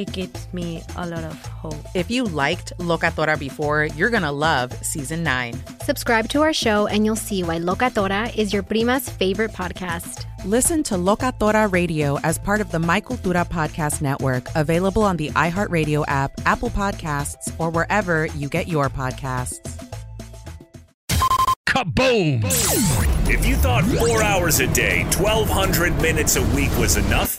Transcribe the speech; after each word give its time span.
it 0.00 0.12
gives 0.12 0.52
me 0.52 0.82
a 0.96 1.06
lot 1.06 1.24
of 1.24 1.46
hope. 1.46 1.74
If 1.94 2.10
you 2.10 2.24
liked 2.24 2.72
Locatora 2.78 3.38
before, 3.38 3.84
you're 3.84 4.10
going 4.10 4.22
to 4.22 4.32
love 4.32 4.72
season 4.84 5.22
nine. 5.22 5.54
Subscribe 5.82 6.28
to 6.30 6.42
our 6.42 6.52
show 6.52 6.86
and 6.86 7.04
you'll 7.04 7.16
see 7.16 7.42
why 7.42 7.58
Locatora 7.58 8.34
is 8.36 8.52
your 8.52 8.62
prima's 8.62 9.08
favorite 9.08 9.52
podcast. 9.52 10.24
Listen 10.44 10.82
to 10.84 10.94
Locatora 10.94 11.70
Radio 11.70 12.18
as 12.20 12.38
part 12.38 12.60
of 12.60 12.70
the 12.70 12.78
My 12.78 13.00
Cultura 13.00 13.46
Podcast 13.46 14.00
Network, 14.00 14.46
available 14.54 15.02
on 15.02 15.16
the 15.16 15.28
iHeartRadio 15.30 16.04
app, 16.08 16.32
Apple 16.46 16.70
Podcasts, 16.70 17.52
or 17.58 17.70
wherever 17.70 18.26
you 18.26 18.48
get 18.48 18.66
your 18.66 18.88
podcasts. 18.88 19.58
Kaboom! 21.66 22.42
If 23.28 23.46
you 23.46 23.54
thought 23.56 23.84
four 23.84 24.22
hours 24.22 24.60
a 24.60 24.66
day, 24.66 25.04
1,200 25.18 25.94
minutes 26.02 26.36
a 26.36 26.42
week 26.56 26.70
was 26.78 26.96
enough, 26.96 27.38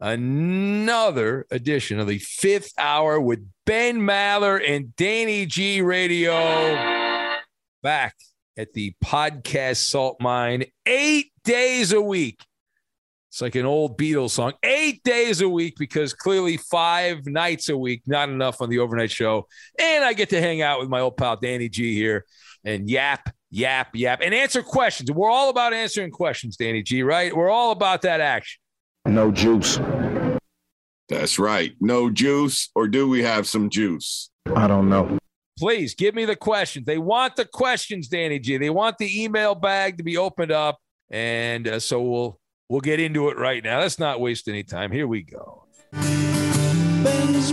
another 0.00 1.46
edition 1.50 1.98
of 1.98 2.06
the 2.06 2.18
fifth 2.18 2.72
hour 2.78 3.20
with 3.20 3.46
Ben 3.64 3.98
Maller 4.00 4.62
and 4.66 4.94
Danny 4.96 5.46
G 5.46 5.82
Radio 5.82 6.32
back 7.82 8.14
at 8.56 8.72
the 8.72 8.94
podcast 9.04 9.76
salt 9.76 10.16
mine 10.20 10.64
eight 10.86 11.32
days 11.44 11.92
a 11.92 12.00
week. 12.00 12.44
It's 13.30 13.42
like 13.42 13.54
an 13.54 13.66
old 13.66 13.98
Beatles 13.98 14.30
song, 14.30 14.54
eight 14.62 15.02
days 15.02 15.42
a 15.42 15.48
week, 15.48 15.74
because 15.78 16.14
clearly 16.14 16.56
five 16.56 17.26
nights 17.26 17.68
a 17.68 17.76
week, 17.76 18.02
not 18.06 18.30
enough 18.30 18.62
on 18.62 18.70
the 18.70 18.78
overnight 18.78 19.10
show. 19.10 19.46
And 19.78 20.04
I 20.04 20.14
get 20.14 20.30
to 20.30 20.40
hang 20.40 20.62
out 20.62 20.80
with 20.80 20.88
my 20.88 21.00
old 21.00 21.18
pal 21.18 21.36
Danny 21.36 21.68
G 21.68 21.94
here 21.94 22.24
and 22.64 22.88
yap, 22.88 23.28
yap, 23.50 23.94
yap, 23.94 24.20
and 24.22 24.32
answer 24.34 24.62
questions. 24.62 25.10
We're 25.12 25.30
all 25.30 25.50
about 25.50 25.74
answering 25.74 26.12
questions, 26.12 26.56
Danny 26.56 26.82
G, 26.82 27.02
right? 27.02 27.34
We're 27.36 27.50
all 27.50 27.72
about 27.72 28.02
that 28.02 28.22
action. 28.22 28.58
No 29.06 29.30
juice. 29.30 29.78
That's 31.08 31.38
right. 31.38 31.74
No 31.80 32.10
juice, 32.10 32.70
or 32.74 32.88
do 32.88 33.08
we 33.08 33.22
have 33.22 33.46
some 33.46 33.70
juice? 33.70 34.30
I 34.54 34.66
don't 34.66 34.88
know. 34.88 35.18
Please 35.58 35.94
give 35.94 36.14
me 36.14 36.24
the 36.24 36.36
questions. 36.36 36.84
They 36.86 36.98
want 36.98 37.36
the 37.36 37.44
questions, 37.44 38.08
Danny 38.08 38.38
G. 38.38 38.58
They 38.58 38.70
want 38.70 38.98
the 38.98 39.24
email 39.24 39.54
bag 39.54 39.98
to 39.98 40.04
be 40.04 40.16
opened 40.16 40.52
up, 40.52 40.78
and 41.10 41.66
uh, 41.66 41.80
so 41.80 42.02
we'll 42.02 42.40
we'll 42.68 42.80
get 42.80 43.00
into 43.00 43.28
it 43.28 43.38
right 43.38 43.62
now. 43.62 43.78
Let's 43.80 43.98
not 43.98 44.20
waste 44.20 44.48
any 44.48 44.64
time. 44.64 44.92
Here 44.92 45.06
we 45.06 45.22
go. 45.22 45.66
Ben's 45.92 47.52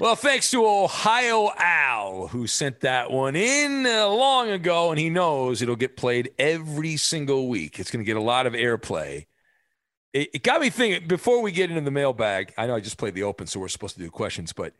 Well, 0.00 0.16
thanks 0.16 0.50
to 0.52 0.66
Ohio 0.66 1.50
Al, 1.58 2.28
who 2.28 2.46
sent 2.46 2.80
that 2.80 3.10
one 3.10 3.36
in 3.36 3.84
uh, 3.84 4.08
long 4.08 4.48
ago, 4.48 4.88
and 4.88 4.98
he 4.98 5.10
knows 5.10 5.60
it'll 5.60 5.76
get 5.76 5.94
played 5.94 6.30
every 6.38 6.96
single 6.96 7.48
week. 7.48 7.78
It's 7.78 7.90
going 7.90 8.02
to 8.02 8.06
get 8.06 8.16
a 8.16 8.22
lot 8.22 8.46
of 8.46 8.54
airplay. 8.54 9.26
It, 10.14 10.30
it, 10.32 10.42
got 10.42 10.62
me 10.62 10.70
thinking 10.70 11.06
before 11.06 11.42
we 11.42 11.52
get 11.52 11.68
into 11.68 11.82
the 11.82 11.90
mailbag. 11.90 12.54
I 12.56 12.66
know 12.66 12.76
I 12.76 12.80
just 12.80 12.96
played 12.96 13.14
the 13.14 13.24
open, 13.24 13.46
so 13.46 13.60
we're 13.60 13.68
supposed 13.68 13.94
to 13.96 14.00
do 14.00 14.08
questions, 14.08 14.54
but 14.54 14.72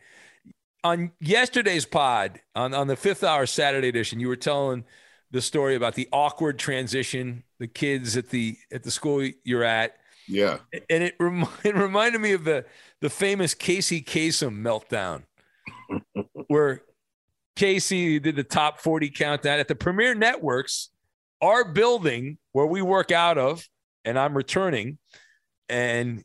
on 0.82 1.12
yesterday's 1.20 1.84
pod, 1.84 2.40
on, 2.54 2.72
on 2.72 2.86
the 2.86 2.96
fifth 2.96 3.22
hour 3.22 3.44
Saturday 3.44 3.88
edition, 3.88 4.20
you 4.20 4.28
were 4.28 4.36
telling 4.36 4.84
the 5.32 5.42
story 5.42 5.74
about 5.74 5.96
the 5.96 6.08
awkward 6.14 6.58
transition, 6.58 7.44
the 7.58 7.66
kids 7.66 8.16
at 8.16 8.30
the 8.30 8.56
at 8.72 8.84
the 8.84 8.90
school 8.90 9.28
you're 9.44 9.64
at. 9.64 9.98
Yeah. 10.26 10.60
And 10.88 11.04
it, 11.04 11.16
rem- 11.20 11.46
it 11.64 11.74
reminded 11.74 12.22
me 12.22 12.32
of 12.32 12.44
the 12.44 12.64
the 13.00 13.10
famous 13.10 13.54
Casey 13.54 14.02
Kasem 14.02 14.60
meltdown, 14.60 15.22
where 16.48 16.82
Casey 17.56 18.18
did 18.18 18.36
the 18.36 18.44
top 18.44 18.80
40 18.80 19.10
countdown 19.10 19.58
at 19.58 19.68
the 19.68 19.74
Premier 19.74 20.14
Networks, 20.14 20.90
our 21.40 21.64
building 21.64 22.38
where 22.52 22.66
we 22.66 22.82
work 22.82 23.10
out 23.10 23.38
of, 23.38 23.66
and 24.04 24.18
I'm 24.18 24.36
returning. 24.36 24.98
And 25.68 26.24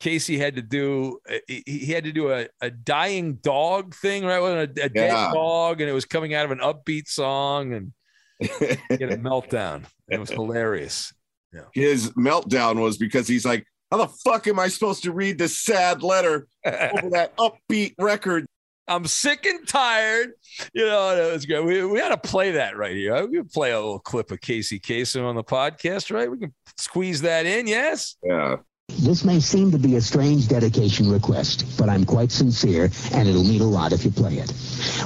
Casey 0.00 0.38
had 0.38 0.56
to 0.56 0.62
do 0.62 1.18
he 1.56 1.86
had 1.86 2.04
to 2.04 2.12
do 2.12 2.30
a, 2.30 2.48
a 2.60 2.70
dying 2.70 3.36
dog 3.36 3.94
thing, 3.94 4.24
right? 4.24 4.40
With 4.40 4.52
a, 4.52 4.84
a 4.84 4.88
dead 4.88 4.92
yeah. 4.94 5.30
dog, 5.32 5.80
and 5.80 5.88
it 5.88 5.94
was 5.94 6.04
coming 6.04 6.34
out 6.34 6.44
of 6.44 6.50
an 6.50 6.58
upbeat 6.58 7.08
song 7.08 7.72
and 7.72 7.92
get 8.40 9.12
a 9.12 9.16
meltdown. 9.16 9.84
It 10.08 10.20
was 10.20 10.30
hilarious. 10.30 11.12
Yeah. 11.52 11.62
His 11.72 12.10
meltdown 12.10 12.80
was 12.80 12.98
because 12.98 13.26
he's 13.26 13.46
like, 13.46 13.66
how 13.96 14.04
the 14.04 14.12
fuck 14.12 14.46
am 14.46 14.58
I 14.58 14.68
supposed 14.68 15.04
to 15.04 15.12
read 15.12 15.38
this 15.38 15.58
sad 15.58 16.02
letter 16.02 16.46
over 16.64 17.10
that 17.10 17.36
upbeat 17.36 17.94
record? 17.98 18.46
I'm 18.88 19.06
sick 19.06 19.46
and 19.46 19.66
tired. 19.66 20.32
You 20.72 20.86
know, 20.86 21.10
it 21.10 21.32
was 21.32 21.44
good. 21.44 21.64
We, 21.64 21.84
we 21.84 21.98
had 21.98 22.10
to 22.10 22.16
play 22.16 22.52
that 22.52 22.76
right 22.76 22.94
here. 22.94 23.26
We 23.26 23.38
could 23.38 23.50
play 23.50 23.72
a 23.72 23.80
little 23.80 23.98
clip 23.98 24.30
of 24.30 24.40
Casey 24.40 24.78
Kasem 24.78 25.24
on 25.24 25.34
the 25.34 25.42
podcast, 25.42 26.14
right? 26.14 26.30
We 26.30 26.38
can 26.38 26.54
squeeze 26.76 27.22
that 27.22 27.46
in, 27.46 27.66
yes? 27.66 28.16
Yeah. 28.22 28.56
This 29.00 29.24
may 29.24 29.40
seem 29.40 29.72
to 29.72 29.78
be 29.78 29.96
a 29.96 30.00
strange 30.00 30.46
dedication 30.46 31.10
request, 31.10 31.76
but 31.76 31.88
I'm 31.88 32.04
quite 32.04 32.30
sincere, 32.30 32.88
and 33.12 33.28
it'll 33.28 33.42
mean 33.42 33.60
a 33.60 33.64
lot 33.64 33.92
if 33.92 34.04
you 34.04 34.12
play 34.12 34.34
it. 34.34 34.52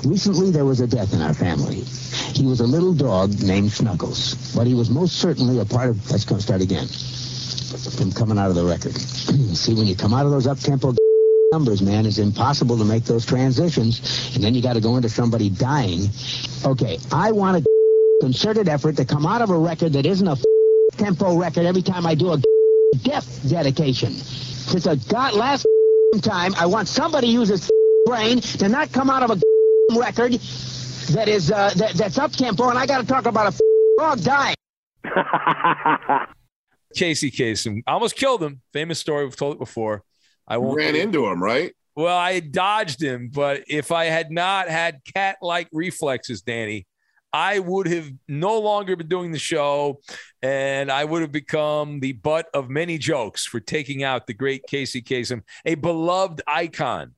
Recently, 0.04 0.50
there 0.50 0.66
was 0.66 0.80
a 0.80 0.86
death 0.86 1.14
in 1.14 1.22
our 1.22 1.32
family. 1.32 1.80
He 2.34 2.44
was 2.44 2.60
a 2.60 2.66
little 2.66 2.92
dog 2.92 3.42
named 3.42 3.72
Snuggles, 3.72 4.54
but 4.54 4.66
he 4.66 4.74
was 4.74 4.90
most 4.90 5.16
certainly 5.16 5.58
a 5.58 5.64
part 5.64 5.88
of... 5.88 6.10
Let's 6.10 6.26
go 6.26 6.38
start 6.38 6.60
again. 6.60 6.88
From 7.70 8.10
coming 8.10 8.36
out 8.36 8.48
of 8.48 8.56
the 8.56 8.64
record. 8.64 8.96
See, 8.96 9.74
when 9.74 9.86
you 9.86 9.94
come 9.94 10.12
out 10.12 10.26
of 10.26 10.32
those 10.32 10.48
up-tempo 10.48 10.94
numbers, 11.52 11.80
man, 11.82 12.04
it's 12.04 12.18
impossible 12.18 12.76
to 12.78 12.84
make 12.84 13.04
those 13.04 13.24
transitions, 13.24 14.34
and 14.34 14.42
then 14.42 14.56
you 14.56 14.62
got 14.62 14.72
to 14.72 14.80
go 14.80 14.96
into 14.96 15.08
somebody 15.08 15.50
dying. 15.50 16.08
Okay, 16.64 16.98
I 17.12 17.30
want 17.30 17.58
a 17.58 17.64
concerted 18.20 18.68
effort 18.68 18.96
to 18.96 19.04
come 19.04 19.24
out 19.24 19.40
of 19.40 19.50
a 19.50 19.58
record 19.58 19.92
that 19.92 20.04
isn't 20.04 20.26
a 20.26 20.36
tempo 20.96 21.36
record 21.36 21.64
every 21.64 21.82
time 21.82 22.06
I 22.06 22.16
do 22.16 22.32
a 22.32 22.42
death 23.02 23.48
dedication. 23.48 24.14
It's 24.14 24.86
a 24.86 24.96
god 24.96 25.34
last 25.34 25.64
time 26.22 26.54
I 26.56 26.66
want 26.66 26.88
somebody 26.88 27.28
to 27.28 27.32
use 27.32 27.48
his 27.48 27.70
brain 28.04 28.40
to 28.40 28.68
not 28.68 28.92
come 28.92 29.10
out 29.10 29.22
of 29.22 29.30
a 29.30 29.98
record 29.98 30.32
that 31.12 31.28
is 31.28 31.52
uh, 31.52 31.70
that, 31.76 31.94
that's 31.94 32.18
up 32.18 32.32
tempo, 32.32 32.68
and 32.68 32.78
I 32.78 32.86
got 32.86 33.00
to 33.00 33.06
talk 33.06 33.26
about 33.26 33.54
a 33.54 33.58
dog 33.96 34.22
dying. 34.22 34.56
Casey 36.94 37.30
Kasem 37.30 37.82
almost 37.86 38.16
killed 38.16 38.42
him. 38.42 38.60
Famous 38.72 38.98
story. 38.98 39.24
We've 39.24 39.36
told 39.36 39.54
it 39.54 39.58
before. 39.58 40.02
I 40.46 40.58
won't 40.58 40.76
ran 40.76 40.96
into 40.96 41.26
him, 41.26 41.42
right? 41.42 41.72
Well, 41.96 42.16
I 42.16 42.40
dodged 42.40 43.02
him, 43.02 43.30
but 43.32 43.64
if 43.68 43.92
I 43.92 44.06
had 44.06 44.30
not 44.30 44.68
had 44.68 45.00
cat-like 45.14 45.68
reflexes, 45.72 46.42
Danny, 46.42 46.86
I 47.32 47.58
would 47.58 47.86
have 47.86 48.10
no 48.26 48.58
longer 48.58 48.96
been 48.96 49.08
doing 49.08 49.32
the 49.32 49.38
show, 49.38 50.00
and 50.42 50.90
I 50.90 51.04
would 51.04 51.22
have 51.22 51.32
become 51.32 52.00
the 52.00 52.12
butt 52.12 52.46
of 52.54 52.70
many 52.70 52.98
jokes 52.98 53.44
for 53.46 53.60
taking 53.60 54.02
out 54.02 54.26
the 54.26 54.34
great 54.34 54.62
Casey 54.66 55.02
Kasem, 55.02 55.42
a 55.64 55.76
beloved 55.76 56.42
icon 56.46 57.14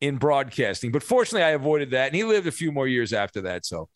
in 0.00 0.16
broadcasting. 0.16 0.92
But 0.92 1.02
fortunately, 1.02 1.44
I 1.44 1.50
avoided 1.50 1.90
that, 1.90 2.08
and 2.08 2.14
he 2.14 2.24
lived 2.24 2.46
a 2.46 2.52
few 2.52 2.70
more 2.70 2.86
years 2.86 3.12
after 3.12 3.42
that, 3.42 3.66
so 3.66 3.88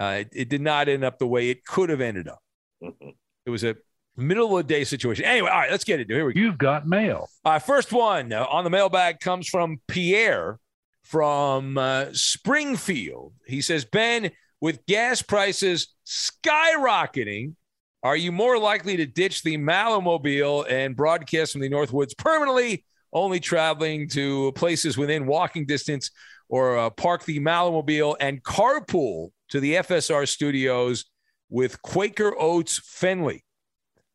uh, 0.00 0.18
it, 0.20 0.28
it, 0.32 0.48
did 0.48 0.60
not 0.60 0.88
end 0.88 1.04
up 1.04 1.18
the 1.18 1.26
way 1.26 1.50
it 1.50 1.64
could 1.64 1.90
have 1.90 2.00
ended 2.00 2.28
up. 2.28 2.42
It 2.80 3.50
was 3.50 3.64
a 3.64 3.76
middle 4.16 4.56
of 4.56 4.66
the 4.66 4.74
day 4.74 4.84
situation. 4.84 5.24
Anyway, 5.24 5.48
all 5.48 5.58
right, 5.58 5.70
let's 5.70 5.84
get 5.84 6.00
into 6.00 6.14
it. 6.14 6.16
Here 6.16 6.26
we 6.26 6.34
go. 6.34 6.40
You've 6.40 6.58
got 6.58 6.86
mail. 6.86 7.28
All 7.44 7.52
right, 7.52 7.62
first 7.62 7.92
one 7.92 8.32
uh, 8.32 8.46
on 8.50 8.64
the 8.64 8.70
mailbag 8.70 9.20
comes 9.20 9.48
from 9.48 9.80
Pierre 9.88 10.58
from 11.02 11.78
uh, 11.78 12.06
Springfield. 12.12 13.32
He 13.46 13.60
says, 13.60 13.84
Ben, 13.84 14.30
with 14.60 14.84
gas 14.86 15.22
prices 15.22 15.94
skyrocketing, 16.06 17.54
are 18.02 18.16
you 18.16 18.32
more 18.32 18.58
likely 18.58 18.96
to 18.96 19.06
ditch 19.06 19.42
the 19.42 19.56
Mallermobile 19.56 20.70
and 20.70 20.96
broadcast 20.96 21.52
from 21.52 21.60
the 21.60 21.70
Northwoods 21.70 22.16
permanently, 22.16 22.84
only 23.12 23.40
traveling 23.40 24.08
to 24.10 24.52
places 24.52 24.98
within 24.98 25.26
walking 25.26 25.66
distance, 25.66 26.10
or 26.48 26.78
uh, 26.78 26.90
park 26.90 27.24
the 27.24 27.40
Mallermobile 27.40 28.16
and 28.20 28.42
carpool 28.42 29.30
to 29.48 29.60
the 29.60 29.74
FSR 29.74 30.26
studios 30.28 31.04
with 31.48 31.80
Quaker 31.82 32.34
Oats 32.38 32.80
Fenley? 32.80 33.40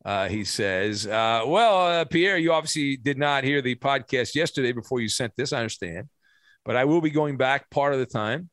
Uh, 0.03 0.27
he 0.27 0.43
says, 0.43 1.05
uh, 1.05 1.43
Well, 1.45 1.87
uh, 1.87 2.05
Pierre, 2.05 2.37
you 2.37 2.53
obviously 2.53 2.97
did 2.97 3.17
not 3.17 3.43
hear 3.43 3.61
the 3.61 3.75
podcast 3.75 4.35
yesterday 4.35 4.71
before 4.71 4.99
you 4.99 5.07
sent 5.07 5.33
this. 5.37 5.53
I 5.53 5.57
understand. 5.57 6.09
But 6.65 6.75
I 6.75 6.85
will 6.85 7.01
be 7.01 7.09
going 7.09 7.37
back 7.37 7.69
part 7.69 7.93
of 7.93 7.99
the 7.99 8.05
time. 8.05 8.49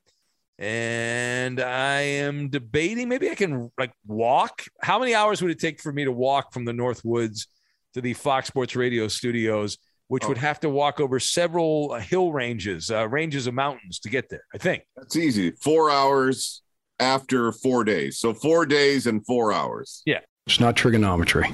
And 0.58 1.60
I 1.60 2.00
am 2.00 2.48
debating 2.48 3.08
maybe 3.08 3.30
I 3.30 3.36
can 3.36 3.70
like 3.78 3.92
walk. 4.06 4.64
How 4.82 4.98
many 4.98 5.14
hours 5.14 5.40
would 5.40 5.52
it 5.52 5.60
take 5.60 5.80
for 5.80 5.92
me 5.92 6.04
to 6.04 6.12
walk 6.12 6.52
from 6.52 6.64
the 6.64 6.72
North 6.72 7.04
Woods 7.04 7.46
to 7.94 8.00
the 8.00 8.12
Fox 8.14 8.48
Sports 8.48 8.74
Radio 8.74 9.06
studios, 9.06 9.78
which 10.08 10.24
oh. 10.24 10.28
would 10.28 10.38
have 10.38 10.58
to 10.60 10.68
walk 10.68 11.00
over 11.00 11.20
several 11.20 11.94
hill 11.94 12.32
ranges, 12.32 12.90
uh, 12.90 13.08
ranges 13.08 13.46
of 13.46 13.54
mountains 13.54 14.00
to 14.00 14.08
get 14.08 14.28
there? 14.30 14.42
I 14.52 14.58
think 14.58 14.82
that's 14.96 15.16
easy. 15.16 15.52
Four 15.52 15.90
hours 15.90 16.62
after 16.98 17.52
four 17.52 17.84
days. 17.84 18.18
So 18.18 18.34
four 18.34 18.66
days 18.66 19.06
and 19.06 19.24
four 19.24 19.52
hours. 19.52 20.02
Yeah. 20.04 20.20
It's 20.48 20.60
not 20.60 20.76
trigonometry. 20.76 21.52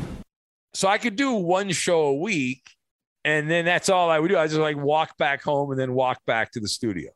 So 0.73 0.87
I 0.87 0.99
could 0.99 1.17
do 1.17 1.32
one 1.32 1.70
show 1.70 2.02
a 2.02 2.14
week, 2.14 2.62
and 3.25 3.50
then 3.50 3.64
that's 3.64 3.88
all 3.88 4.08
I 4.08 4.20
would 4.20 4.29
do. 4.29 4.38
I 4.38 4.46
just 4.46 4.61
like 4.61 4.76
walk 4.76 5.19
back 5.19 5.43
home 5.43 5.73
and 5.73 5.81
then 5.81 5.94
walk 5.94 6.25
back 6.26 6.52
to 6.52 6.61
the 6.61 6.69
studio. 6.69 7.11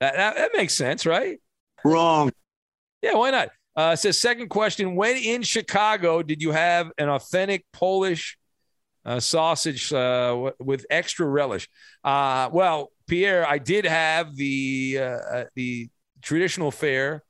That, 0.00 0.16
that, 0.16 0.36
that 0.36 0.50
makes 0.54 0.74
sense, 0.74 1.04
right? 1.04 1.38
Wrong. 1.84 2.32
Yeah, 3.02 3.16
why 3.16 3.30
not? 3.30 3.50
Uh, 3.76 3.94
says 3.94 4.18
second 4.18 4.48
question: 4.48 4.96
When 4.96 5.18
in 5.18 5.42
Chicago 5.42 6.22
did 6.22 6.40
you 6.40 6.52
have 6.52 6.90
an 6.96 7.10
authentic 7.10 7.66
Polish 7.74 8.38
uh, 9.04 9.20
sausage 9.20 9.92
uh, 9.92 10.52
with 10.58 10.86
extra 10.88 11.26
relish? 11.26 11.68
Uh, 12.02 12.48
well, 12.50 12.90
Pierre, 13.06 13.46
I 13.46 13.58
did 13.58 13.84
have 13.84 14.34
the 14.34 14.96
uh, 14.98 15.02
uh, 15.02 15.44
the 15.54 15.90
traditional 16.22 16.70
fare 16.70 17.22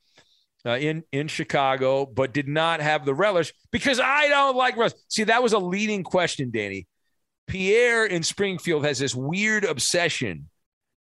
uh, 0.67 0.79
in 0.79 1.05
in 1.13 1.29
Chicago, 1.29 2.07
but 2.07 2.33
did 2.33 2.49
not 2.49 2.81
have 2.81 3.05
the 3.05 3.15
relish 3.15 3.53
because 3.71 4.01
I 4.01 4.29
don't 4.29 4.57
like 4.57 4.77
relish. 4.77 4.95
See, 5.09 5.25
that 5.25 5.43
was 5.43 5.53
a 5.53 5.59
leading 5.59 6.03
question, 6.05 6.51
Danny. 6.51 6.87
Pierre 7.47 8.07
in 8.07 8.23
Springfield 8.23 8.85
has 8.85 8.99
this 8.99 9.15
weird 9.15 9.65
obsession 9.65 10.49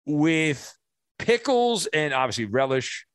with 0.07 0.75
pickles 1.19 1.87
and 1.87 2.15
obviously 2.15 2.47
relish 2.47 3.07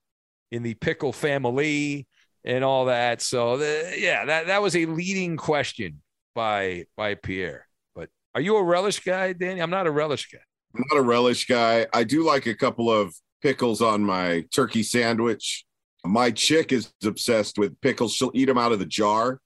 in 0.51 0.63
the 0.63 0.75
pickle 0.75 1.11
family 1.11 2.07
and 2.43 2.63
all 2.63 2.85
that. 2.85 3.21
So 3.21 3.57
the, 3.57 3.95
yeah, 3.97 4.25
that 4.25 4.47
that 4.47 4.61
was 4.61 4.75
a 4.75 4.85
leading 4.85 5.37
question 5.37 6.01
by 6.35 6.85
by 6.95 7.15
Pierre. 7.15 7.67
But 7.95 8.09
are 8.35 8.41
you 8.41 8.55
a 8.57 8.63
relish 8.63 8.99
guy, 8.99 9.33
Danny? 9.33 9.61
I'm 9.61 9.71
not 9.71 9.87
a 9.87 9.91
relish 9.91 10.29
guy. 10.31 10.39
I'm 10.75 10.83
not 10.91 10.99
a 10.99 11.03
relish 11.03 11.47
guy. 11.47 11.87
I 11.93 12.03
do 12.03 12.23
like 12.23 12.45
a 12.45 12.53
couple 12.53 12.91
of 12.91 13.15
pickles 13.41 13.81
on 13.81 14.03
my 14.03 14.45
turkey 14.53 14.83
sandwich. 14.83 15.65
My 16.05 16.31
chick 16.31 16.71
is 16.71 16.93
obsessed 17.03 17.57
with 17.57 17.79
pickles. 17.81 18.13
She'll 18.13 18.31
eat 18.33 18.45
them 18.45 18.57
out 18.57 18.71
of 18.71 18.79
the 18.79 18.85
jar, 18.85 19.39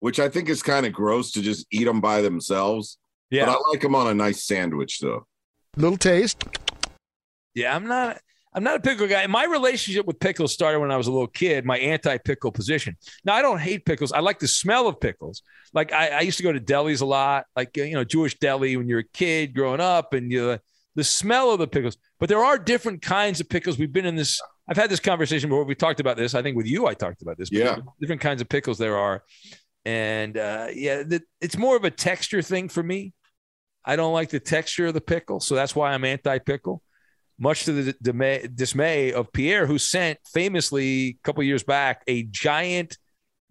which 0.00 0.20
I 0.20 0.28
think 0.28 0.48
is 0.48 0.62
kind 0.62 0.86
of 0.86 0.92
gross 0.92 1.32
to 1.32 1.42
just 1.42 1.66
eat 1.70 1.84
them 1.84 2.00
by 2.00 2.22
themselves. 2.22 2.98
Yeah. 3.30 3.46
But 3.46 3.52
I 3.52 3.70
like 3.72 3.80
them 3.80 3.94
on 3.94 4.06
a 4.06 4.14
nice 4.14 4.44
sandwich, 4.44 5.00
though. 5.00 5.26
Little 5.76 5.98
taste. 5.98 6.42
Yeah, 7.54 7.74
I'm 7.74 7.86
not. 7.86 8.18
I'm 8.54 8.64
not 8.64 8.76
a 8.76 8.80
pickle 8.80 9.06
guy. 9.06 9.26
My 9.26 9.44
relationship 9.44 10.06
with 10.06 10.18
pickles 10.18 10.50
started 10.50 10.80
when 10.80 10.90
I 10.90 10.96
was 10.96 11.08
a 11.08 11.12
little 11.12 11.26
kid. 11.26 11.66
My 11.66 11.76
anti-pickle 11.76 12.52
position. 12.52 12.96
Now 13.22 13.34
I 13.34 13.42
don't 13.42 13.58
hate 13.58 13.84
pickles. 13.84 14.12
I 14.12 14.20
like 14.20 14.38
the 14.38 14.48
smell 14.48 14.88
of 14.88 14.98
pickles. 14.98 15.42
Like 15.74 15.92
I, 15.92 16.08
I 16.08 16.20
used 16.20 16.38
to 16.38 16.42
go 16.42 16.52
to 16.52 16.60
delis 16.60 17.02
a 17.02 17.04
lot, 17.04 17.44
like 17.54 17.76
you 17.76 17.92
know 17.92 18.04
Jewish 18.04 18.38
deli 18.38 18.74
when 18.78 18.88
you're 18.88 19.00
a 19.00 19.08
kid 19.12 19.54
growing 19.54 19.80
up, 19.80 20.14
and 20.14 20.32
you 20.32 20.58
the 20.94 21.04
smell 21.04 21.50
of 21.50 21.58
the 21.58 21.66
pickles. 21.66 21.98
But 22.18 22.30
there 22.30 22.42
are 22.42 22.56
different 22.56 23.02
kinds 23.02 23.40
of 23.40 23.48
pickles. 23.50 23.78
We've 23.78 23.92
been 23.92 24.06
in 24.06 24.16
this. 24.16 24.40
I've 24.68 24.76
had 24.76 24.90
this 24.90 25.00
conversation 25.00 25.48
before. 25.48 25.64
We 25.64 25.74
talked 25.74 26.00
about 26.00 26.16
this. 26.16 26.34
I 26.34 26.42
think 26.42 26.56
with 26.56 26.66
you, 26.66 26.86
I 26.86 26.94
talked 26.94 27.22
about 27.22 27.38
this. 27.38 27.50
Yeah. 27.52 27.78
Different 28.00 28.20
kinds 28.20 28.40
of 28.40 28.48
pickles 28.48 28.78
there 28.78 28.96
are, 28.96 29.22
and 29.84 30.36
uh, 30.36 30.68
yeah, 30.74 31.02
the, 31.02 31.22
it's 31.40 31.56
more 31.56 31.76
of 31.76 31.84
a 31.84 31.90
texture 31.90 32.42
thing 32.42 32.68
for 32.68 32.82
me. 32.82 33.12
I 33.84 33.94
don't 33.94 34.12
like 34.12 34.30
the 34.30 34.40
texture 34.40 34.86
of 34.86 34.94
the 34.94 35.00
pickle, 35.00 35.38
so 35.38 35.54
that's 35.54 35.76
why 35.76 35.92
I'm 35.92 36.04
anti-pickle. 36.04 36.82
Much 37.38 37.64
to 37.66 37.72
the 37.72 37.92
dismay 38.54 39.12
of 39.12 39.30
Pierre, 39.32 39.66
who 39.66 39.78
sent 39.78 40.18
famously 40.32 41.08
a 41.08 41.16
couple 41.22 41.42
years 41.44 41.62
back 41.62 42.02
a 42.06 42.22
giant 42.24 42.96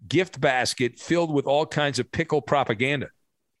gift 0.08 0.40
basket 0.40 0.98
filled 0.98 1.32
with 1.32 1.46
all 1.46 1.64
kinds 1.64 1.98
of 1.98 2.10
pickle 2.10 2.42
propaganda. 2.42 3.08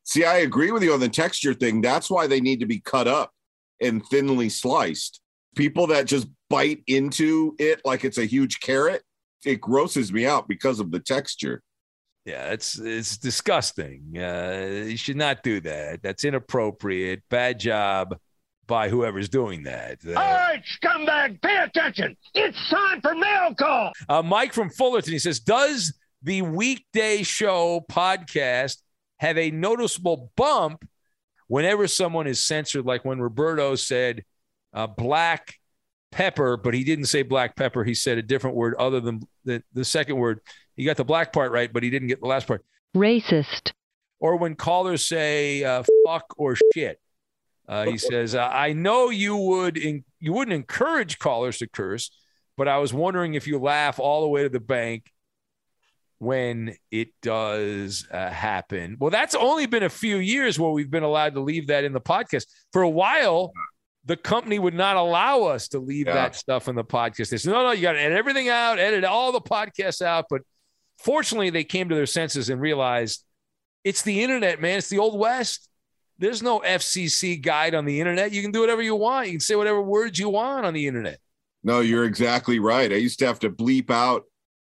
See, 0.02 0.24
I 0.24 0.38
agree 0.38 0.70
with 0.70 0.82
you 0.82 0.92
on 0.92 1.00
the 1.00 1.08
texture 1.08 1.54
thing. 1.54 1.80
That's 1.80 2.10
why 2.10 2.26
they 2.26 2.40
need 2.40 2.60
to 2.60 2.66
be 2.66 2.80
cut 2.80 3.08
up 3.08 3.32
and 3.80 4.04
thinly 4.06 4.48
sliced. 4.48 5.20
People 5.56 5.88
that 5.88 6.06
just 6.06 6.28
bite 6.48 6.82
into 6.86 7.56
it 7.58 7.80
like 7.84 8.04
it's 8.04 8.18
a 8.18 8.24
huge 8.24 8.60
carrot, 8.60 9.02
it 9.44 9.60
grosses 9.60 10.12
me 10.12 10.26
out 10.26 10.46
because 10.48 10.80
of 10.80 10.90
the 10.90 11.00
texture. 11.00 11.62
Yeah, 12.24 12.52
it's 12.52 12.78
it's 12.78 13.16
disgusting. 13.16 14.02
Uh, 14.16 14.84
you 14.86 14.96
should 14.96 15.16
not 15.16 15.42
do 15.42 15.60
that. 15.60 16.02
That's 16.02 16.24
inappropriate. 16.24 17.22
Bad 17.30 17.60
job 17.60 18.16
by 18.66 18.88
whoever's 18.88 19.28
doing 19.28 19.62
that. 19.62 19.98
Uh, 20.04 20.10
All 20.10 20.34
right, 20.34 20.62
scumbag, 20.82 21.40
pay 21.40 21.56
attention. 21.56 22.16
It's 22.34 22.58
time 22.68 23.00
for 23.00 23.14
mail 23.14 23.54
call. 23.54 23.92
Uh, 24.08 24.22
Mike 24.22 24.52
from 24.52 24.70
Fullerton, 24.70 25.12
he 25.12 25.18
says, 25.18 25.40
does 25.40 25.94
the 26.22 26.42
weekday 26.42 27.22
show 27.22 27.84
podcast 27.88 28.78
have 29.18 29.38
a 29.38 29.50
noticeable 29.50 30.32
bump 30.36 30.84
whenever 31.46 31.86
someone 31.86 32.26
is 32.26 32.42
censored, 32.42 32.84
like 32.84 33.04
when 33.04 33.20
Roberto 33.20 33.76
said 33.76 34.24
uh, 34.76 34.86
black 34.86 35.54
pepper, 36.12 36.56
but 36.56 36.74
he 36.74 36.84
didn't 36.84 37.06
say 37.06 37.22
black 37.22 37.56
pepper. 37.56 37.82
He 37.82 37.94
said 37.94 38.18
a 38.18 38.22
different 38.22 38.54
word 38.54 38.74
other 38.74 39.00
than 39.00 39.22
the, 39.44 39.62
the 39.72 39.84
second 39.84 40.16
word. 40.16 40.40
He 40.76 40.84
got 40.84 40.98
the 40.98 41.04
black 41.04 41.32
part 41.32 41.50
right, 41.50 41.72
but 41.72 41.82
he 41.82 41.90
didn't 41.90 42.08
get 42.08 42.20
the 42.20 42.26
last 42.26 42.46
part. 42.46 42.64
Racist. 42.94 43.72
Or 44.20 44.36
when 44.36 44.54
callers 44.54 45.04
say 45.04 45.64
uh, 45.64 45.82
fuck 46.06 46.34
or 46.36 46.56
shit. 46.74 47.00
Uh, 47.66 47.86
he 47.86 47.98
says, 47.98 48.34
"I 48.34 48.74
know 48.74 49.10
you 49.10 49.36
would 49.36 49.76
in, 49.76 50.04
you 50.20 50.32
wouldn't 50.32 50.54
encourage 50.54 51.18
callers 51.18 51.58
to 51.58 51.66
curse, 51.66 52.10
but 52.56 52.68
I 52.68 52.78
was 52.78 52.92
wondering 52.92 53.34
if 53.34 53.46
you 53.46 53.58
laugh 53.58 53.98
all 53.98 54.22
the 54.22 54.28
way 54.28 54.42
to 54.42 54.48
the 54.48 54.60
bank 54.60 55.10
when 56.18 56.74
it 56.90 57.08
does 57.20 58.06
uh, 58.10 58.30
happen. 58.30 58.96
Well, 58.98 59.10
that's 59.10 59.34
only 59.34 59.66
been 59.66 59.82
a 59.82 59.90
few 59.90 60.16
years 60.16 60.58
where 60.58 60.70
we've 60.70 60.90
been 60.90 61.02
allowed 61.02 61.34
to 61.34 61.40
leave 61.40 61.66
that 61.66 61.84
in 61.84 61.92
the 61.92 62.00
podcast. 62.00 62.46
For 62.72 62.82
a 62.82 62.88
while, 62.88 63.52
the 64.06 64.16
company 64.16 64.58
would 64.58 64.74
not 64.74 64.96
allow 64.96 65.42
us 65.42 65.68
to 65.68 65.78
leave 65.80 66.06
Yeah. 66.06 66.14
that 66.14 66.36
stuff 66.36 66.68
in 66.68 66.76
the 66.76 66.84
podcast. 66.84 67.30
They 67.30 67.36
said, 67.38 67.52
no, 67.52 67.62
no, 67.64 67.72
you 67.72 67.82
got 67.82 67.92
to 67.92 68.00
edit 68.00 68.16
everything 68.16 68.48
out, 68.48 68.78
edit 68.78 69.04
all 69.04 69.32
the 69.32 69.40
podcasts 69.40 70.00
out. 70.00 70.26
But 70.30 70.42
fortunately, 70.98 71.50
they 71.50 71.64
came 71.64 71.88
to 71.88 71.94
their 71.94 72.06
senses 72.06 72.48
and 72.48 72.60
realized 72.60 73.24
it's 73.84 74.02
the 74.02 74.22
internet, 74.22 74.60
man. 74.60 74.78
It's 74.78 74.88
the 74.88 74.98
old 74.98 75.18
west. 75.18 75.68
There's 76.18 76.42
no 76.42 76.60
FCC 76.60 77.42
guide 77.42 77.74
on 77.74 77.84
the 77.84 78.00
internet. 78.00 78.32
You 78.32 78.42
can 78.42 78.52
do 78.52 78.60
whatever 78.60 78.80
you 78.80 78.94
want. 78.94 79.26
You 79.26 79.34
can 79.34 79.40
say 79.40 79.56
whatever 79.56 79.82
words 79.82 80.18
you 80.18 80.28
want 80.28 80.64
on 80.64 80.72
the 80.72 80.86
internet. 80.86 81.18
No, 81.62 81.80
you're 81.80 82.04
exactly 82.04 82.58
right. 82.58 82.92
I 82.92 82.96
used 82.96 83.18
to 83.18 83.26
have 83.26 83.40
to 83.40 83.50
bleep 83.50 83.90
out 83.90 84.22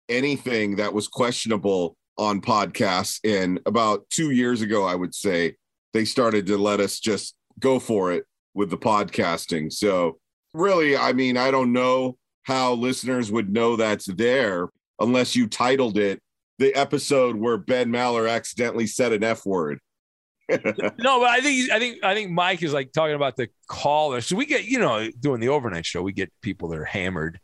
anything 0.10 0.78
that 0.78 0.94
was 0.94 1.08
questionable 1.08 1.96
on 2.18 2.42
podcasts. 2.42 3.20
And 3.24 3.60
about 3.66 4.10
two 4.10 4.32
years 4.32 4.62
ago, 4.62 4.86
I 4.86 4.96
would 4.96 5.14
say 5.14 5.56
they 5.94 6.06
started 6.06 6.46
to 6.48 6.58
let 6.58 6.80
us 6.80 7.00
just 7.00 7.36
go 7.60 7.78
for 7.80 8.12
it 8.14 8.26
with 8.54 8.70
the 8.70 8.78
podcasting. 8.78 9.72
So, 9.72 10.20
really, 10.54 10.96
I 10.96 11.14
mean, 11.14 11.38
I 11.38 11.52
don't 11.52 11.74
know 11.74 12.18
how 12.44 12.74
listeners 12.74 13.32
would 13.32 13.52
know 13.52 13.76
that's 13.76 14.06
there 14.06 14.70
unless 15.00 15.36
you 15.36 15.48
titled 15.48 15.98
it 15.98 16.22
the 16.60 16.74
episode 16.76 17.36
where 17.36 17.58
Ben 17.58 17.90
Maller 17.90 18.30
accidentally 18.30 18.88
said 18.88 19.14
an 19.14 19.24
F 19.24 19.46
word. 19.46 19.80
No, 20.50 21.20
but 21.20 21.30
I 21.30 21.40
think 21.40 21.72
I 21.72 21.80
think 21.80 22.04
I 22.04 22.14
think 22.14 22.30
Mike 22.30 22.62
is 22.62 22.74
like 22.74 22.92
talking 22.92 23.16
about 23.16 23.38
the 23.38 23.48
caller. 23.68 24.20
So 24.22 24.36
we 24.36 24.46
get, 24.46 24.66
you 24.66 24.78
know, 24.78 25.10
doing 25.20 25.40
the 25.40 25.50
overnight 25.50 25.86
show, 25.86 26.02
we 26.02 26.12
get 26.12 26.32
people 26.42 26.68
that 26.70 26.80
are 26.80 26.86
hammered. 26.86 27.40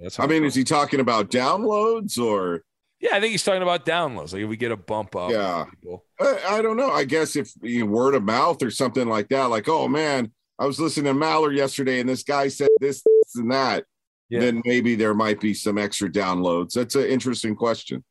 That's 0.00 0.18
I 0.20 0.26
mean, 0.26 0.44
is 0.44 0.54
he 0.54 0.62
talking 0.62 1.00
about 1.00 1.30
downloads 1.30 2.16
or? 2.18 2.62
yeah, 3.00 3.10
I 3.12 3.20
think 3.20 3.30
he's 3.30 3.44
talking 3.44 3.62
about 3.62 3.86
downloads. 3.86 4.32
Like 4.32 4.42
if 4.42 4.48
we 4.48 4.56
get 4.56 4.72
a 4.72 4.76
bump 4.76 5.14
up. 5.14 5.30
Yeah. 5.30 5.66
I, 6.20 6.58
I 6.58 6.62
don't 6.62 6.76
know. 6.76 6.90
I 6.90 7.04
guess 7.04 7.36
if 7.36 7.52
you 7.62 7.80
know, 7.80 7.86
word 7.86 8.14
of 8.14 8.24
mouth 8.24 8.62
or 8.62 8.70
something 8.70 9.08
like 9.08 9.28
that, 9.28 9.44
like, 9.44 9.68
oh 9.68 9.86
man, 9.86 10.32
I 10.58 10.66
was 10.66 10.80
listening 10.80 11.12
to 11.14 11.18
Maller 11.20 11.54
yesterday 11.54 12.00
and 12.00 12.08
this 12.08 12.22
guy 12.22 12.48
said 12.48 12.68
this, 12.80 13.02
this 13.02 13.36
and 13.36 13.50
that, 13.52 13.84
Yeah. 14.28 14.40
then 14.40 14.62
maybe 14.64 14.94
there 14.96 15.14
might 15.14 15.40
be 15.40 15.54
some 15.54 15.78
extra 15.78 16.08
downloads. 16.10 16.72
That's 16.72 16.94
an 16.96 17.04
interesting 17.06 17.54
question. 17.54 18.04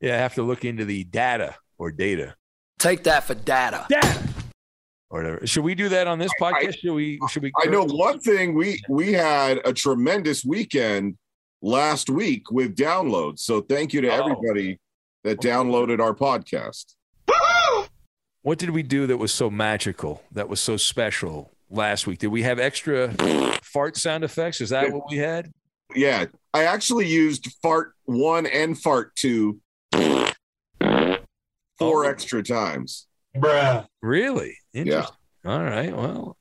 Yeah, 0.00 0.14
I 0.14 0.18
have 0.18 0.34
to 0.36 0.42
look 0.42 0.64
into 0.64 0.84
the 0.84 1.04
data 1.04 1.54
or 1.78 1.90
data. 1.92 2.34
Take 2.78 3.04
that 3.04 3.24
for 3.24 3.34
data. 3.34 3.86
Data. 3.88 4.22
Or 5.10 5.20
whatever. 5.22 5.46
Should 5.46 5.64
we 5.64 5.74
do 5.74 5.90
that 5.90 6.06
on 6.06 6.18
this 6.18 6.32
podcast? 6.40 6.78
should 6.78 6.94
we 6.94 7.20
should 7.30 7.42
we 7.42 7.52
I 7.62 7.66
know 7.66 7.84
one 7.84 8.18
thing 8.18 8.54
we 8.54 8.80
we 8.88 9.12
had 9.12 9.60
a 9.66 9.72
tremendous 9.72 10.44
weekend 10.44 11.16
last 11.60 12.08
week 12.08 12.50
with 12.50 12.74
downloads. 12.74 13.40
So 13.40 13.60
thank 13.60 13.92
you 13.92 14.00
to 14.00 14.08
Oh. 14.08 14.20
everybody 14.24 14.80
that 15.24 15.40
downloaded 15.40 16.00
our 16.00 16.14
podcast. 16.14 16.94
What 18.40 18.58
did 18.58 18.70
we 18.70 18.82
do 18.82 19.06
that 19.06 19.18
was 19.18 19.32
so 19.32 19.50
magical? 19.50 20.22
That 20.32 20.48
was 20.48 20.58
so 20.58 20.76
special 20.76 21.52
last 21.72 22.06
week? 22.06 22.18
Did 22.20 22.28
we 22.28 22.42
have 22.42 22.58
extra 22.58 23.12
fart 23.62 23.96
sound 23.96 24.24
effects? 24.24 24.60
Is 24.60 24.70
that 24.70 24.92
what 24.92 25.10
we 25.10 25.18
had? 25.18 25.50
Yeah, 25.94 26.26
I 26.54 26.64
actually 26.64 27.06
used 27.06 27.52
fart 27.62 27.92
one 28.04 28.46
and 28.46 28.78
fart 28.80 29.14
two 29.16 29.60
four 31.78 32.04
extra 32.06 32.42
times. 32.42 33.06
Bruh. 33.36 33.86
Really? 34.02 34.56
Yeah. 34.72 35.06
All 35.44 35.62
right. 35.62 35.94
Well, 35.96 36.36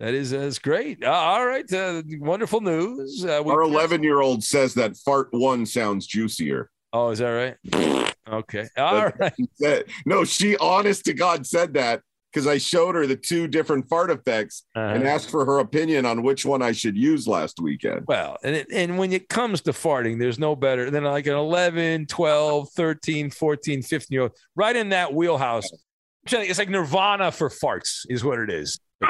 that 0.00 0.14
is 0.14 0.30
that's 0.30 0.58
great. 0.58 1.02
Uh, 1.04 1.10
all 1.10 1.44
right. 1.46 1.70
Uh, 1.72 2.02
wonderful 2.20 2.60
news. 2.60 3.24
Uh, 3.24 3.42
we- 3.44 3.52
Our 3.52 3.62
11 3.62 4.02
year 4.02 4.20
old 4.20 4.42
says 4.44 4.74
that 4.74 4.96
fart 4.96 5.28
one 5.32 5.66
sounds 5.66 6.06
juicier. 6.06 6.70
oh, 6.92 7.10
is 7.10 7.18
that 7.18 7.30
right? 7.30 8.14
Okay. 8.28 8.68
All 8.76 9.06
right. 9.20 9.32
She 9.36 9.46
said- 9.54 9.84
no, 10.06 10.24
she 10.24 10.56
honest 10.58 11.04
to 11.06 11.14
God 11.14 11.46
said 11.46 11.74
that 11.74 12.02
because 12.32 12.46
I 12.46 12.58
showed 12.58 12.94
her 12.94 13.06
the 13.06 13.16
two 13.16 13.48
different 13.48 13.88
fart 13.88 14.10
effects 14.10 14.64
and 14.74 15.02
Uh-huh. 15.02 15.08
asked 15.14 15.30
for 15.30 15.44
her 15.44 15.58
opinion 15.58 16.04
on 16.06 16.22
which 16.22 16.44
one 16.44 16.62
I 16.62 16.72
should 16.72 16.96
use 16.96 17.26
last 17.26 17.60
weekend. 17.60 18.04
Well, 18.06 18.36
and 18.44 18.54
it, 18.56 18.66
and 18.72 18.98
when 18.98 19.12
it 19.12 19.28
comes 19.28 19.60
to 19.62 19.72
farting, 19.72 20.18
there's 20.18 20.38
no 20.38 20.54
better 20.54 20.90
than 20.90 21.04
like 21.04 21.26
an 21.26 21.34
11, 21.34 22.06
12, 22.06 22.68
13, 22.70 23.30
14, 23.30 23.82
15 23.82 24.14
year 24.14 24.22
old 24.22 24.32
right 24.54 24.76
in 24.76 24.90
that 24.90 25.14
wheelhouse. 25.14 25.70
I'm 25.72 25.78
telling 26.26 26.46
you, 26.46 26.50
It's 26.50 26.58
like 26.58 26.68
nirvana 26.68 27.32
for 27.32 27.48
farts, 27.48 28.00
is 28.08 28.22
what 28.24 28.38
it 28.38 28.50
is. 28.50 28.78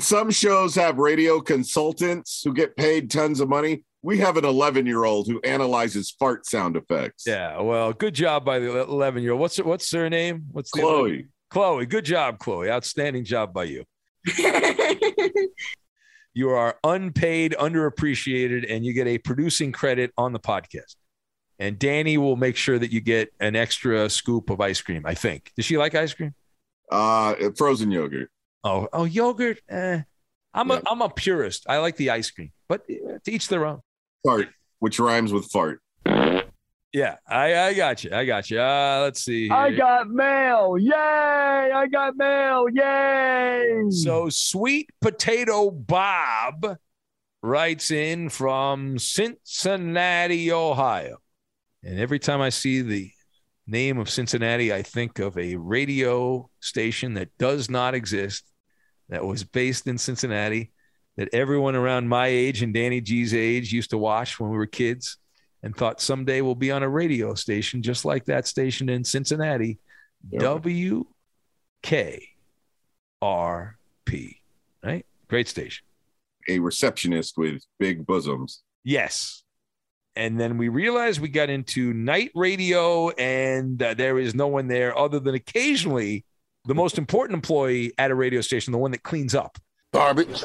Some 0.00 0.30
shows 0.30 0.74
have 0.74 0.98
radio 0.98 1.40
consultants 1.40 2.42
who 2.44 2.52
get 2.52 2.76
paid 2.76 3.10
tons 3.10 3.40
of 3.40 3.48
money. 3.48 3.84
We 4.02 4.18
have 4.18 4.36
an 4.36 4.44
11 4.44 4.84
year 4.84 5.04
old 5.04 5.28
who 5.28 5.40
analyzes 5.40 6.10
fart 6.18 6.44
sound 6.46 6.76
effects. 6.76 7.24
Yeah. 7.26 7.58
Well, 7.62 7.92
good 7.94 8.14
job 8.14 8.44
by 8.44 8.58
the 8.58 8.82
11 8.82 9.22
year 9.22 9.32
old. 9.32 9.40
What's 9.40 9.56
what's 9.58 9.90
her 9.92 10.10
name? 10.10 10.44
What's 10.52 10.70
the 10.72 10.80
Chloe. 10.80 11.28
Chloe. 11.54 11.86
Good 11.86 12.04
job, 12.04 12.40
Chloe. 12.40 12.68
Outstanding 12.68 13.24
job 13.24 13.54
by 13.54 13.62
you. 13.64 13.84
you 16.34 16.50
are 16.50 16.76
unpaid, 16.82 17.54
underappreciated, 17.56 18.66
and 18.68 18.84
you 18.84 18.92
get 18.92 19.06
a 19.06 19.18
producing 19.18 19.70
credit 19.70 20.10
on 20.18 20.32
the 20.32 20.40
podcast. 20.40 20.96
And 21.60 21.78
Danny 21.78 22.18
will 22.18 22.34
make 22.34 22.56
sure 22.56 22.76
that 22.76 22.90
you 22.90 23.00
get 23.00 23.32
an 23.38 23.54
extra 23.54 24.10
scoop 24.10 24.50
of 24.50 24.60
ice 24.60 24.80
cream. 24.80 25.04
I 25.06 25.14
think. 25.14 25.52
Does 25.54 25.64
she 25.64 25.78
like 25.78 25.94
ice 25.94 26.12
cream? 26.12 26.34
Uh, 26.90 27.36
frozen 27.56 27.92
yogurt. 27.92 28.30
Oh, 28.64 28.88
oh, 28.92 29.04
yogurt. 29.04 29.60
Eh. 29.68 30.00
I'm 30.52 30.72
a 30.72 30.82
I'm 30.88 31.02
a 31.02 31.08
purist. 31.08 31.66
I 31.68 31.78
like 31.78 31.96
the 31.96 32.10
ice 32.10 32.32
cream, 32.32 32.50
but 32.68 32.82
eh, 32.90 33.18
to 33.24 33.30
each 33.30 33.46
their 33.46 33.64
own. 33.64 33.80
Fart, 34.24 34.48
which 34.80 34.98
rhymes 34.98 35.32
with 35.32 35.44
fart. 35.52 35.80
Yeah, 36.94 37.16
I, 37.28 37.58
I 37.58 37.74
got 37.74 38.04
you. 38.04 38.10
I 38.12 38.24
got 38.24 38.48
you. 38.48 38.60
Uh, 38.60 39.00
let's 39.02 39.20
see. 39.20 39.50
I 39.50 39.72
got 39.72 40.08
mail. 40.08 40.78
Yay! 40.78 40.92
I 40.94 41.88
got 41.90 42.16
mail. 42.16 42.66
Yay! 42.72 43.86
So 43.90 44.28
sweet 44.28 44.90
potato 45.00 45.72
Bob 45.72 46.78
writes 47.42 47.90
in 47.90 48.28
from 48.28 49.00
Cincinnati, 49.00 50.52
Ohio. 50.52 51.16
And 51.82 51.98
every 51.98 52.20
time 52.20 52.40
I 52.40 52.50
see 52.50 52.80
the 52.82 53.10
name 53.66 53.98
of 53.98 54.08
Cincinnati, 54.08 54.72
I 54.72 54.82
think 54.82 55.18
of 55.18 55.36
a 55.36 55.56
radio 55.56 56.48
station 56.60 57.14
that 57.14 57.36
does 57.38 57.68
not 57.68 57.94
exist, 57.94 58.44
that 59.08 59.24
was 59.24 59.42
based 59.42 59.88
in 59.88 59.98
Cincinnati, 59.98 60.70
that 61.16 61.30
everyone 61.32 61.74
around 61.74 62.08
my 62.08 62.28
age 62.28 62.62
and 62.62 62.72
Danny 62.72 63.00
G's 63.00 63.34
age 63.34 63.72
used 63.72 63.90
to 63.90 63.98
watch 63.98 64.38
when 64.38 64.48
we 64.48 64.56
were 64.56 64.66
kids 64.66 65.18
and 65.64 65.74
thought 65.74 66.00
someday 66.00 66.42
we'll 66.42 66.54
be 66.54 66.70
on 66.70 66.82
a 66.82 66.88
radio 66.88 67.34
station 67.34 67.80
just 67.80 68.04
like 68.04 68.26
that 68.26 68.46
station 68.46 68.90
in 68.90 69.02
Cincinnati. 69.02 69.78
WKRP, 70.34 71.06
right? 74.82 75.06
Great 75.28 75.48
station. 75.48 75.86
A 76.48 76.58
receptionist 76.58 77.38
with 77.38 77.64
big 77.78 78.06
bosoms. 78.06 78.62
Yes. 78.84 79.42
And 80.16 80.38
then 80.38 80.58
we 80.58 80.68
realized 80.68 81.18
we 81.20 81.28
got 81.28 81.48
into 81.48 81.94
night 81.94 82.30
radio, 82.34 83.08
and 83.10 83.82
uh, 83.82 83.94
there 83.94 84.18
is 84.18 84.34
no 84.34 84.46
one 84.46 84.68
there 84.68 84.96
other 84.96 85.18
than 85.18 85.34
occasionally 85.34 86.26
the 86.66 86.74
most 86.74 86.98
important 86.98 87.36
employee 87.36 87.92
at 87.96 88.10
a 88.10 88.14
radio 88.14 88.42
station, 88.42 88.70
the 88.70 88.78
one 88.78 88.90
that 88.90 89.02
cleans 89.02 89.34
up. 89.34 89.58
Garbage. 89.94 90.44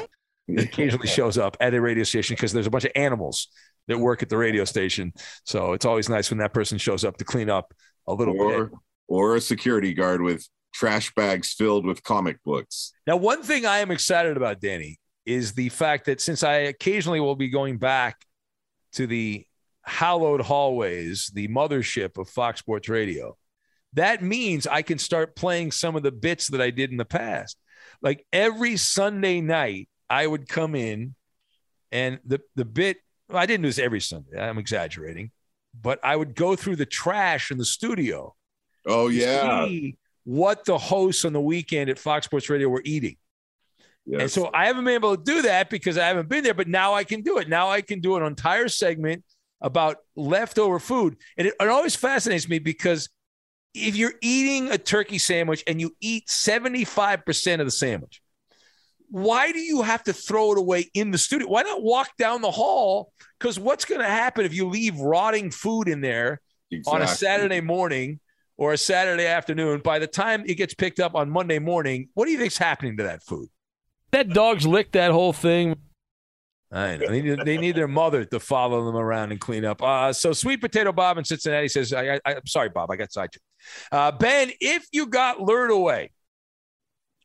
occasionally 0.58 1.08
shows 1.08 1.38
up 1.38 1.56
at 1.60 1.74
a 1.74 1.82
radio 1.82 2.04
station 2.04 2.36
because 2.36 2.54
there's 2.54 2.66
a 2.66 2.72
bunch 2.72 2.86
of 2.86 2.92
animals 2.96 3.50
that 3.90 4.00
work 4.00 4.24
at 4.24 4.30
the 4.30 4.38
radio 4.38 4.64
station. 4.64 5.12
So 5.44 5.74
it's 5.74 5.86
always 5.86 6.08
nice 6.08 6.30
when 6.30 6.38
that 6.40 6.54
person 6.54 6.78
shows 6.78 7.04
up 7.04 7.18
to 7.18 7.26
clean 7.26 7.50
up 7.50 7.74
a 8.08 8.14
little 8.14 8.34
bit. 8.34 8.42
Or, 8.42 8.72
or 9.08 9.36
a 9.36 9.42
security 9.42 9.94
guard 9.94 10.22
with 10.22 10.48
trash 10.74 11.14
bags 11.16 11.54
filled 11.54 11.86
with 11.86 12.02
comic 12.04 12.42
books. 12.44 12.94
Now, 13.06 13.18
one 13.18 13.44
thing 13.44 13.66
I 13.66 13.80
am 13.80 13.92
excited 13.92 14.38
about, 14.38 14.62
Danny, 14.62 15.00
is 15.26 15.54
the 15.54 15.70
fact 15.70 16.06
that 16.06 16.22
since 16.22 16.44
I 16.44 16.54
occasionally 16.54 17.20
will 17.20 17.36
be 17.36 17.50
going 17.50 17.78
back 17.78 18.24
to 18.94 19.06
the 19.06 19.46
hallowed 19.82 20.42
hallways, 20.42 21.32
the 21.34 21.48
mothership 21.48 22.18
of 22.18 22.30
Fox 22.30 22.60
Sports 22.60 22.88
Radio, 22.88 23.38
that 23.94 24.22
means 24.22 24.68
I 24.68 24.84
can 24.84 25.00
start 25.00 25.36
playing 25.36 25.72
some 25.72 25.96
of 25.96 26.04
the 26.04 26.12
bits 26.12 26.48
that 26.50 26.62
I 26.62 26.70
did 26.70 26.92
in 26.92 26.98
the 26.98 27.06
past. 27.06 27.58
Like 28.02 28.26
every 28.32 28.78
Sunday 28.78 29.42
night, 29.42 29.90
I 30.10 30.26
would 30.26 30.48
come 30.48 30.76
in 30.76 31.16
and 31.92 32.20
the, 32.26 32.42
the 32.56 32.66
bit, 32.66 32.98
I 33.32 33.46
didn't 33.46 33.64
do 33.64 33.70
this 33.70 33.80
every 33.80 34.02
Sunday, 34.02 34.40
I'm 34.40 34.58
exaggerating, 34.58 35.32
but 35.80 36.00
I 36.04 36.16
would 36.16 36.36
go 36.36 36.56
through 36.56 36.78
the 36.78 36.86
trash 36.86 37.52
in 37.52 37.58
the 37.58 37.66
studio 37.66 38.36
Oh, 38.86 39.08
yeah. 39.10 39.66
see 39.66 39.98
what 40.24 40.66
the 40.66 40.78
hosts 40.78 41.26
on 41.26 41.34
the 41.34 41.42
weekend 41.42 41.90
at 41.90 41.98
Fox 42.00 42.26
Sports 42.26 42.50
Radio 42.50 42.70
were 42.70 42.82
eating. 42.86 43.18
And 44.22 44.32
so 44.32 44.50
I 44.54 44.66
haven't 44.66 44.86
been 44.86 44.96
able 44.96 45.16
to 45.16 45.24
do 45.24 45.44
that 45.44 45.70
because 45.70 45.98
I 45.98 46.08
haven't 46.08 46.30
been 46.30 46.44
there, 46.44 46.56
but 46.56 46.68
now 46.68 46.94
I 46.94 47.04
can 47.04 47.22
do 47.22 47.38
it. 47.38 47.48
Now 47.48 47.70
I 47.70 47.82
can 47.82 48.00
do 48.00 48.16
an 48.18 48.24
entire 48.24 48.68
segment 48.68 49.24
about 49.62 49.98
leftover 50.16 50.80
food. 50.80 51.18
And 51.38 51.48
it, 51.48 51.54
it 51.60 51.68
always 51.68 51.96
fascinates 51.96 52.50
me 52.50 52.58
because 52.58 53.10
if 53.76 53.96
you're 53.96 54.14
eating 54.22 54.72
a 54.72 54.80
turkey 54.80 55.20
sandwich 55.20 55.64
and 55.68 55.80
you 55.80 55.96
eat 56.02 56.28
75% 56.28 57.60
of 57.60 57.68
the 57.68 57.72
sandwich, 57.72 58.22
why 59.10 59.52
do 59.52 59.60
you 59.60 59.82
have 59.82 60.04
to 60.04 60.14
throw 60.14 60.54
it 60.54 60.58
away 60.58 60.90
in 60.94 61.12
the 61.12 61.18
studio? 61.18 61.48
Why 61.48 61.64
not 61.64 61.82
walk 61.82 62.10
down 62.18 62.42
the 62.42 62.52
hall? 62.52 63.12
Because 63.40 63.60
what's 63.60 63.86
going 63.86 64.02
to 64.02 64.08
happen 64.08 64.46
if 64.46 64.54
you 64.54 64.68
leave 64.68 64.98
rotting 65.00 65.52
food 65.52 65.88
in 65.88 66.02
there 66.02 66.42
on 66.88 67.02
a 67.02 67.08
Saturday 67.08 67.62
morning 67.62 68.20
or 68.58 68.74
a 68.74 68.78
Saturday 68.78 69.26
afternoon. 69.26 69.80
By 69.80 70.00
the 70.00 70.08
time 70.08 70.44
it 70.46 70.56
gets 70.56 70.74
picked 70.74 71.00
up 71.00 71.16
on 71.16 71.30
Monday 71.30 71.60
morning, 71.60 72.10
what 72.14 72.26
do 72.26 72.32
you 72.32 72.38
think's 72.38 72.58
happening 72.58 72.98
to 72.98 73.04
that 73.04 73.24
food? 73.24 73.48
That 74.12 74.30
dog's 74.30 74.68
licked 74.68 74.94
that 74.94 75.12
whole 75.12 75.34
thing. 75.34 75.78
I 76.72 76.98
know. 76.98 77.08
They 77.08 77.22
need, 77.22 77.40
they 77.46 77.58
need 77.58 77.76
their 77.76 77.88
mother 77.88 78.26
to 78.26 78.40
follow 78.40 78.86
them 78.86 78.96
around 78.96 79.32
and 79.32 79.40
clean 79.40 79.66
up. 79.66 79.82
Uh, 79.82 80.14
so, 80.14 80.34
Sweet 80.34 80.62
Potato 80.62 80.92
Bob 80.92 81.18
in 81.18 81.24
Cincinnati 81.24 81.68
says, 81.68 81.94
I, 81.94 82.16
I, 82.16 82.20
I'm 82.26 82.46
sorry, 82.46 82.70
Bob, 82.70 82.92
I 82.92 82.96
got 82.96 83.12
sidetracked. 83.12 83.40
Uh, 83.92 84.12
ben, 84.12 84.52
if 84.60 84.86
you 84.92 85.08
got 85.08 85.42
lured 85.42 85.72
away 85.72 86.12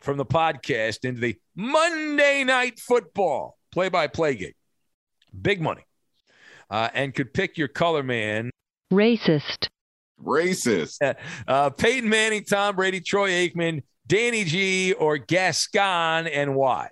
from 0.04 0.18
the 0.18 0.26
podcast 0.26 1.04
into 1.04 1.20
the 1.20 1.36
Monday 1.56 2.44
Night 2.44 2.78
Football 2.78 3.56
play 3.72 3.88
by 3.88 4.06
play 4.06 4.36
gig, 4.36 4.54
big 5.40 5.60
money, 5.60 5.82
uh, 6.70 6.90
and 6.94 7.14
could 7.14 7.32
pick 7.32 7.58
your 7.58 7.68
color 7.68 8.02
man, 8.02 8.50
Racist. 8.92 9.68
Racist. 10.22 11.16
uh, 11.48 11.70
Peyton 11.70 12.08
Manning, 12.08 12.44
Tom 12.44 12.76
Brady, 12.76 13.00
Troy 13.00 13.30
Aikman, 13.30 13.82
Danny 14.06 14.44
G, 14.44 14.92
or 14.92 15.18
Gascon, 15.18 16.26
and 16.26 16.54
why? 16.54 16.90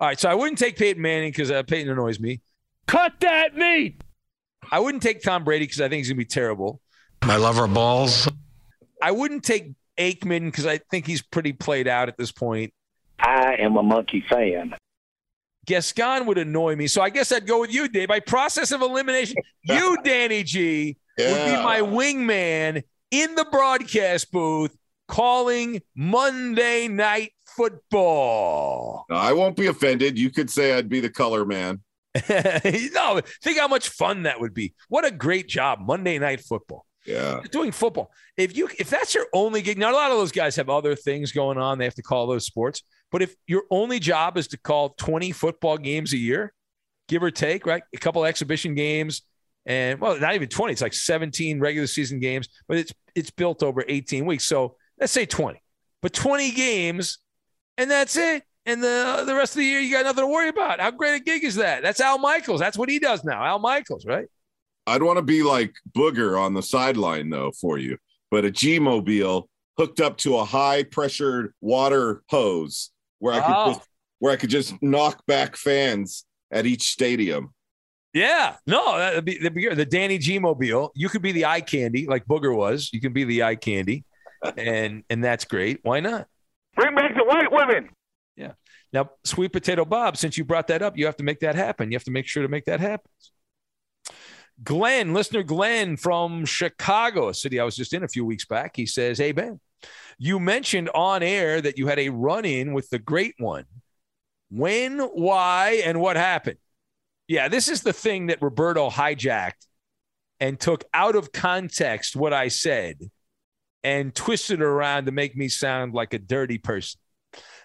All 0.00 0.08
right, 0.08 0.18
so 0.18 0.28
I 0.28 0.34
wouldn't 0.34 0.58
take 0.58 0.76
Peyton 0.76 1.00
Manning 1.00 1.30
because 1.30 1.50
uh, 1.50 1.62
Peyton 1.62 1.92
annoys 1.92 2.18
me. 2.18 2.40
Cut 2.86 3.12
that 3.20 3.54
meat. 3.54 4.02
I 4.70 4.80
wouldn't 4.80 5.02
take 5.02 5.22
Tom 5.22 5.44
Brady 5.44 5.66
because 5.66 5.80
I 5.80 5.88
think 5.88 6.00
he's 6.00 6.08
gonna 6.08 6.18
be 6.18 6.24
terrible. 6.24 6.80
My 7.24 7.36
our 7.36 7.68
balls. 7.68 8.28
I 9.00 9.10
wouldn't 9.12 9.44
take 9.44 9.72
Aikman 9.98 10.46
because 10.46 10.66
I 10.66 10.78
think 10.78 11.06
he's 11.06 11.22
pretty 11.22 11.52
played 11.52 11.88
out 11.88 12.08
at 12.08 12.16
this 12.16 12.32
point. 12.32 12.72
I 13.18 13.54
am 13.54 13.76
a 13.76 13.82
monkey 13.82 14.24
fan. 14.28 14.74
Gascon 15.64 16.26
would 16.26 16.38
annoy 16.38 16.74
me, 16.74 16.88
so 16.88 17.02
I 17.02 17.10
guess 17.10 17.30
I'd 17.30 17.46
go 17.46 17.60
with 17.60 17.72
you, 17.72 17.86
Dave. 17.88 18.08
By 18.08 18.20
process 18.20 18.72
of 18.72 18.82
elimination, 18.82 19.36
you, 19.62 19.96
Danny 20.02 20.42
G, 20.42 20.96
would 21.18 21.26
be 21.26 21.62
my 21.62 21.80
wingman 21.80 22.82
in 23.12 23.34
the 23.36 23.44
broadcast 23.44 24.32
booth 24.32 24.76
calling 25.06 25.80
Monday 25.94 26.88
Night 26.88 27.32
Football. 27.44 29.04
No, 29.08 29.16
I 29.16 29.32
won't 29.34 29.56
be 29.56 29.66
offended. 29.66 30.18
You 30.18 30.30
could 30.30 30.50
say 30.50 30.76
I'd 30.76 30.88
be 30.88 31.00
the 31.00 31.10
color 31.10 31.44
man. 31.44 31.80
no, 32.28 33.20
think 33.42 33.58
how 33.58 33.68
much 33.68 33.88
fun 33.88 34.24
that 34.24 34.40
would 34.40 34.54
be. 34.54 34.74
What 34.88 35.04
a 35.04 35.10
great 35.10 35.48
job, 35.48 35.80
Monday 35.80 36.18
Night 36.18 36.40
Football. 36.40 36.86
Yeah. 37.06 37.40
doing 37.50 37.72
football. 37.72 38.12
If 38.36 38.56
you 38.56 38.68
if 38.78 38.88
that's 38.88 39.14
your 39.14 39.26
only 39.32 39.62
gig, 39.62 39.78
now 39.78 39.90
a 39.90 39.94
lot 39.94 40.10
of 40.10 40.18
those 40.18 40.32
guys 40.32 40.56
have 40.56 40.70
other 40.70 40.94
things 40.94 41.32
going 41.32 41.58
on. 41.58 41.78
They 41.78 41.84
have 41.84 41.94
to 41.96 42.02
call 42.02 42.26
those 42.26 42.46
sports. 42.46 42.82
But 43.10 43.22
if 43.22 43.34
your 43.46 43.64
only 43.70 43.98
job 43.98 44.36
is 44.36 44.48
to 44.48 44.58
call 44.58 44.90
20 44.90 45.32
football 45.32 45.76
games 45.76 46.12
a 46.12 46.16
year, 46.16 46.52
give 47.08 47.22
or 47.22 47.30
take, 47.30 47.66
right? 47.66 47.82
A 47.94 47.98
couple 47.98 48.24
exhibition 48.24 48.74
games 48.74 49.22
and 49.66 50.00
well, 50.00 50.18
not 50.18 50.34
even 50.34 50.48
20, 50.48 50.72
it's 50.72 50.82
like 50.82 50.94
17 50.94 51.60
regular 51.60 51.86
season 51.86 52.20
games, 52.20 52.48
but 52.68 52.78
it's 52.78 52.92
it's 53.14 53.30
built 53.30 53.62
over 53.62 53.84
18 53.86 54.24
weeks. 54.24 54.44
So 54.46 54.76
let's 54.98 55.12
say 55.12 55.26
20. 55.26 55.60
But 56.00 56.12
20 56.12 56.50
games 56.52 57.18
and 57.78 57.90
that's 57.90 58.16
it. 58.16 58.44
And 58.64 58.82
the 58.82 59.24
the 59.26 59.34
rest 59.34 59.54
of 59.54 59.58
the 59.58 59.64
year 59.64 59.80
you 59.80 59.92
got 59.92 60.04
nothing 60.04 60.22
to 60.22 60.28
worry 60.28 60.48
about. 60.48 60.80
How 60.80 60.90
great 60.90 61.20
a 61.20 61.24
gig 61.24 61.42
is 61.44 61.56
that? 61.56 61.82
That's 61.82 62.00
Al 62.00 62.18
Michaels. 62.18 62.60
That's 62.60 62.78
what 62.78 62.88
he 62.88 62.98
does 62.98 63.24
now. 63.24 63.44
Al 63.44 63.58
Michaels, 63.58 64.06
right? 64.06 64.26
I'd 64.86 65.02
want 65.02 65.18
to 65.18 65.22
be 65.22 65.42
like 65.42 65.72
Booger 65.96 66.40
on 66.40 66.54
the 66.54 66.62
sideline 66.62 67.30
though 67.30 67.52
for 67.60 67.78
you, 67.78 67.98
but 68.30 68.44
a 68.44 68.50
G 68.50 68.78
mobile 68.78 69.48
hooked 69.78 70.00
up 70.00 70.16
to 70.18 70.36
a 70.36 70.44
high 70.44 70.82
pressured 70.82 71.54
water 71.60 72.22
hose 72.28 72.90
where 73.18 73.34
I 73.34 73.40
could 73.40 73.54
Oh. 73.54 73.72
just, 73.74 73.88
where 74.18 74.32
I 74.32 74.36
could 74.36 74.50
just 74.50 74.74
knock 74.82 75.24
back 75.26 75.56
fans 75.56 76.24
at 76.50 76.66
each 76.66 76.82
stadium. 76.88 77.54
Yeah, 78.12 78.56
no, 78.66 78.98
that'd 78.98 79.24
be, 79.24 79.38
that'd 79.38 79.54
be 79.54 79.68
the 79.68 79.86
Danny 79.86 80.18
G 80.18 80.38
mobile. 80.38 80.92
You 80.94 81.08
could 81.08 81.22
be 81.22 81.32
the 81.32 81.46
eye 81.46 81.62
candy, 81.62 82.06
like 82.06 82.26
Booger 82.26 82.54
was. 82.54 82.90
You 82.92 83.00
can 83.00 83.12
be 83.14 83.24
the 83.24 83.42
eye 83.44 83.54
candy, 83.54 84.04
and 84.58 85.02
and 85.08 85.24
that's 85.24 85.46
great. 85.46 85.78
Why 85.82 86.00
not? 86.00 86.26
Bring 86.76 86.94
back 86.94 87.14
the 87.16 87.24
white 87.24 87.50
women. 87.50 87.88
Yeah. 88.36 88.52
Now, 88.92 89.10
sweet 89.24 89.52
potato 89.52 89.86
Bob, 89.86 90.18
since 90.18 90.36
you 90.36 90.44
brought 90.44 90.66
that 90.66 90.82
up, 90.82 90.98
you 90.98 91.06
have 91.06 91.16
to 91.16 91.24
make 91.24 91.40
that 91.40 91.54
happen. 91.54 91.90
You 91.90 91.96
have 91.96 92.04
to 92.04 92.10
make 92.10 92.26
sure 92.26 92.42
to 92.42 92.48
make 92.50 92.66
that 92.66 92.80
happen. 92.80 93.10
Glenn, 94.62 95.14
listener 95.14 95.42
Glenn 95.42 95.96
from 95.96 96.44
Chicago, 96.44 97.28
a 97.28 97.34
city 97.34 97.58
I 97.58 97.64
was 97.64 97.76
just 97.76 97.94
in 97.94 98.04
a 98.04 98.08
few 98.08 98.24
weeks 98.24 98.44
back, 98.44 98.76
he 98.76 98.86
says, 98.86 99.18
Hey, 99.18 99.32
Ben, 99.32 99.60
you 100.18 100.38
mentioned 100.38 100.90
on 100.94 101.22
air 101.22 101.60
that 101.60 101.78
you 101.78 101.86
had 101.86 101.98
a 101.98 102.10
run 102.10 102.44
in 102.44 102.72
with 102.72 102.88
the 102.90 102.98
great 102.98 103.34
one. 103.38 103.64
When, 104.50 104.98
why, 105.00 105.82
and 105.84 106.00
what 106.00 106.16
happened? 106.16 106.58
Yeah, 107.26 107.48
this 107.48 107.68
is 107.68 107.82
the 107.82 107.92
thing 107.92 108.26
that 108.26 108.42
Roberto 108.42 108.90
hijacked 108.90 109.66
and 110.38 110.60
took 110.60 110.84
out 110.92 111.16
of 111.16 111.32
context 111.32 112.14
what 112.14 112.32
I 112.32 112.48
said 112.48 112.98
and 113.82 114.14
twisted 114.14 114.60
it 114.60 114.64
around 114.64 115.06
to 115.06 115.12
make 115.12 115.36
me 115.36 115.48
sound 115.48 115.94
like 115.94 116.14
a 116.14 116.18
dirty 116.18 116.58
person. 116.58 117.00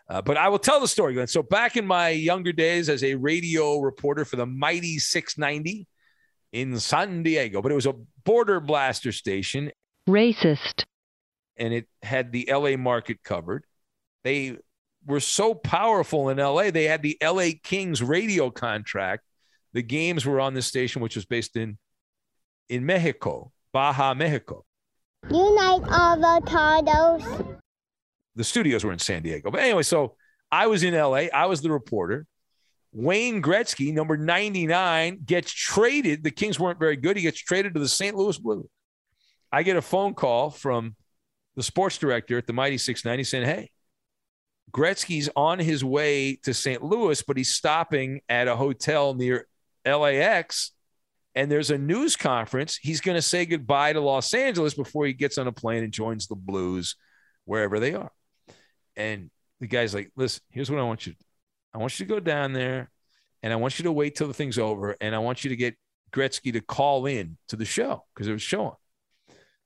Uh, 0.09 0.21
but 0.21 0.37
I 0.37 0.47
will 0.47 0.59
tell 0.59 0.79
the 0.79 0.87
story, 0.87 1.13
Glenn. 1.13 1.27
So 1.27 1.43
back 1.43 1.75
in 1.75 1.85
my 1.85 2.09
younger 2.09 2.53
days 2.53 2.87
as 2.87 3.03
a 3.03 3.15
radio 3.15 3.79
reporter 3.79 4.23
for 4.23 4.37
the 4.37 4.45
Mighty 4.45 4.99
690 4.99 5.85
in 6.51 6.79
San 6.79 7.23
Diego, 7.23 7.61
but 7.61 7.71
it 7.71 7.75
was 7.75 7.85
a 7.85 7.95
border 8.23 8.59
blaster 8.59 9.11
station 9.11 9.71
Racist. 10.07 10.83
and 11.57 11.73
it 11.73 11.87
had 12.01 12.31
the 12.31 12.49
LA 12.51 12.77
market 12.77 13.23
covered. 13.23 13.65
They 14.23 14.57
were 15.05 15.19
so 15.19 15.53
powerful 15.53 16.29
in 16.29 16.37
LA, 16.37 16.71
they 16.71 16.85
had 16.85 17.01
the 17.01 17.17
LA 17.21 17.49
Kings 17.63 18.01
radio 18.03 18.49
contract. 18.49 19.23
The 19.73 19.81
games 19.83 20.25
were 20.25 20.39
on 20.39 20.53
this 20.53 20.65
station, 20.67 21.01
which 21.01 21.15
was 21.15 21.25
based 21.25 21.55
in 21.55 21.77
in 22.69 22.85
Mexico, 22.85 23.51
Baja, 23.71 24.13
Mexico. 24.13 24.65
Unite 25.29 25.81
avocados. 25.83 27.57
the 28.35 28.43
studios 28.43 28.83
were 28.83 28.93
in 28.93 28.99
San 28.99 29.23
Diego. 29.23 29.49
But 29.51 29.61
anyway, 29.61 29.83
so 29.83 30.15
I 30.51 30.67
was 30.67 30.83
in 30.83 30.93
LA. 30.93 31.27
I 31.33 31.45
was 31.47 31.61
the 31.61 31.71
reporter. 31.71 32.25
Wayne 32.91 33.41
Gretzky, 33.41 33.93
number 33.93 34.17
99, 34.17 35.19
gets 35.25 35.51
traded. 35.51 36.23
The 36.23 36.31
Kings 36.31 36.59
weren't 36.59 36.79
very 36.79 36.95
good. 36.95 37.17
He 37.17 37.23
gets 37.23 37.39
traded 37.39 37.73
to 37.73 37.79
the 37.79 37.87
St. 37.87 38.15
Louis 38.15 38.37
Blues. 38.37 38.67
I 39.51 39.63
get 39.63 39.77
a 39.77 39.81
phone 39.81 40.13
call 40.13 40.49
from 40.49 40.95
the 41.55 41.63
sports 41.63 41.97
director 41.97 42.37
at 42.37 42.47
the 42.47 42.53
Mighty 42.53 42.77
690 42.77 43.23
saying, 43.23 43.45
Hey, 43.45 43.71
Gretzky's 44.71 45.29
on 45.35 45.59
his 45.59 45.83
way 45.83 46.35
to 46.43 46.53
St. 46.53 46.83
Louis, 46.83 47.21
but 47.23 47.37
he's 47.37 47.53
stopping 47.53 48.21
at 48.27 48.47
a 48.47 48.55
hotel 48.55 49.13
near 49.13 49.47
LAX. 49.85 50.71
And 51.35 51.51
there's 51.51 51.71
a 51.71 51.77
news 51.77 52.15
conference. 52.15 52.77
He's 52.77 52.99
going 52.99 53.15
to 53.15 53.21
say 53.21 53.45
goodbye 53.45 53.93
to 53.93 54.01
Los 54.01 54.33
Angeles 54.33 54.73
before 54.73 55.05
he 55.05 55.13
gets 55.13 55.37
on 55.37 55.47
a 55.47 55.51
plane 55.51 55.83
and 55.83 55.93
joins 55.93 56.27
the 56.27 56.35
Blues 56.35 56.95
wherever 57.45 57.79
they 57.79 57.93
are. 57.93 58.11
And 58.95 59.29
the 59.59 59.67
guy's 59.67 59.93
like, 59.93 60.11
listen, 60.15 60.41
here's 60.49 60.71
what 60.71 60.79
I 60.79 60.83
want 60.83 61.05
you 61.05 61.13
to 61.13 61.19
do. 61.19 61.26
I 61.73 61.77
want 61.77 61.99
you 61.99 62.05
to 62.05 62.13
go 62.13 62.19
down 62.19 62.53
there 62.53 62.89
and 63.43 63.53
I 63.53 63.55
want 63.55 63.79
you 63.79 63.83
to 63.83 63.91
wait 63.91 64.15
till 64.15 64.27
the 64.27 64.33
thing's 64.33 64.57
over. 64.57 64.95
And 64.99 65.13
I 65.13 65.19
want 65.19 65.43
you 65.43 65.49
to 65.49 65.55
get 65.55 65.75
Gretzky 66.11 66.53
to 66.53 66.61
call 66.61 67.05
in 67.05 67.37
to 67.49 67.55
the 67.55 67.65
show 67.65 68.05
because 68.13 68.27
it 68.27 68.31
was 68.31 68.41
showing. 68.41 68.75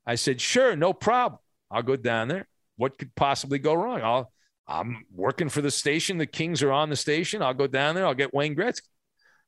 I 0.06 0.16
said, 0.16 0.42
sure, 0.42 0.76
no 0.76 0.94
problem. 0.94 1.40
I'll 1.70 1.84
go 1.84 1.96
down 1.96 2.28
there. 2.28 2.48
What 2.76 2.98
could 2.98 3.14
possibly 3.16 3.60
go 3.60 3.74
wrong? 3.74 4.02
I'll 4.02 4.32
I'm 4.68 5.06
working 5.14 5.50
for 5.50 5.62
the 5.62 5.72
station. 5.72 6.18
The 6.18 6.26
Kings 6.26 6.64
are 6.64 6.72
on 6.72 6.90
the 6.90 6.96
station. 6.96 7.42
I'll 7.42 7.54
go 7.54 7.68
down 7.68 7.96
there. 7.96 8.06
I'll 8.06 8.14
get 8.14 8.34
Wayne 8.34 8.56
Gretzky. 8.56 8.88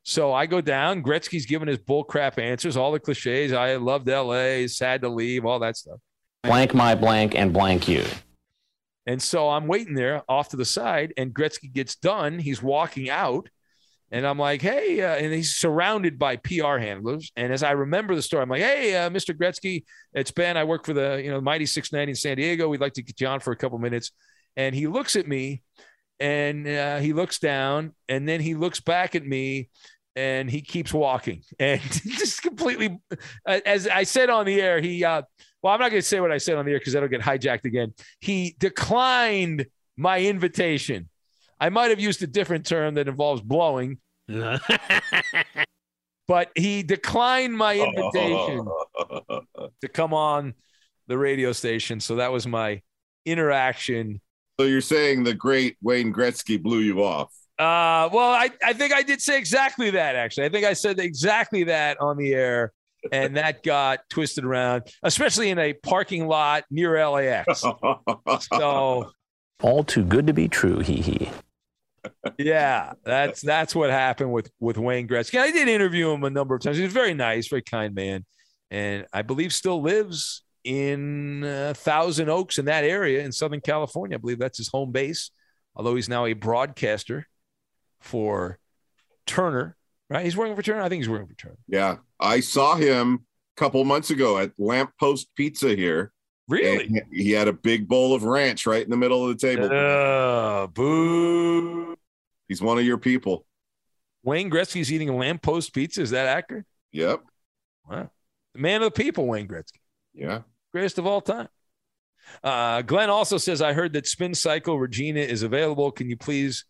So 0.03 0.33
I 0.33 0.45
go 0.47 0.59
down. 0.59 1.01
Gretzky's 1.01 1.45
giving 1.45 1.67
his 1.67 1.77
bullcrap 1.77 2.37
answers, 2.37 2.75
all 2.75 2.91
the 2.91 2.99
cliches. 2.99 3.53
I 3.53 3.75
loved 3.77 4.07
LA, 4.07 4.67
sad 4.67 5.01
to 5.01 5.09
leave, 5.09 5.45
all 5.45 5.59
that 5.59 5.77
stuff. 5.77 5.99
Blank 6.43 6.73
my 6.73 6.93
blank 6.93 7.35
and 7.35 7.53
blank 7.53 7.87
you. 7.87 8.03
And 9.05 9.21
so 9.21 9.49
I'm 9.49 9.67
waiting 9.67 9.95
there 9.95 10.23
off 10.29 10.49
to 10.49 10.57
the 10.57 10.65
side, 10.65 11.13
and 11.17 11.33
Gretzky 11.33 11.71
gets 11.71 11.95
done. 11.95 12.39
He's 12.39 12.61
walking 12.63 13.09
out, 13.09 13.49
and 14.11 14.25
I'm 14.25 14.39
like, 14.39 14.61
"Hey!" 14.61 15.01
Uh, 15.01 15.15
and 15.15 15.33
he's 15.33 15.55
surrounded 15.55 16.17
by 16.17 16.37
PR 16.37 16.77
handlers. 16.77 17.31
And 17.35 17.51
as 17.51 17.63
I 17.63 17.71
remember 17.71 18.15
the 18.15 18.21
story, 18.21 18.43
I'm 18.43 18.49
like, 18.49 18.61
"Hey, 18.61 18.95
uh, 18.95 19.09
Mr. 19.09 19.35
Gretzky, 19.37 19.83
it's 20.13 20.31
Ben. 20.31 20.55
I 20.55 20.63
work 20.63 20.85
for 20.85 20.93
the 20.93 21.21
you 21.23 21.31
know 21.31 21.41
Mighty 21.41 21.65
690 21.65 22.11
in 22.11 22.15
San 22.15 22.37
Diego. 22.37 22.69
We'd 22.69 22.81
like 22.81 22.93
to 22.93 23.03
get 23.03 23.19
you 23.19 23.27
on 23.27 23.39
for 23.39 23.51
a 23.51 23.57
couple 23.57 23.77
minutes." 23.79 24.11
And 24.55 24.73
he 24.75 24.87
looks 24.87 25.15
at 25.15 25.27
me, 25.27 25.63
and 26.19 26.67
uh, 26.67 26.99
he 26.99 27.11
looks 27.13 27.39
down, 27.39 27.93
and 28.07 28.27
then 28.27 28.39
he 28.39 28.55
looks 28.55 28.79
back 28.79 29.15
at 29.15 29.25
me, 29.25 29.69
and 30.15 30.49
he 30.49 30.61
keeps 30.61 30.93
walking, 30.93 31.41
and 31.59 31.81
just 31.81 32.41
completely. 32.41 32.99
uh, 33.45 33.59
As 33.65 33.87
I 33.87 34.03
said 34.03 34.29
on 34.29 34.45
the 34.45 34.61
air, 34.61 34.79
he. 34.79 35.03
Well, 35.63 35.73
I'm 35.73 35.79
not 35.79 35.89
going 35.89 36.01
to 36.01 36.07
say 36.07 36.19
what 36.19 36.31
I 36.31 36.37
said 36.37 36.57
on 36.57 36.65
the 36.65 36.71
air 36.71 36.79
because 36.79 36.93
that'll 36.93 37.09
get 37.09 37.21
hijacked 37.21 37.63
again. 37.63 37.93
He 38.19 38.55
declined 38.59 39.65
my 39.95 40.19
invitation. 40.19 41.09
I 41.59 41.69
might 41.69 41.89
have 41.89 42.01
used 42.01 42.21
a 42.21 42.27
different 42.27 42.65
term 42.65 42.95
that 42.95 43.07
involves 43.07 43.41
blowing, 43.41 43.99
but 46.27 46.51
he 46.55 46.83
declined 46.83 47.55
my 47.55 47.75
invitation 47.77 48.67
to 49.81 49.87
come 49.87 50.13
on 50.13 50.53
the 51.07 51.17
radio 51.17 51.53
station. 51.53 52.01
So 52.01 52.17
that 52.17 52.33
was 52.33 52.45
my 52.45 52.81
interaction. 53.25 54.19
So 54.59 54.65
you're 54.65 54.81
saying 54.81 55.23
the 55.23 55.33
great 55.33 55.77
Wayne 55.81 56.13
Gretzky 56.13 56.61
blew 56.61 56.79
you 56.79 57.01
off? 57.03 57.31
Uh, 57.57 58.09
well, 58.11 58.31
I, 58.31 58.49
I 58.63 58.73
think 58.73 58.93
I 58.93 59.01
did 59.01 59.21
say 59.21 59.37
exactly 59.37 59.91
that, 59.91 60.15
actually. 60.15 60.45
I 60.45 60.49
think 60.49 60.65
I 60.65 60.73
said 60.73 60.99
exactly 60.99 61.63
that 61.65 62.01
on 62.01 62.17
the 62.17 62.33
air. 62.33 62.73
And 63.11 63.37
that 63.37 63.63
got 63.63 63.99
twisted 64.09 64.45
around, 64.45 64.83
especially 65.03 65.49
in 65.49 65.59
a 65.59 65.73
parking 65.73 66.27
lot 66.27 66.63
near 66.71 67.05
LAX. 67.07 67.63
So 68.41 69.11
All 69.61 69.83
too 69.83 70.03
good 70.03 70.27
to 70.27 70.33
be 70.33 70.47
true, 70.47 70.79
hee 70.79 71.01
hee. 71.01 71.29
yeah, 72.37 72.93
that's 73.03 73.41
that's 73.41 73.73
what 73.75 73.89
happened 73.89 74.31
with 74.31 74.51
with 74.59 74.77
Wayne 74.77 75.07
Gretzky. 75.07 75.39
I 75.39 75.51
did 75.51 75.67
interview 75.67 76.11
him 76.11 76.23
a 76.23 76.29
number 76.29 76.55
of 76.55 76.61
times. 76.61 76.77
He's 76.77 76.91
very 76.91 77.13
nice, 77.13 77.47
very 77.47 77.61
kind 77.61 77.95
man, 77.95 78.25
and 78.71 79.05
I 79.13 79.21
believe 79.21 79.53
still 79.53 79.81
lives 79.81 80.43
in 80.63 81.43
uh, 81.43 81.73
Thousand 81.75 82.29
Oaks 82.29 82.57
in 82.57 82.65
that 82.65 82.83
area 82.83 83.23
in 83.23 83.31
Southern 83.31 83.61
California. 83.61 84.17
I 84.17 84.21
believe 84.21 84.39
that's 84.39 84.57
his 84.57 84.69
home 84.69 84.91
base. 84.91 85.31
Although 85.75 85.95
he's 85.95 86.09
now 86.09 86.25
a 86.25 86.33
broadcaster 86.33 87.27
for 88.01 88.59
Turner, 89.25 89.75
right? 90.13 90.23
He's 90.23 90.37
working 90.37 90.55
for 90.55 90.61
Turner. 90.61 90.81
I 90.81 90.89
think 90.89 91.01
he's 91.01 91.09
working 91.09 91.27
for 91.27 91.35
Turner. 91.35 91.57
Yeah, 91.67 91.97
I 92.19 92.39
saw 92.39 92.75
him 92.75 93.25
a 93.57 93.59
couple 93.59 93.83
months 93.83 94.09
ago 94.11 94.37
at 94.37 94.51
Lamppost 94.57 95.35
Pizza 95.35 95.75
here. 95.75 96.11
Really? 96.47 96.85
And 96.85 97.01
he 97.11 97.31
had 97.31 97.47
a 97.47 97.53
big 97.53 97.87
bowl 97.87 98.13
of 98.13 98.23
ranch 98.23 98.65
right 98.65 98.83
in 98.83 98.89
the 98.89 98.97
middle 98.97 99.27
of 99.27 99.37
the 99.37 99.47
table. 99.47 99.65
Uh, 99.65 100.67
boo. 100.67 101.95
He's 102.47 102.61
one 102.61 102.77
of 102.77 102.85
your 102.85 102.97
people. 102.97 103.45
Wayne 104.23 104.51
Gretzky's 104.51 104.91
eating 104.91 105.09
a 105.09 105.15
lamppost 105.15 105.73
pizza. 105.73 106.01
Is 106.01 106.11
that 106.11 106.27
accurate? 106.27 106.65
Yep. 106.91 107.21
Wow. 107.89 108.09
The 108.53 108.59
man 108.59 108.81
of 108.83 108.93
the 108.93 109.03
people, 109.03 109.25
Wayne 109.25 109.47
Gretzky. 109.47 109.79
Yeah. 110.13 110.41
Greatest 110.71 110.97
of 110.97 111.07
all 111.07 111.21
time. 111.21 111.47
Uh, 112.43 112.81
Glenn 112.81 113.09
also 113.09 113.37
says, 113.37 113.61
I 113.61 113.73
heard 113.73 113.93
that 113.93 114.07
Spin 114.07 114.33
Cycle 114.33 114.77
Regina 114.77 115.19
is 115.19 115.43
available. 115.43 115.91
Can 115.91 116.09
you 116.09 116.17
please 116.17 116.65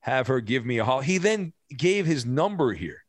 have 0.00 0.28
her 0.28 0.40
give 0.40 0.64
me 0.64 0.78
a 0.78 0.84
call? 0.84 1.00
He 1.00 1.18
then 1.18 1.52
gave 1.76 2.06
his 2.06 2.24
number 2.24 2.72
here. 2.72 3.04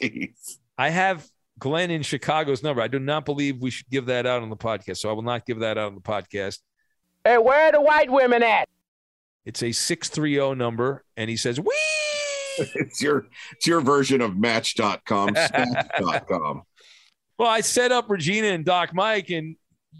Jeez. 0.00 0.58
I 0.78 0.90
have 0.90 1.26
Glenn 1.58 1.90
in 1.90 2.02
Chicago's 2.02 2.62
number. 2.62 2.82
I 2.82 2.88
do 2.88 2.98
not 2.98 3.24
believe 3.24 3.60
we 3.60 3.70
should 3.70 3.88
give 3.88 4.06
that 4.06 4.26
out 4.26 4.42
on 4.42 4.50
the 4.50 4.56
podcast. 4.56 4.98
So 4.98 5.08
I 5.08 5.12
will 5.12 5.22
not 5.22 5.46
give 5.46 5.60
that 5.60 5.78
out 5.78 5.88
on 5.88 5.94
the 5.94 6.00
podcast. 6.00 6.58
Hey, 7.24 7.38
where 7.38 7.68
are 7.68 7.72
the 7.72 7.80
white 7.80 8.10
women 8.10 8.42
at? 8.42 8.68
It's 9.44 9.62
a 9.62 9.72
630 9.72 10.54
number. 10.56 11.04
And 11.16 11.30
he 11.30 11.36
says, 11.36 11.58
Wee! 11.58 11.72
it's 12.58 13.02
your 13.02 13.26
it's 13.52 13.66
your 13.66 13.80
version 13.80 14.20
of 14.20 14.36
match.com, 14.36 15.30
smash.com. 15.30 16.62
Well, 17.38 17.50
I 17.50 17.60
set 17.60 17.92
up 17.92 18.08
Regina 18.08 18.46
and 18.46 18.64
Doc 18.64 18.94
Mike, 18.94 19.28
and 19.28 19.56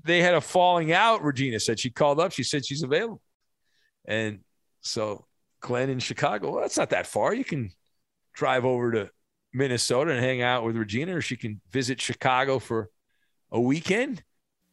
they 0.07 0.23
had 0.23 0.33
a 0.33 0.41
falling 0.41 0.91
out. 0.93 1.23
Regina 1.23 1.61
said 1.61 1.79
she 1.79 1.91
called 1.91 2.19
up. 2.19 2.33
She 2.33 2.43
said 2.43 2.65
she's 2.65 2.83
available. 2.83 3.21
And 4.07 4.39
so 4.81 5.27
Glenn 5.61 5.91
in 5.91 5.99
Chicago, 5.99 6.53
well, 6.53 6.63
that's 6.63 6.79
not 6.79 6.89
that 6.91 7.07
far. 7.07 7.35
You 7.35 7.45
can 7.45 7.73
drive 8.37 8.65
over 8.65 8.93
to 8.93 9.11
Minnesota 9.53 10.13
and 10.13 10.21
hang 10.21 10.43
out 10.43 10.65
with 10.65 10.77
Regina, 10.77 11.17
or 11.17 11.21
she 11.21 11.37
can 11.37 11.61
visit 11.73 12.01
Chicago 12.01 12.59
for 12.59 12.91
a 13.51 13.61
weekend. 13.61 14.23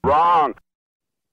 Wrong. 0.03 0.53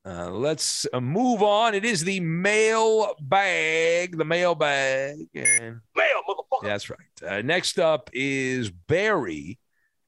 Uh, 0.06 0.30
let's 0.30 0.86
uh, 0.94 1.00
move 1.00 1.42
on. 1.42 1.74
It 1.74 1.84
is 1.84 2.04
the 2.04 2.20
mail 2.20 3.14
bag, 3.20 4.16
the 4.16 4.24
mail 4.24 4.54
bag, 4.54 5.18
and 5.34 5.80
Mail, 5.94 6.22
motherfucker. 6.26 6.62
that's 6.62 6.88
right. 6.88 6.98
Uh, 7.26 7.42
next 7.42 7.78
up 7.78 8.08
is 8.14 8.70
Barry 8.70 9.58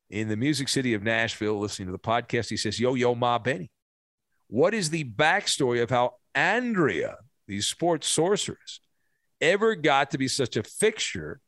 in 0.08 0.28
the 0.28 0.37
Music 0.37 0.68
City 0.68 0.94
of 0.94 1.02
Nashville, 1.02 1.58
listening 1.58 1.88
to 1.88 1.92
the 1.92 1.98
podcast. 1.98 2.48
He 2.48 2.56
says, 2.56 2.80
"Yo, 2.80 2.94
yo, 2.94 3.14
Ma 3.14 3.38
Benny, 3.38 3.70
what 4.46 4.72
is 4.72 4.88
the 4.88 5.04
backstory 5.04 5.82
of 5.82 5.90
how 5.90 6.14
Andrea, 6.35 7.16
the 7.46 7.61
sports 7.61 8.08
sorceress, 8.08 8.80
ever 9.42 9.74
got 9.74 10.12
to 10.12 10.18
be 10.18 10.28
such 10.28 10.56
a 10.56 10.62
fixture 10.62 11.40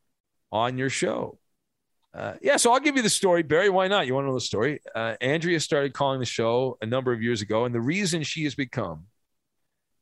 on 0.53 0.79
your 0.79 0.91
show?" 0.91 1.39
Uh, 2.15 2.35
yeah, 2.41 2.57
so 2.57 2.73
I'll 2.73 2.81
give 2.81 2.97
you 2.97 3.03
the 3.03 3.11
story, 3.11 3.43
Barry. 3.43 3.69
Why 3.69 3.89
not? 3.89 4.07
You 4.07 4.15
want 4.15 4.25
to 4.25 4.29
know 4.29 4.35
the 4.35 4.41
story? 4.41 4.81
Uh, 4.95 5.17
Andrea 5.21 5.59
started 5.59 5.95
calling 5.95 6.21
the 6.21 6.27
show 6.27 6.79
a 6.81 6.87
number 6.87 7.13
of 7.13 7.21
years 7.21 7.43
ago, 7.43 7.65
and 7.65 7.75
the 7.75 7.81
reason 7.81 8.23
she 8.23 8.45
has 8.45 8.55
become 8.55 9.07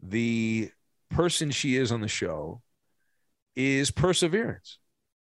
the 0.02 0.70
person 1.10 1.50
she 1.50 1.76
is 1.76 1.90
on 1.90 2.02
the 2.02 2.08
show 2.08 2.60
is 3.56 3.90
perseverance. 3.90 4.78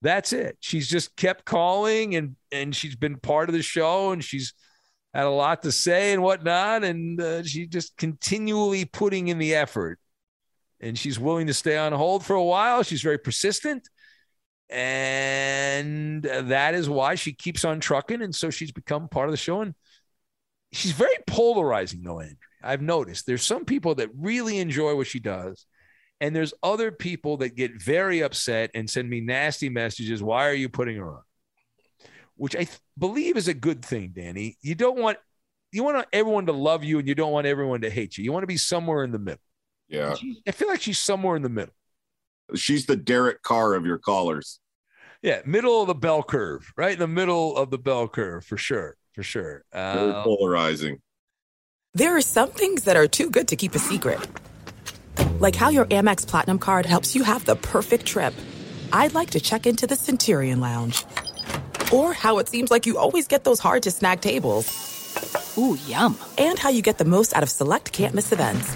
That's 0.03 0.33
it. 0.33 0.57
She's 0.59 0.87
just 0.87 1.15
kept 1.15 1.45
calling, 1.45 2.15
and 2.15 2.35
and 2.51 2.75
she's 2.75 2.95
been 2.95 3.17
part 3.17 3.49
of 3.49 3.53
the 3.53 3.63
show, 3.63 4.11
and 4.11 4.23
she's 4.23 4.53
had 5.15 5.25
a 5.25 5.31
lot 5.31 5.63
to 5.63 5.71
say 5.71 6.13
and 6.13 6.21
whatnot, 6.21 6.83
and 6.83 7.19
uh, 7.19 7.41
she's 7.41 7.69
just 7.69 7.97
continually 7.97 8.85
putting 8.85 9.29
in 9.29 9.39
the 9.39 9.55
effort. 9.55 9.99
And 10.79 10.95
she's 10.95 11.17
willing 11.19 11.47
to 11.47 11.55
stay 11.55 11.75
on 11.75 11.91
hold 11.91 12.23
for 12.23 12.35
a 12.35 12.43
while. 12.43 12.83
She's 12.83 13.01
very 13.01 13.17
persistent 13.17 13.89
and 14.69 16.23
that 16.23 16.73
is 16.73 16.89
why 16.89 17.15
she 17.15 17.33
keeps 17.33 17.63
on 17.63 17.79
trucking 17.79 18.21
and 18.21 18.35
so 18.35 18.49
she's 18.49 18.71
become 18.71 19.07
part 19.07 19.27
of 19.27 19.31
the 19.31 19.37
show 19.37 19.61
and 19.61 19.73
she's 20.73 20.91
very 20.91 21.15
polarizing 21.25 22.03
though 22.03 22.19
andrea 22.19 22.35
i've 22.63 22.81
noticed 22.81 23.25
there's 23.25 23.43
some 23.43 23.63
people 23.63 23.95
that 23.95 24.09
really 24.17 24.57
enjoy 24.59 24.93
what 24.95 25.07
she 25.07 25.19
does 25.19 25.65
and 26.19 26.35
there's 26.35 26.53
other 26.63 26.91
people 26.91 27.37
that 27.37 27.55
get 27.55 27.81
very 27.81 28.21
upset 28.21 28.71
and 28.73 28.89
send 28.89 29.09
me 29.09 29.21
nasty 29.21 29.69
messages 29.69 30.21
why 30.21 30.47
are 30.47 30.53
you 30.53 30.67
putting 30.69 30.97
her 30.97 31.15
on? 31.15 31.21
Which 32.35 32.55
i 32.55 32.63
th- 32.63 32.79
believe 32.97 33.37
is 33.37 33.47
a 33.47 33.53
good 33.53 33.83
thing 33.83 34.11
danny. 34.15 34.57
You 34.61 34.75
don't 34.75 34.99
want 34.99 35.17
you 35.71 35.83
want 35.83 36.05
everyone 36.13 36.45
to 36.47 36.53
love 36.53 36.83
you 36.83 36.99
and 36.99 37.07
you 37.07 37.15
don't 37.15 37.31
want 37.31 37.45
everyone 37.45 37.81
to 37.81 37.89
hate 37.89 38.17
you. 38.17 38.23
You 38.23 38.31
want 38.31 38.43
to 38.43 38.47
be 38.47 38.57
somewhere 38.57 39.03
in 39.03 39.11
the 39.11 39.19
middle. 39.19 39.41
Yeah. 39.89 40.15
She- 40.15 40.41
i 40.47 40.51
feel 40.51 40.67
like 40.67 40.81
she's 40.81 40.99
somewhere 40.99 41.35
in 41.35 41.41
the 41.41 41.49
middle 41.49 41.73
She's 42.55 42.85
the 42.85 42.95
Derek 42.95 43.41
Carr 43.41 43.73
of 43.73 43.85
your 43.85 43.97
callers. 43.97 44.59
Yeah, 45.21 45.41
middle 45.45 45.81
of 45.81 45.87
the 45.87 45.95
bell 45.95 46.23
curve, 46.23 46.71
right 46.77 46.93
in 46.93 46.99
the 46.99 47.07
middle 47.07 47.57
of 47.57 47.71
the 47.71 47.77
bell 47.77 48.07
curve 48.07 48.45
for 48.45 48.57
sure, 48.57 48.95
for 49.13 49.23
sure. 49.23 49.65
Very 49.73 50.11
Uh, 50.11 50.23
polarizing. 50.23 51.01
There 51.93 52.15
are 52.15 52.21
some 52.21 52.51
things 52.51 52.83
that 52.83 52.95
are 52.95 53.07
too 53.07 53.29
good 53.29 53.47
to 53.47 53.55
keep 53.55 53.73
a 53.73 53.79
secret. 53.79 54.19
Like 55.39 55.55
how 55.55 55.69
your 55.69 55.85
Amex 55.85 56.27
Platinum 56.27 56.59
card 56.59 56.85
helps 56.85 57.15
you 57.15 57.23
have 57.23 57.45
the 57.45 57.55
perfect 57.55 58.05
trip. 58.05 58.33
I'd 58.93 59.13
like 59.13 59.31
to 59.31 59.39
check 59.39 59.65
into 59.65 59.87
the 59.87 59.95
Centurion 59.95 60.59
Lounge. 60.59 61.03
Or 61.91 62.13
how 62.13 62.37
it 62.37 62.47
seems 62.49 62.69
like 62.69 62.85
you 62.85 62.97
always 62.97 63.27
get 63.27 63.43
those 63.43 63.59
hard 63.59 63.83
to 63.83 63.91
snag 63.91 64.21
tables. 64.21 64.67
Ooh, 65.57 65.77
yum. 65.87 66.17
And 66.37 66.59
how 66.59 66.69
you 66.69 66.81
get 66.81 66.97
the 66.99 67.05
most 67.05 67.35
out 67.35 67.43
of 67.43 67.49
select 67.49 67.91
can't 67.91 68.13
miss 68.13 68.31
events. 68.31 68.75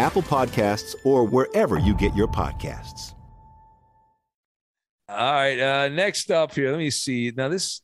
Apple 0.00 0.22
Podcasts, 0.22 0.94
or 1.04 1.24
wherever 1.24 1.78
you 1.78 1.94
get 1.94 2.16
your 2.16 2.26
podcasts. 2.26 3.12
All 5.10 5.32
right. 5.32 5.60
Uh, 5.60 5.88
next 5.88 6.30
up 6.30 6.54
here, 6.54 6.70
let 6.70 6.78
me 6.78 6.88
see. 6.88 7.32
Now, 7.36 7.48
this, 7.48 7.82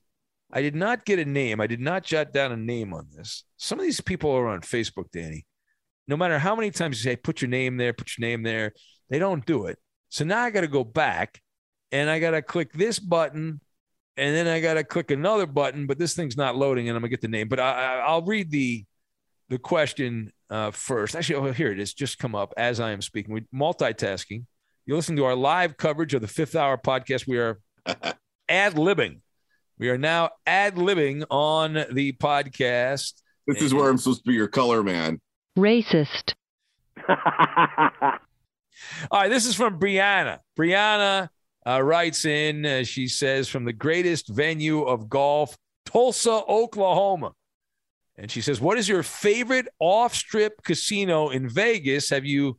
I 0.51 0.63
did 0.63 0.75
not 0.75 1.05
get 1.05 1.19
a 1.19 1.27
name. 1.27 1.61
I 1.61 1.67
did 1.67 1.81
not 1.81 2.05
jot 2.05 2.33
down 2.33 2.53
a 2.53 2.57
name 2.57 2.95
on 2.95 3.09
this. 3.15 3.45
Some 3.59 3.79
of 3.79 3.85
these 3.85 4.01
people 4.01 4.31
are 4.31 4.47
on 4.47 4.63
Facebook, 4.63 5.11
Danny. 5.13 5.45
No 6.09 6.17
matter 6.17 6.39
how 6.39 6.57
many 6.57 6.71
times 6.71 7.05
you 7.05 7.11
say, 7.11 7.17
put 7.17 7.43
your 7.43 7.51
name 7.51 7.77
there, 7.77 7.93
put 7.93 8.17
your 8.17 8.27
name 8.27 8.43
there, 8.43 8.73
they 9.11 9.19
don't 9.19 9.45
do 9.45 9.67
it. 9.67 9.79
So 10.09 10.25
now 10.25 10.41
I 10.41 10.51
got 10.51 10.63
to 10.63 10.69
go 10.69 10.85
back 10.85 11.43
and 11.93 12.09
I 12.09 12.19
got 12.19 12.31
to 12.31 12.41
click 12.41 12.73
this 12.73 12.99
button 12.99 13.61
and 14.17 14.35
then 14.35 14.47
I 14.47 14.61
got 14.61 14.75
to 14.75 14.85
click 14.85 15.11
another 15.11 15.47
button, 15.47 15.87
but 15.87 15.99
this 15.99 16.15
thing's 16.15 16.37
not 16.37 16.57
loading 16.57 16.89
and 16.89 16.97
I'm 16.97 17.03
going 17.03 17.11
to 17.11 17.17
get 17.17 17.21
the 17.21 17.29
name. 17.29 17.49
But 17.49 17.61
I, 17.61 18.15
will 18.15 18.23
read 18.23 18.51
the 18.51 18.87
the 19.49 19.59
question 19.59 20.33
uh, 20.51 20.71
first. 20.71 21.15
Actually, 21.15 21.49
oh, 21.49 21.53
here 21.53 21.71
it 21.73 21.79
is, 21.79 21.95
just 21.95 22.19
come 22.19 22.35
up 22.35 22.53
as 22.57 22.81
I 22.81 22.93
am 22.93 23.03
speaking. 23.03 23.35
We 23.35 23.43
multitasking. 23.55 24.45
You're 24.85 24.97
listening 24.97 25.17
to 25.19 25.25
our 25.25 25.35
live 25.35 25.77
coverage 25.77 26.15
of 26.15 26.21
the 26.21 26.29
fifth 26.29 26.55
hour 26.55 26.77
podcast. 26.79 27.27
We 27.27 27.39
are 27.39 27.59
ad 28.49 28.75
libbing. 28.75 29.21
We 29.79 29.91
are 29.91 29.99
now 29.99 30.31
ad 30.47 30.77
libbing 30.77 31.25
on 31.31 31.75
the 31.93 32.13
podcast. 32.13 33.15
This 33.47 33.63
is 33.63 33.75
where 33.75 33.91
I'm 33.91 33.99
supposed 33.99 34.25
to 34.25 34.31
be 34.31 34.35
your 34.35 34.49
color 34.49 34.83
man. 34.83 35.21
Racist. 35.57 36.35
All 37.09 37.17
right, 39.13 39.29
this 39.29 39.47
is 39.47 39.55
from 39.55 39.79
Brianna. 39.79 40.39
Brianna 40.59 41.29
uh, 41.67 41.83
writes 41.83 42.25
in, 42.25 42.65
uh, 42.65 42.85
she 42.85 43.09
says, 43.09 43.49
from 43.49 43.65
the 43.65 43.73
greatest 43.73 44.29
venue 44.29 44.83
of 44.83 45.09
golf, 45.09 45.57
Tulsa, 45.85 46.43
Oklahoma. 46.49 47.33
And 48.19 48.31
she 48.31 48.41
says, 48.41 48.61
What 48.61 48.79
is 48.79 48.89
your 48.89 49.03
favorite 49.03 49.69
off 49.79 50.15
strip 50.15 50.63
casino 50.63 51.31
in 51.31 51.49
Vegas? 51.49 52.11
Have 52.11 52.25
you 52.25 52.59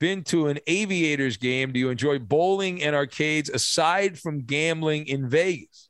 been 0.00 0.24
to 0.24 0.48
an 0.48 0.58
aviators 0.66 1.36
game? 1.36 1.72
Do 1.72 1.80
you 1.80 1.90
enjoy 1.90 2.18
bowling 2.18 2.82
and 2.82 2.94
arcades 2.94 3.50
aside 3.50 4.18
from 4.18 4.44
gambling 4.44 5.06
in 5.06 5.28
Vegas? 5.28 5.88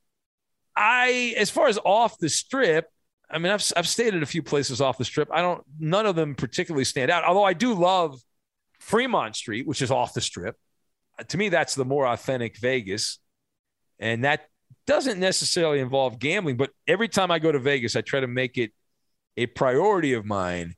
I, 0.77 1.35
as 1.37 1.51
far 1.51 1.69
as 1.69 1.79
off 1.85 2.19
the 2.19 2.29
strip, 2.29 2.89
I 3.31 3.39
mean, 3.39 3.53
I've, 3.53 3.65
I've 3.77 3.89
stayed 3.89 4.15
at 4.15 4.23
a 4.23 4.27
few 4.27 4.43
places 4.43 4.81
off 4.81 4.99
the 4.99 5.05
strip. 5.05 5.29
I 5.33 5.41
don't, 5.41 5.63
none 5.79 6.07
of 6.07 6.17
them 6.17 6.35
particularly 6.35 6.85
stand 6.85 7.11
out, 7.11 7.25
although 7.25 7.45
I 7.45 7.53
do 7.53 7.75
love 7.75 8.21
Fremont 8.81 9.37
Street, 9.37 9.67
which 9.67 9.83
is 9.83 9.91
off 9.91 10.15
the 10.15 10.21
strip 10.21 10.57
uh, 11.19 11.25
to 11.25 11.39
me, 11.39 11.49
that's 11.49 11.75
the 11.75 11.85
more 11.85 12.07
authentic 12.07 12.59
Vegas. 12.59 13.19
And 13.99 14.25
that 14.25 14.49
doesn't 14.87 15.19
necessarily 15.19 15.81
involve 15.81 16.19
gambling, 16.19 16.57
but 16.57 16.71
every 16.87 17.09
time 17.09 17.31
I 17.31 17.39
go 17.39 17.53
to 17.53 17.59
Vegas, 17.59 17.97
I 17.97 18.01
try 18.01 18.21
to 18.21 18.27
make 18.27 18.59
it 18.59 18.73
a 19.37 19.47
priority 19.47 20.13
of 20.13 20.25
mine 20.25 20.75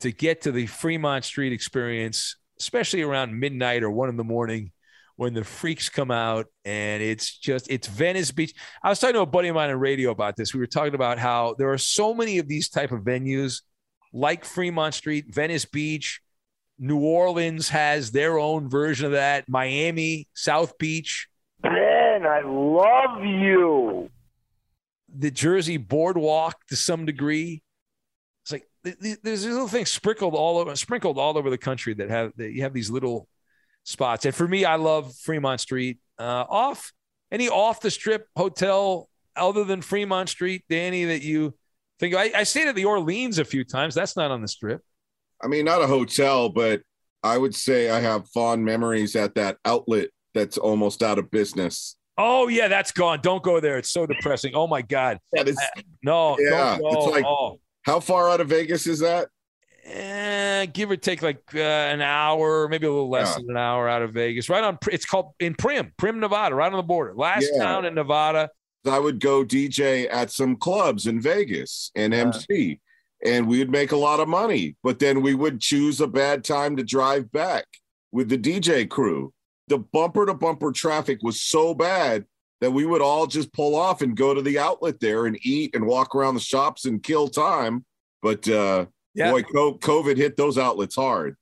to 0.00 0.12
get 0.12 0.42
to 0.42 0.52
the 0.52 0.66
Fremont 0.66 1.24
Street 1.24 1.52
experience, 1.52 2.36
especially 2.58 3.02
around 3.02 3.38
midnight 3.38 3.82
or 3.82 3.90
one 3.90 4.08
in 4.08 4.16
the 4.16 4.24
morning 4.24 4.72
when 5.16 5.34
the 5.34 5.42
freaks 5.42 5.88
come 5.88 6.12
out 6.12 6.46
and 6.64 7.02
it's 7.02 7.36
just 7.36 7.68
it's 7.70 7.88
Venice 7.88 8.30
Beach. 8.30 8.54
I 8.82 8.88
was 8.88 9.00
talking 9.00 9.14
to 9.14 9.20
a 9.20 9.26
buddy 9.26 9.48
of 9.48 9.56
mine 9.56 9.70
on 9.70 9.76
radio 9.76 10.10
about 10.10 10.36
this. 10.36 10.54
We 10.54 10.60
were 10.60 10.66
talking 10.66 10.94
about 10.94 11.18
how 11.18 11.56
there 11.58 11.72
are 11.72 11.78
so 11.78 12.14
many 12.14 12.38
of 12.38 12.46
these 12.46 12.68
type 12.68 12.92
of 12.92 13.00
venues 13.00 13.62
like 14.12 14.44
Fremont 14.44 14.94
Street, 14.94 15.34
Venice 15.34 15.64
Beach, 15.64 16.20
New 16.78 17.00
Orleans 17.00 17.68
has 17.70 18.12
their 18.12 18.38
own 18.38 18.70
version 18.70 19.06
of 19.06 19.12
that. 19.12 19.48
Miami, 19.48 20.28
South 20.34 20.78
Beach. 20.78 21.26
Ben, 21.60 22.24
I 22.24 22.42
love 22.44 23.24
you. 23.24 24.10
The 25.12 25.30
Jersey 25.30 25.76
Boardwalk 25.76 26.54
to 26.68 26.76
some 26.76 27.04
degree. 27.04 27.62
There's 28.84 29.44
little 29.44 29.68
things 29.68 29.90
sprinkled 29.90 30.34
all 30.34 30.58
over, 30.58 30.74
sprinkled 30.76 31.18
all 31.18 31.36
over 31.36 31.50
the 31.50 31.58
country 31.58 31.94
that 31.94 32.10
have 32.10 32.32
that 32.36 32.52
you 32.52 32.62
have 32.62 32.72
these 32.72 32.90
little 32.90 33.28
spots. 33.84 34.24
And 34.24 34.34
for 34.34 34.46
me, 34.46 34.64
I 34.64 34.76
love 34.76 35.14
Fremont 35.16 35.60
Street. 35.60 35.98
Uh, 36.18 36.44
off 36.48 36.92
any 37.30 37.48
off 37.48 37.80
the 37.80 37.90
strip 37.90 38.26
hotel 38.36 39.08
other 39.36 39.64
than 39.64 39.82
Fremont 39.82 40.28
Street, 40.28 40.64
Danny, 40.68 41.04
that 41.06 41.22
you 41.22 41.54
think 41.98 42.14
I, 42.14 42.30
I 42.34 42.42
stayed 42.44 42.68
at 42.68 42.74
the 42.74 42.84
Orleans 42.84 43.38
a 43.38 43.44
few 43.44 43.64
times. 43.64 43.94
That's 43.94 44.16
not 44.16 44.30
on 44.30 44.42
the 44.42 44.48
strip. 44.48 44.82
I 45.42 45.46
mean, 45.46 45.64
not 45.64 45.82
a 45.82 45.86
hotel, 45.86 46.48
but 46.48 46.82
I 47.22 47.38
would 47.38 47.54
say 47.54 47.90
I 47.90 48.00
have 48.00 48.28
fond 48.30 48.64
memories 48.64 49.16
at 49.16 49.34
that 49.36 49.58
outlet 49.64 50.08
that's 50.34 50.58
almost 50.58 51.02
out 51.02 51.18
of 51.18 51.30
business. 51.30 51.96
Oh 52.16 52.48
yeah, 52.48 52.68
that's 52.68 52.90
gone. 52.90 53.20
Don't 53.22 53.42
go 53.42 53.60
there. 53.60 53.78
It's 53.78 53.90
so 53.90 54.06
depressing. 54.06 54.54
Oh 54.54 54.66
my 54.66 54.82
god. 54.82 55.18
Yeah, 55.32 55.44
this, 55.44 55.56
I, 55.58 55.82
no. 56.02 56.36
Yeah, 56.38 56.78
it's 56.80 57.06
like 57.06 57.24
oh. 57.24 57.60
How 57.82 58.00
far 58.00 58.28
out 58.28 58.40
of 58.40 58.48
Vegas 58.48 58.86
is 58.86 59.00
that? 59.00 59.28
Eh, 59.84 60.66
give 60.66 60.90
or 60.90 60.96
take 60.96 61.22
like 61.22 61.42
uh, 61.54 61.58
an 61.58 62.02
hour, 62.02 62.68
maybe 62.68 62.86
a 62.86 62.90
little 62.90 63.08
less 63.08 63.30
yeah. 63.30 63.36
than 63.36 63.50
an 63.50 63.56
hour 63.56 63.88
out 63.88 64.02
of 64.02 64.12
Vegas. 64.12 64.48
Right 64.48 64.62
on. 64.62 64.78
It's 64.90 65.06
called 65.06 65.32
in 65.40 65.54
Primm, 65.54 65.92
Primm, 65.96 66.16
Nevada, 66.16 66.54
right 66.54 66.70
on 66.70 66.76
the 66.76 66.82
border. 66.82 67.14
Last 67.14 67.48
yeah. 67.54 67.64
town 67.64 67.84
in 67.86 67.94
Nevada. 67.94 68.50
I 68.86 68.98
would 68.98 69.20
go 69.20 69.44
DJ 69.44 70.06
at 70.10 70.30
some 70.30 70.56
clubs 70.56 71.06
in 71.06 71.20
Vegas 71.20 71.90
and 71.94 72.14
MC 72.14 72.80
and 73.24 73.48
we 73.48 73.58
would 73.58 73.70
make 73.70 73.92
a 73.92 73.96
lot 73.96 74.20
of 74.20 74.28
money. 74.28 74.76
But 74.82 74.98
then 74.98 75.22
we 75.22 75.34
would 75.34 75.60
choose 75.60 76.00
a 76.00 76.06
bad 76.06 76.44
time 76.44 76.76
to 76.76 76.84
drive 76.84 77.30
back 77.32 77.66
with 78.12 78.28
the 78.28 78.38
DJ 78.38 78.88
crew. 78.88 79.32
The 79.68 79.78
bumper 79.78 80.26
to 80.26 80.34
bumper 80.34 80.72
traffic 80.72 81.18
was 81.22 81.40
so 81.40 81.74
bad 81.74 82.24
that 82.60 82.70
we 82.70 82.86
would 82.86 83.00
all 83.00 83.26
just 83.26 83.52
pull 83.52 83.76
off 83.76 84.02
and 84.02 84.16
go 84.16 84.34
to 84.34 84.42
the 84.42 84.58
outlet 84.58 85.00
there 85.00 85.26
and 85.26 85.38
eat 85.42 85.74
and 85.74 85.86
walk 85.86 86.14
around 86.14 86.34
the 86.34 86.40
shops 86.40 86.84
and 86.84 87.02
kill 87.02 87.28
time. 87.28 87.84
But 88.22 88.48
uh, 88.48 88.86
yeah. 89.14 89.30
boy, 89.30 89.42
COVID 89.42 90.16
hit 90.16 90.36
those 90.36 90.58
outlets 90.58 90.96
hard. 90.96 91.36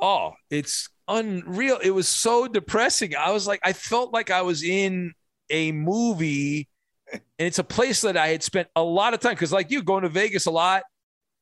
Oh, 0.00 0.32
it's 0.50 0.88
unreal. 1.08 1.78
It 1.82 1.90
was 1.90 2.08
so 2.08 2.48
depressing. 2.48 3.14
I 3.14 3.30
was 3.32 3.46
like, 3.46 3.60
I 3.64 3.72
felt 3.72 4.12
like 4.12 4.30
I 4.30 4.42
was 4.42 4.62
in 4.62 5.12
a 5.50 5.72
movie. 5.72 6.68
And 7.12 7.20
it's 7.38 7.58
a 7.58 7.64
place 7.64 8.00
that 8.00 8.16
I 8.16 8.28
had 8.28 8.42
spent 8.42 8.68
a 8.74 8.82
lot 8.82 9.12
of 9.12 9.20
time 9.20 9.34
because, 9.34 9.52
like 9.52 9.70
you, 9.70 9.82
going 9.82 10.02
to 10.02 10.08
Vegas 10.08 10.46
a 10.46 10.50
lot, 10.50 10.84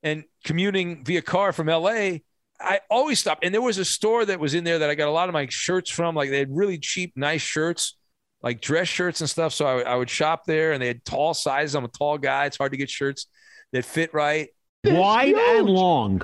and 0.02 0.24
commuting 0.44 1.04
via 1.04 1.22
car 1.22 1.52
from 1.52 1.68
LA, 1.68 2.18
I 2.60 2.80
always 2.90 3.18
stopped. 3.18 3.44
And 3.44 3.54
there 3.54 3.62
was 3.62 3.78
a 3.78 3.84
store 3.84 4.24
that 4.24 4.40
was 4.40 4.54
in 4.54 4.64
there 4.64 4.80
that 4.80 4.90
I 4.90 4.94
got 4.94 5.08
a 5.08 5.12
lot 5.12 5.28
of 5.28 5.32
my 5.32 5.46
shirts 5.48 5.90
from. 5.90 6.14
Like 6.14 6.30
they 6.30 6.38
had 6.38 6.54
really 6.54 6.78
cheap, 6.78 7.12
nice 7.16 7.42
shirts, 7.42 7.96
like 8.42 8.60
dress 8.60 8.88
shirts 8.88 9.20
and 9.20 9.28
stuff. 9.28 9.52
So 9.52 9.66
I, 9.66 9.80
I 9.82 9.96
would 9.96 10.10
shop 10.10 10.44
there 10.46 10.72
and 10.72 10.82
they 10.82 10.88
had 10.88 11.04
tall 11.04 11.34
sizes. 11.34 11.74
I'm 11.74 11.84
a 11.84 11.88
tall 11.88 12.18
guy. 12.18 12.46
It's 12.46 12.56
hard 12.56 12.72
to 12.72 12.78
get 12.78 12.90
shirts 12.90 13.26
that 13.72 13.84
fit 13.84 14.14
right. 14.14 14.48
Wide 14.84 15.34
and 15.34 15.68
long. 15.68 16.22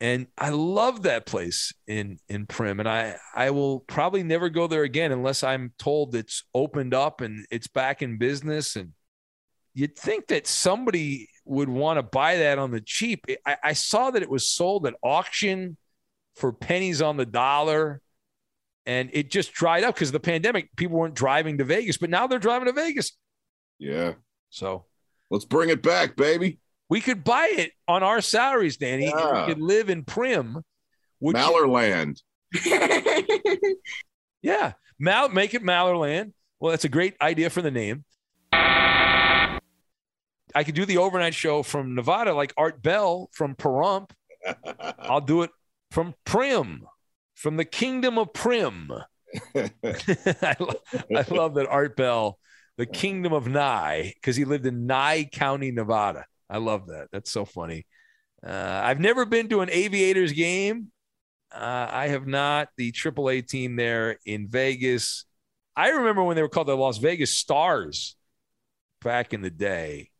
And 0.00 0.26
I 0.36 0.48
love 0.48 1.02
that 1.02 1.26
place 1.26 1.72
in 1.86 2.18
in 2.28 2.46
Primm. 2.46 2.80
And 2.80 2.88
I 2.88 3.16
I 3.34 3.50
will 3.50 3.80
probably 3.80 4.24
never 4.24 4.48
go 4.48 4.66
there 4.66 4.82
again 4.82 5.12
unless 5.12 5.44
I'm 5.44 5.72
told 5.78 6.16
it's 6.16 6.42
opened 6.52 6.92
up 6.92 7.20
and 7.20 7.46
it's 7.52 7.68
back 7.68 8.02
in 8.02 8.18
business. 8.18 8.74
And 8.74 8.94
you'd 9.74 9.96
think 9.96 10.26
that 10.26 10.48
somebody 10.48 11.28
would 11.44 11.68
want 11.68 11.98
to 11.98 12.02
buy 12.02 12.38
that 12.38 12.58
on 12.58 12.72
the 12.72 12.80
cheap. 12.80 13.24
I, 13.46 13.56
I 13.62 13.72
saw 13.74 14.10
that 14.10 14.22
it 14.22 14.30
was 14.30 14.48
sold 14.48 14.88
at 14.88 14.94
auction 15.04 15.76
for 16.34 16.52
pennies 16.52 17.00
on 17.00 17.16
the 17.16 17.26
dollar 17.26 18.01
and 18.86 19.10
it 19.12 19.30
just 19.30 19.52
dried 19.52 19.84
up 19.84 19.94
because 19.94 20.08
of 20.08 20.14
the 20.14 20.20
pandemic. 20.20 20.74
People 20.76 20.98
weren't 20.98 21.14
driving 21.14 21.58
to 21.58 21.64
Vegas, 21.64 21.96
but 21.96 22.10
now 22.10 22.26
they're 22.26 22.38
driving 22.38 22.66
to 22.66 22.72
Vegas. 22.72 23.12
Yeah. 23.78 24.14
So 24.50 24.86
let's 25.30 25.44
bring 25.44 25.70
it 25.70 25.82
back, 25.82 26.16
baby. 26.16 26.58
We 26.88 27.00
could 27.00 27.24
buy 27.24 27.52
it 27.56 27.72
on 27.88 28.02
our 28.02 28.20
salaries, 28.20 28.76
Danny. 28.76 29.06
Yeah. 29.06 29.46
we 29.46 29.54
could 29.54 29.62
live 29.62 29.88
in 29.88 30.04
Primm. 30.04 30.62
Mallerland. 31.22 32.20
yeah. 34.42 34.72
Mal- 34.98 35.28
make 35.30 35.54
it 35.54 35.62
Mallerland. 35.62 36.32
Well, 36.60 36.70
that's 36.70 36.84
a 36.84 36.88
great 36.88 37.14
idea 37.20 37.50
for 37.50 37.62
the 37.62 37.70
name. 37.70 38.04
I 40.54 40.64
could 40.64 40.74
do 40.74 40.84
the 40.84 40.98
overnight 40.98 41.34
show 41.34 41.62
from 41.62 41.94
Nevada, 41.94 42.34
like 42.34 42.52
Art 42.56 42.82
Bell 42.82 43.30
from 43.32 43.54
Pahrump. 43.54 44.10
I'll 44.98 45.20
do 45.20 45.42
it 45.42 45.50
from 45.90 46.14
Primm, 46.26 46.80
from 47.42 47.56
the 47.56 47.64
kingdom 47.64 48.18
of 48.18 48.32
Primm. 48.32 49.02
I, 49.54 50.56
lo- 50.60 50.80
I, 51.16 51.24
love 51.30 51.54
that 51.54 51.66
Art 51.68 51.96
Bell, 51.96 52.38
the 52.76 52.86
kingdom 52.86 53.32
of 53.32 53.48
Nye, 53.48 54.12
because 54.14 54.36
he 54.36 54.44
lived 54.44 54.66
in 54.66 54.86
Nye 54.86 55.28
County, 55.30 55.72
Nevada. 55.72 56.24
I 56.48 56.58
love 56.58 56.86
that. 56.86 57.08
That's 57.12 57.30
so 57.30 57.44
funny. 57.44 57.86
Uh, 58.46 58.80
I've 58.84 59.00
never 59.00 59.24
been 59.24 59.48
to 59.48 59.60
an 59.60 59.70
Aviators 59.70 60.32
game. 60.32 60.92
Uh, 61.52 61.88
I 61.90 62.08
have 62.08 62.26
not. 62.26 62.68
The 62.76 62.92
AAA 62.92 63.48
team 63.48 63.76
there 63.76 64.18
in 64.24 64.48
Vegas. 64.48 65.24
I 65.74 65.90
remember 65.90 66.22
when 66.22 66.36
they 66.36 66.42
were 66.42 66.48
called 66.48 66.68
the 66.68 66.76
Las 66.76 66.98
Vegas 66.98 67.36
Stars 67.36 68.16
back 69.00 69.34
in 69.34 69.42
the 69.42 69.50
day 69.50 70.12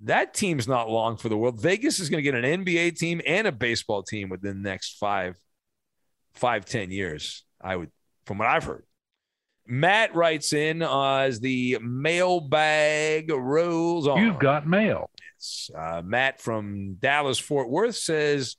that 0.00 0.34
team's 0.34 0.68
not 0.68 0.90
long 0.90 1.16
for 1.16 1.28
the 1.28 1.36
world. 1.36 1.60
Vegas 1.60 2.00
is 2.00 2.10
going 2.10 2.22
to 2.22 2.30
get 2.30 2.34
an 2.34 2.64
NBA 2.64 2.98
team 2.98 3.20
and 3.26 3.46
a 3.46 3.52
baseball 3.52 4.02
team 4.02 4.28
within 4.28 4.62
the 4.62 4.68
next 4.68 4.98
five, 4.98 5.36
five, 6.36 6.64
ten 6.64 6.90
years. 6.90 7.44
I 7.60 7.76
would, 7.76 7.90
from 8.26 8.38
what 8.38 8.48
I've 8.48 8.64
heard. 8.64 8.84
Matt 9.66 10.14
writes 10.14 10.52
in 10.52 10.82
uh, 10.82 11.16
as 11.16 11.40
the 11.40 11.78
mailbag 11.82 13.30
rolls 13.30 14.06
on. 14.06 14.22
You've 14.22 14.38
got 14.38 14.66
mail. 14.66 15.10
Yes. 15.34 15.70
Uh, 15.76 16.02
Matt 16.04 16.40
from 16.40 16.94
Dallas 17.00 17.38
Fort 17.38 17.68
Worth 17.68 17.96
says 17.96 18.56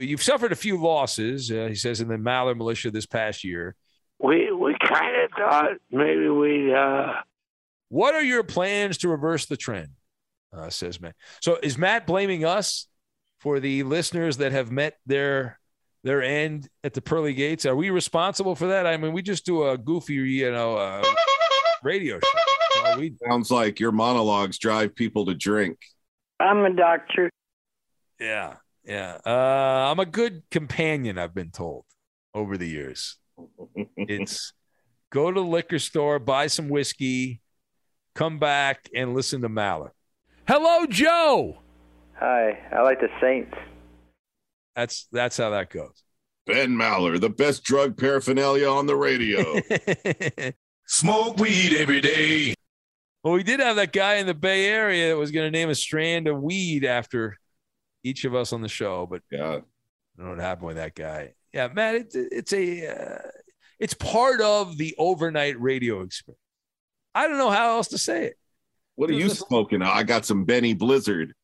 you've 0.00 0.22
suffered 0.22 0.50
a 0.50 0.56
few 0.56 0.82
losses. 0.82 1.52
Uh, 1.52 1.66
he 1.68 1.76
says 1.76 2.00
in 2.00 2.08
the 2.08 2.16
Maller 2.16 2.56
militia 2.56 2.90
this 2.90 3.06
past 3.06 3.44
year. 3.44 3.76
We 4.18 4.50
we 4.50 4.74
kind 4.82 5.22
of 5.22 5.30
thought 5.36 5.70
maybe 5.92 6.28
we'd. 6.28 6.74
Uh... 6.74 7.20
What 7.88 8.16
are 8.16 8.22
your 8.22 8.42
plans 8.42 8.98
to 8.98 9.08
reverse 9.08 9.46
the 9.46 9.56
trend? 9.56 9.90
Uh, 10.52 10.68
says 10.68 11.00
Matt. 11.00 11.14
So 11.40 11.58
is 11.62 11.78
Matt 11.78 12.08
blaming 12.08 12.44
us 12.44 12.88
for 13.38 13.60
the 13.60 13.84
listeners 13.84 14.38
that 14.38 14.50
have 14.50 14.72
met 14.72 14.98
their 15.06 15.59
their 16.02 16.22
end 16.22 16.68
at 16.84 16.94
the 16.94 17.00
pearly 17.00 17.34
gates? 17.34 17.66
Are 17.66 17.76
we 17.76 17.90
responsible 17.90 18.54
for 18.54 18.68
that? 18.68 18.86
I 18.86 18.96
mean, 18.96 19.12
we 19.12 19.22
just 19.22 19.44
do 19.44 19.68
a 19.68 19.76
goofy, 19.78 20.14
you 20.14 20.50
know, 20.50 20.76
uh, 20.76 21.04
radio 21.82 22.18
show. 22.20 22.82
Well, 22.82 22.98
we 22.98 23.14
Sounds 23.28 23.50
like 23.50 23.80
your 23.80 23.92
monologues 23.92 24.58
drive 24.58 24.94
people 24.94 25.26
to 25.26 25.34
drink. 25.34 25.78
I'm 26.38 26.64
a 26.64 26.74
doctor. 26.74 27.30
Yeah, 28.18 28.54
yeah. 28.84 29.18
Uh, 29.24 29.90
I'm 29.90 29.98
a 29.98 30.06
good 30.06 30.42
companion. 30.50 31.18
I've 31.18 31.34
been 31.34 31.50
told 31.50 31.84
over 32.34 32.56
the 32.56 32.68
years. 32.68 33.16
it's 33.96 34.52
go 35.10 35.30
to 35.30 35.40
the 35.40 35.46
liquor 35.46 35.78
store, 35.78 36.18
buy 36.18 36.46
some 36.46 36.68
whiskey, 36.68 37.40
come 38.14 38.38
back 38.38 38.88
and 38.94 39.14
listen 39.14 39.42
to 39.42 39.48
Maller. 39.48 39.90
Hello, 40.46 40.86
Joe. 40.86 41.58
Hi, 42.14 42.58
I 42.72 42.82
like 42.82 43.00
the 43.00 43.08
Saints. 43.20 43.54
That's 44.76 45.06
that's 45.12 45.36
how 45.36 45.50
that 45.50 45.70
goes. 45.70 46.02
Ben 46.46 46.70
Maller, 46.70 47.20
the 47.20 47.30
best 47.30 47.64
drug 47.64 47.96
paraphernalia 47.96 48.68
on 48.68 48.86
the 48.86 48.96
radio. 48.96 49.60
Smoke 50.86 51.38
weed 51.38 51.76
every 51.76 52.00
day. 52.00 52.54
Well, 53.22 53.34
we 53.34 53.42
did 53.42 53.60
have 53.60 53.76
that 53.76 53.92
guy 53.92 54.14
in 54.14 54.26
the 54.26 54.34
Bay 54.34 54.66
Area 54.66 55.10
that 55.10 55.16
was 55.16 55.30
going 55.30 55.46
to 55.46 55.56
name 55.56 55.68
a 55.68 55.74
strand 55.74 56.26
of 56.26 56.40
weed 56.40 56.84
after 56.84 57.36
each 58.02 58.24
of 58.24 58.34
us 58.34 58.52
on 58.52 58.62
the 58.62 58.68
show, 58.68 59.06
but 59.06 59.22
yeah, 59.30 59.46
I 59.46 59.52
don't 59.52 59.64
know 60.16 60.30
what 60.30 60.40
happened 60.40 60.68
with 60.68 60.76
that 60.76 60.94
guy. 60.94 61.34
Yeah, 61.52 61.68
Matt, 61.72 61.96
it's 61.96 62.14
it's 62.16 62.52
a 62.52 62.86
uh, 62.86 63.28
it's 63.78 63.94
part 63.94 64.40
of 64.40 64.78
the 64.78 64.94
overnight 64.98 65.60
radio 65.60 66.02
experience. 66.02 66.40
I 67.14 67.26
don't 67.26 67.38
know 67.38 67.50
how 67.50 67.76
else 67.76 67.88
to 67.88 67.98
say 67.98 68.26
it. 68.26 68.36
What 68.94 69.10
are 69.10 69.14
you 69.14 69.28
smoking? 69.30 69.82
I 69.82 70.02
got 70.02 70.24
some 70.24 70.44
Benny 70.44 70.74
Blizzard. 70.74 71.34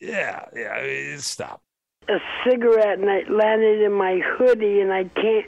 Yeah, 0.00 0.44
yeah. 0.54 1.16
Stop. 1.18 1.62
A 2.08 2.18
cigarette 2.44 2.98
and 2.98 3.08
it 3.08 3.30
landed 3.30 3.82
in 3.82 3.92
my 3.92 4.20
hoodie 4.24 4.80
and 4.80 4.92
I 4.92 5.04
can't. 5.04 5.46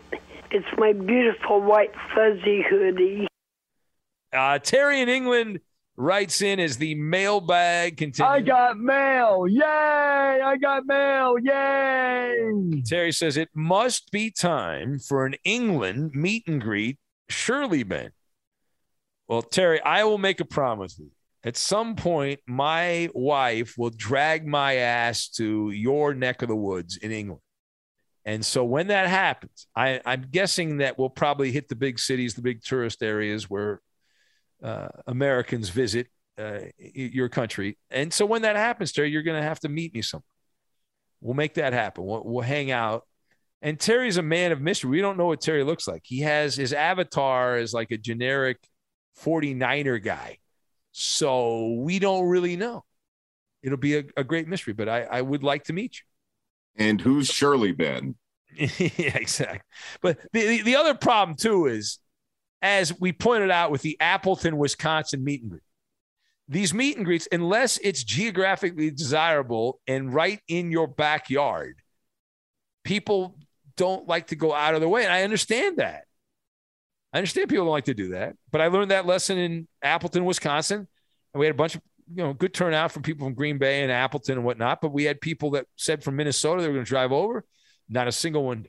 It's 0.51 0.67
my 0.79 0.93
beautiful 0.93 1.61
white 1.61 1.93
fuzzy 2.14 2.62
hoodie. 2.69 3.27
Uh, 4.33 4.59
Terry 4.59 5.01
in 5.01 5.09
England 5.09 5.61
writes 5.97 6.43
in 6.43 6.59
as 6.61 6.77
the 6.77 6.95
mailbag 6.95 7.97
continues. 7.97 8.33
I 8.33 8.40
got 8.40 8.77
mail. 8.79 9.47
Yay! 9.49 9.62
I 9.64 10.57
got 10.61 10.87
mail. 10.87 11.37
Yay! 11.38 12.83
Terry 12.87 13.12
says 13.12 13.37
it 13.37 13.51
must 13.55 14.11
be 14.11 14.31
time 14.31 14.99
for 14.99 15.27
an 15.27 15.35
England 15.45 16.12
meet 16.14 16.47
and 16.47 16.61
greet. 16.61 16.99
Surely, 17.29 17.83
Ben. 17.83 18.11
Well, 19.29 19.43
Terry, 19.43 19.81
I 19.83 20.05
will 20.05 20.19
make 20.19 20.40
a 20.40 20.45
promise 20.45 20.99
with 20.99 21.09
you. 21.09 21.12
At 21.44 21.57
some 21.57 21.94
point, 21.94 22.40
my 22.46 23.11
wife 23.14 23.74
will 23.76 23.90
drag 23.90 24.46
my 24.46 24.76
ass 24.76 25.28
to 25.30 25.70
your 25.70 26.14
neck 26.14 26.40
of 26.42 26.48
the 26.48 26.57
woods 26.57 26.96
in 26.96 27.12
England. 27.12 27.42
And 28.24 28.44
so 28.44 28.64
when 28.64 28.87
that 28.87 29.07
happens, 29.09 29.66
I, 29.76 30.00
I'm 30.07 30.26
guessing 30.30 30.78
that 30.78 30.98
we'll 30.98 31.11
probably 31.11 31.52
hit 31.52 31.68
the 31.68 31.76
big 31.76 31.98
cities, 31.98 32.35
the 32.35 32.42
big 32.42 32.62
tourist 32.62 33.02
areas 33.02 33.50
where 33.50 33.83
uh, 34.62 34.88
Americans 35.07 35.68
visit 35.68 36.07
uh, 36.38 36.61
your 36.78 37.28
country. 37.28 37.76
And 37.90 38.11
so 38.12 38.24
when 38.24 38.42
that 38.42 38.57
happens, 38.57 38.92
Terry, 38.92 39.11
you're 39.11 39.22
going 39.22 39.40
to 39.40 39.46
have 39.46 39.61
to 39.61 39.68
meet 39.68 39.94
me 39.94 40.00
somewhere. 40.00 40.24
We'll 41.20 41.35
make 41.35 41.54
that 41.54 41.74
happen. 41.74 42.04
We'll, 42.07 42.22
we'll 42.24 42.42
hang 42.42 42.70
out. 42.70 43.04
And 43.61 43.78
Terry's 43.78 44.16
a 44.16 44.22
man 44.22 44.52
of 44.52 44.61
mystery. 44.61 44.90
We 44.90 45.00
don't 45.00 45.18
know 45.18 45.26
what 45.26 45.42
Terry 45.42 45.64
looks 45.64 45.87
like. 45.87 46.02
He 46.04 46.20
has 46.20 46.54
his 46.54 46.72
avatar 46.72 47.59
is 47.59 47.72
like 47.72 47.90
a 47.90 47.98
generic 47.98 48.59
49er 49.22 50.02
guy. 50.02 50.38
So 50.96 51.72
we 51.80 51.98
don't 51.98 52.28
really 52.28 52.57
know. 52.57 52.85
It'll 53.64 53.78
be 53.78 53.98
a, 53.98 54.04
a 54.16 54.22
great 54.22 54.46
mystery, 54.46 54.74
but 54.74 54.88
I, 54.88 55.02
I 55.02 55.22
would 55.22 55.42
like 55.42 55.64
to 55.64 55.72
meet 55.72 55.98
you. 55.98 56.85
And 56.85 57.00
who's 57.00 57.28
Shirley 57.28 57.72
Ben? 57.72 58.14
you. 58.54 58.68
yeah, 58.78 59.16
exactly. 59.16 59.61
But 60.00 60.20
the, 60.33 60.46
the, 60.46 60.62
the 60.62 60.76
other 60.76 60.94
problem, 60.94 61.37
too, 61.37 61.66
is 61.66 61.98
as 62.62 62.98
we 63.00 63.12
pointed 63.12 63.50
out 63.50 63.72
with 63.72 63.83
the 63.83 63.96
Appleton, 63.98 64.57
Wisconsin 64.57 65.24
meet 65.24 65.42
and 65.42 65.50
greet, 65.50 65.62
these 66.46 66.72
meet 66.72 66.96
and 66.96 67.04
greets, 67.04 67.26
unless 67.33 67.78
it's 67.78 68.04
geographically 68.04 68.92
desirable 68.92 69.80
and 69.88 70.14
right 70.14 70.40
in 70.46 70.70
your 70.70 70.87
backyard, 70.87 71.80
people 72.85 73.37
don't 73.76 74.07
like 74.07 74.28
to 74.28 74.37
go 74.37 74.54
out 74.54 74.74
of 74.74 74.80
their 74.80 74.88
way. 74.88 75.02
And 75.02 75.12
I 75.12 75.24
understand 75.24 75.78
that. 75.78 76.04
I 77.14 77.18
understand 77.18 77.48
people 77.48 77.64
don't 77.64 77.72
like 77.72 77.85
to 77.85 77.94
do 77.94 78.09
that, 78.09 78.35
but 78.50 78.61
I 78.61 78.66
learned 78.66 78.90
that 78.90 79.07
lesson 79.07 79.38
in 79.38 79.68
Appleton, 79.83 80.24
Wisconsin, 80.24 80.79
and 80.79 81.40
we 81.40 81.46
had 81.46 81.55
a 81.55 81.57
bunch 81.57 81.77
of 81.77 81.81
you 82.12 82.22
know 82.24 82.35
good 82.35 82.53
turnout 82.53 82.90
from 82.90 83.03
people 83.03 83.27
from 83.27 83.35
Green 83.35 83.57
Bay 83.57 83.83
and 83.83 83.92
Appleton 83.92 84.38
and 84.38 84.44
whatnot. 84.44 84.81
But 84.81 84.92
we 84.92 85.05
had 85.05 85.20
people 85.20 85.53
that 85.53 85.66
said 85.77 86.03
from 86.03 86.16
Minnesota 86.16 86.61
they 86.61 86.68
were 86.68 86.74
going 86.74 86.85
to 86.85 86.88
drive 86.88 87.12
over. 87.12 87.44
Not 87.88 88.09
a 88.09 88.12
single 88.12 88.44
one. 88.44 88.66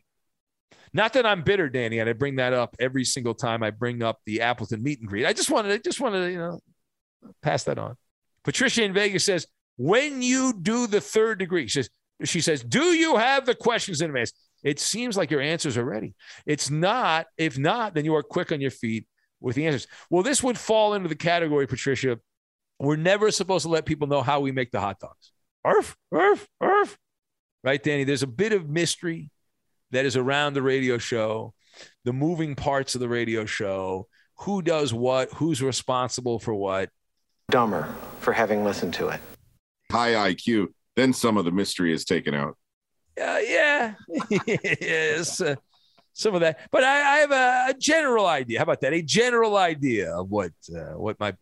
Not 0.93 1.13
that 1.13 1.25
I'm 1.25 1.41
bitter, 1.41 1.67
Danny, 1.67 1.99
and 1.99 2.09
I 2.09 2.13
bring 2.13 2.35
that 2.37 2.53
up 2.53 2.75
every 2.79 3.03
single 3.03 3.33
time 3.33 3.63
I 3.63 3.71
bring 3.71 4.03
up 4.03 4.19
the 4.25 4.41
Appleton 4.41 4.81
meet 4.81 4.99
and 4.99 5.09
greet. 5.09 5.25
I 5.25 5.33
just 5.33 5.49
wanted, 5.49 5.73
I 5.73 5.77
just 5.77 5.99
wanted 5.99 6.25
to, 6.25 6.31
you 6.31 6.37
know, 6.37 6.59
pass 7.41 7.65
that 7.65 7.77
on. 7.77 7.97
Patricia 8.45 8.83
in 8.83 8.93
Vegas 8.93 9.25
says, 9.25 9.45
when 9.75 10.21
you 10.21 10.53
do 10.53 10.87
the 10.87 11.01
third 11.01 11.39
degree, 11.39 11.67
she 11.67 11.81
says, 11.81 11.89
she 12.23 12.39
says, 12.39 12.63
do 12.63 12.93
you 12.93 13.17
have 13.17 13.45
the 13.45 13.55
questions 13.55 13.99
in 13.99 14.09
advance? 14.09 14.31
It 14.65 14.79
seems 14.79 15.15
like 15.15 15.29
your 15.29 15.41
answers 15.41 15.77
are 15.77 15.85
ready. 15.85 16.15
It's 16.47 16.71
not. 16.71 17.27
If 17.37 17.57
not, 17.59 17.93
then 17.93 18.03
you 18.03 18.15
are 18.15 18.23
quick 18.23 18.51
on 18.51 18.59
your 18.59 18.71
feet 18.71 19.07
with 19.39 19.55
the 19.55 19.67
answers. 19.67 19.85
Well, 20.09 20.23
this 20.23 20.41
would 20.41 20.57
fall 20.57 20.95
into 20.95 21.07
the 21.07 21.15
category, 21.15 21.67
Patricia. 21.67 22.19
We're 22.79 22.95
never 22.95 23.29
supposed 23.29 23.63
to 23.63 23.69
let 23.69 23.85
people 23.85 24.07
know 24.07 24.23
how 24.23 24.39
we 24.39 24.51
make 24.51 24.71
the 24.71 24.79
hot 24.79 24.99
dogs. 24.99 25.31
Arf, 25.63 25.95
arf, 26.11 26.47
arf. 26.59 26.97
Right, 27.63 27.81
Danny? 27.81 28.05
There's 28.05 28.23
a 28.23 28.27
bit 28.27 28.53
of 28.53 28.67
mystery 28.67 29.29
that 29.91 30.03
is 30.03 30.17
around 30.17 30.55
the 30.55 30.63
radio 30.63 30.97
show, 30.97 31.53
the 32.03 32.13
moving 32.13 32.55
parts 32.55 32.95
of 32.95 33.01
the 33.01 33.07
radio 33.07 33.45
show, 33.45 34.07
who 34.39 34.63
does 34.63 34.91
what, 34.91 35.31
who's 35.33 35.61
responsible 35.61 36.39
for 36.39 36.55
what. 36.55 36.89
Dumber 37.51 37.93
for 38.19 38.33
having 38.33 38.63
listened 38.63 38.95
to 38.95 39.09
it. 39.09 39.21
High 39.91 40.33
IQ. 40.33 40.69
Then 40.95 41.13
some 41.13 41.37
of 41.37 41.45
the 41.45 41.51
mystery 41.51 41.93
is 41.93 42.03
taken 42.03 42.33
out. 42.33 42.57
Uh, 43.19 43.39
yeah, 43.43 43.93
yes, 44.81 45.39
uh, 45.41 45.55
some 46.13 46.35
of 46.35 46.41
that. 46.41 46.59
But 46.71 46.83
I, 46.83 47.15
I 47.15 47.17
have 47.19 47.31
a, 47.31 47.65
a 47.69 47.73
general 47.79 48.25
idea. 48.25 48.59
How 48.59 48.63
about 48.63 48.81
that? 48.81 48.93
A 48.93 49.01
general 49.01 49.57
idea 49.57 50.11
of 50.13 50.29
what 50.29 50.51
uh, 50.75 50.97
what 50.97 51.19
might 51.19 51.35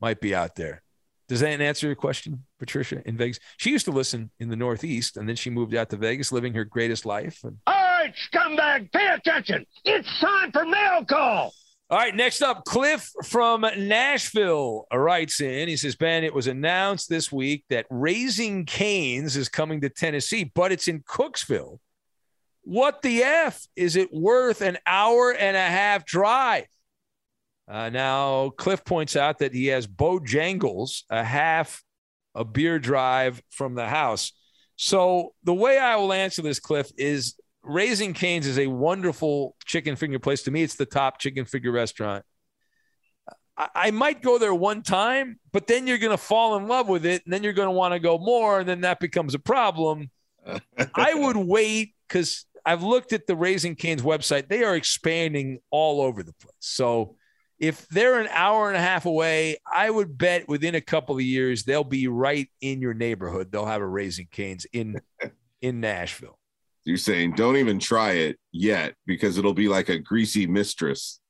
might 0.00 0.20
be 0.20 0.34
out 0.34 0.54
there. 0.54 0.82
Does 1.26 1.40
that 1.40 1.60
answer 1.60 1.86
your 1.86 1.96
question, 1.96 2.44
Patricia? 2.58 3.02
In 3.06 3.16
Vegas, 3.16 3.38
she 3.56 3.70
used 3.70 3.86
to 3.86 3.90
listen 3.90 4.30
in 4.38 4.50
the 4.50 4.56
Northeast, 4.56 5.16
and 5.16 5.26
then 5.26 5.36
she 5.36 5.48
moved 5.48 5.74
out 5.74 5.88
to 5.90 5.96
Vegas, 5.96 6.30
living 6.32 6.52
her 6.54 6.64
greatest 6.64 7.06
life. 7.06 7.42
And 7.44 7.56
All 7.66 7.74
right, 7.74 8.12
scumbag, 8.30 8.92
pay 8.92 9.06
attention. 9.06 9.64
It's 9.84 10.08
time 10.20 10.52
for 10.52 10.66
mail 10.66 11.04
call. 11.06 11.54
All 11.94 12.00
right, 12.00 12.16
next 12.16 12.42
up, 12.42 12.64
Cliff 12.64 13.08
from 13.22 13.60
Nashville 13.60 14.88
writes 14.92 15.40
in. 15.40 15.68
He 15.68 15.76
says, 15.76 15.94
Ben, 15.94 16.24
it 16.24 16.34
was 16.34 16.48
announced 16.48 17.08
this 17.08 17.30
week 17.30 17.64
that 17.70 17.86
Raising 17.88 18.66
Canes 18.66 19.36
is 19.36 19.48
coming 19.48 19.80
to 19.82 19.88
Tennessee, 19.88 20.50
but 20.56 20.72
it's 20.72 20.88
in 20.88 21.04
Cookeville. 21.04 21.78
What 22.62 23.00
the 23.02 23.22
F? 23.22 23.68
Is 23.76 23.94
it 23.94 24.12
worth 24.12 24.60
an 24.60 24.76
hour 24.84 25.30
and 25.34 25.56
a 25.56 25.60
half 25.60 26.04
drive? 26.04 26.66
Uh, 27.68 27.90
now, 27.90 28.50
Cliff 28.50 28.84
points 28.84 29.14
out 29.14 29.38
that 29.38 29.54
he 29.54 29.66
has 29.66 29.86
Bojangles, 29.86 31.04
a 31.10 31.22
half 31.22 31.80
a 32.34 32.44
beer 32.44 32.80
drive 32.80 33.40
from 33.50 33.76
the 33.76 33.86
house. 33.86 34.32
So, 34.74 35.32
the 35.44 35.54
way 35.54 35.78
I 35.78 35.94
will 35.94 36.12
answer 36.12 36.42
this, 36.42 36.58
Cliff, 36.58 36.90
is 36.96 37.36
Raising 37.64 38.12
Canes 38.12 38.46
is 38.46 38.58
a 38.58 38.66
wonderful 38.66 39.56
chicken 39.64 39.96
finger 39.96 40.18
place. 40.18 40.42
To 40.42 40.50
me, 40.50 40.62
it's 40.62 40.76
the 40.76 40.86
top 40.86 41.18
chicken 41.18 41.44
finger 41.44 41.72
restaurant. 41.72 42.24
I, 43.56 43.68
I 43.74 43.90
might 43.90 44.22
go 44.22 44.38
there 44.38 44.54
one 44.54 44.82
time, 44.82 45.38
but 45.52 45.66
then 45.66 45.86
you're 45.86 45.98
going 45.98 46.10
to 46.10 46.22
fall 46.22 46.56
in 46.56 46.68
love 46.68 46.88
with 46.88 47.06
it, 47.06 47.24
and 47.24 47.32
then 47.32 47.42
you're 47.42 47.52
going 47.52 47.68
to 47.68 47.72
want 47.72 47.94
to 47.94 48.00
go 48.00 48.18
more, 48.18 48.60
and 48.60 48.68
then 48.68 48.82
that 48.82 49.00
becomes 49.00 49.34
a 49.34 49.38
problem. 49.38 50.10
I 50.94 51.14
would 51.14 51.36
wait 51.36 51.94
because 52.06 52.44
I've 52.66 52.82
looked 52.82 53.12
at 53.12 53.26
the 53.26 53.36
Raising 53.36 53.76
Canes 53.76 54.02
website. 54.02 54.48
They 54.48 54.62
are 54.64 54.76
expanding 54.76 55.60
all 55.70 56.00
over 56.00 56.22
the 56.22 56.34
place. 56.34 56.54
So 56.60 57.16
if 57.58 57.86
they're 57.88 58.20
an 58.20 58.28
hour 58.30 58.68
and 58.68 58.76
a 58.76 58.80
half 58.80 59.06
away, 59.06 59.58
I 59.70 59.88
would 59.88 60.18
bet 60.18 60.48
within 60.48 60.74
a 60.74 60.80
couple 60.80 61.16
of 61.16 61.22
years 61.22 61.64
they'll 61.64 61.84
be 61.84 62.08
right 62.08 62.48
in 62.60 62.80
your 62.80 62.94
neighborhood. 62.94 63.50
They'll 63.50 63.66
have 63.66 63.80
a 63.80 63.86
Raising 63.86 64.28
Canes 64.30 64.66
in 64.72 65.00
in 65.60 65.80
Nashville. 65.80 66.38
You're 66.84 66.96
saying 66.98 67.32
don't 67.32 67.56
even 67.56 67.78
try 67.78 68.12
it 68.12 68.38
yet 68.52 68.94
because 69.06 69.38
it'll 69.38 69.54
be 69.54 69.68
like 69.68 69.88
a 69.88 69.98
greasy 69.98 70.46
mistress. 70.46 71.20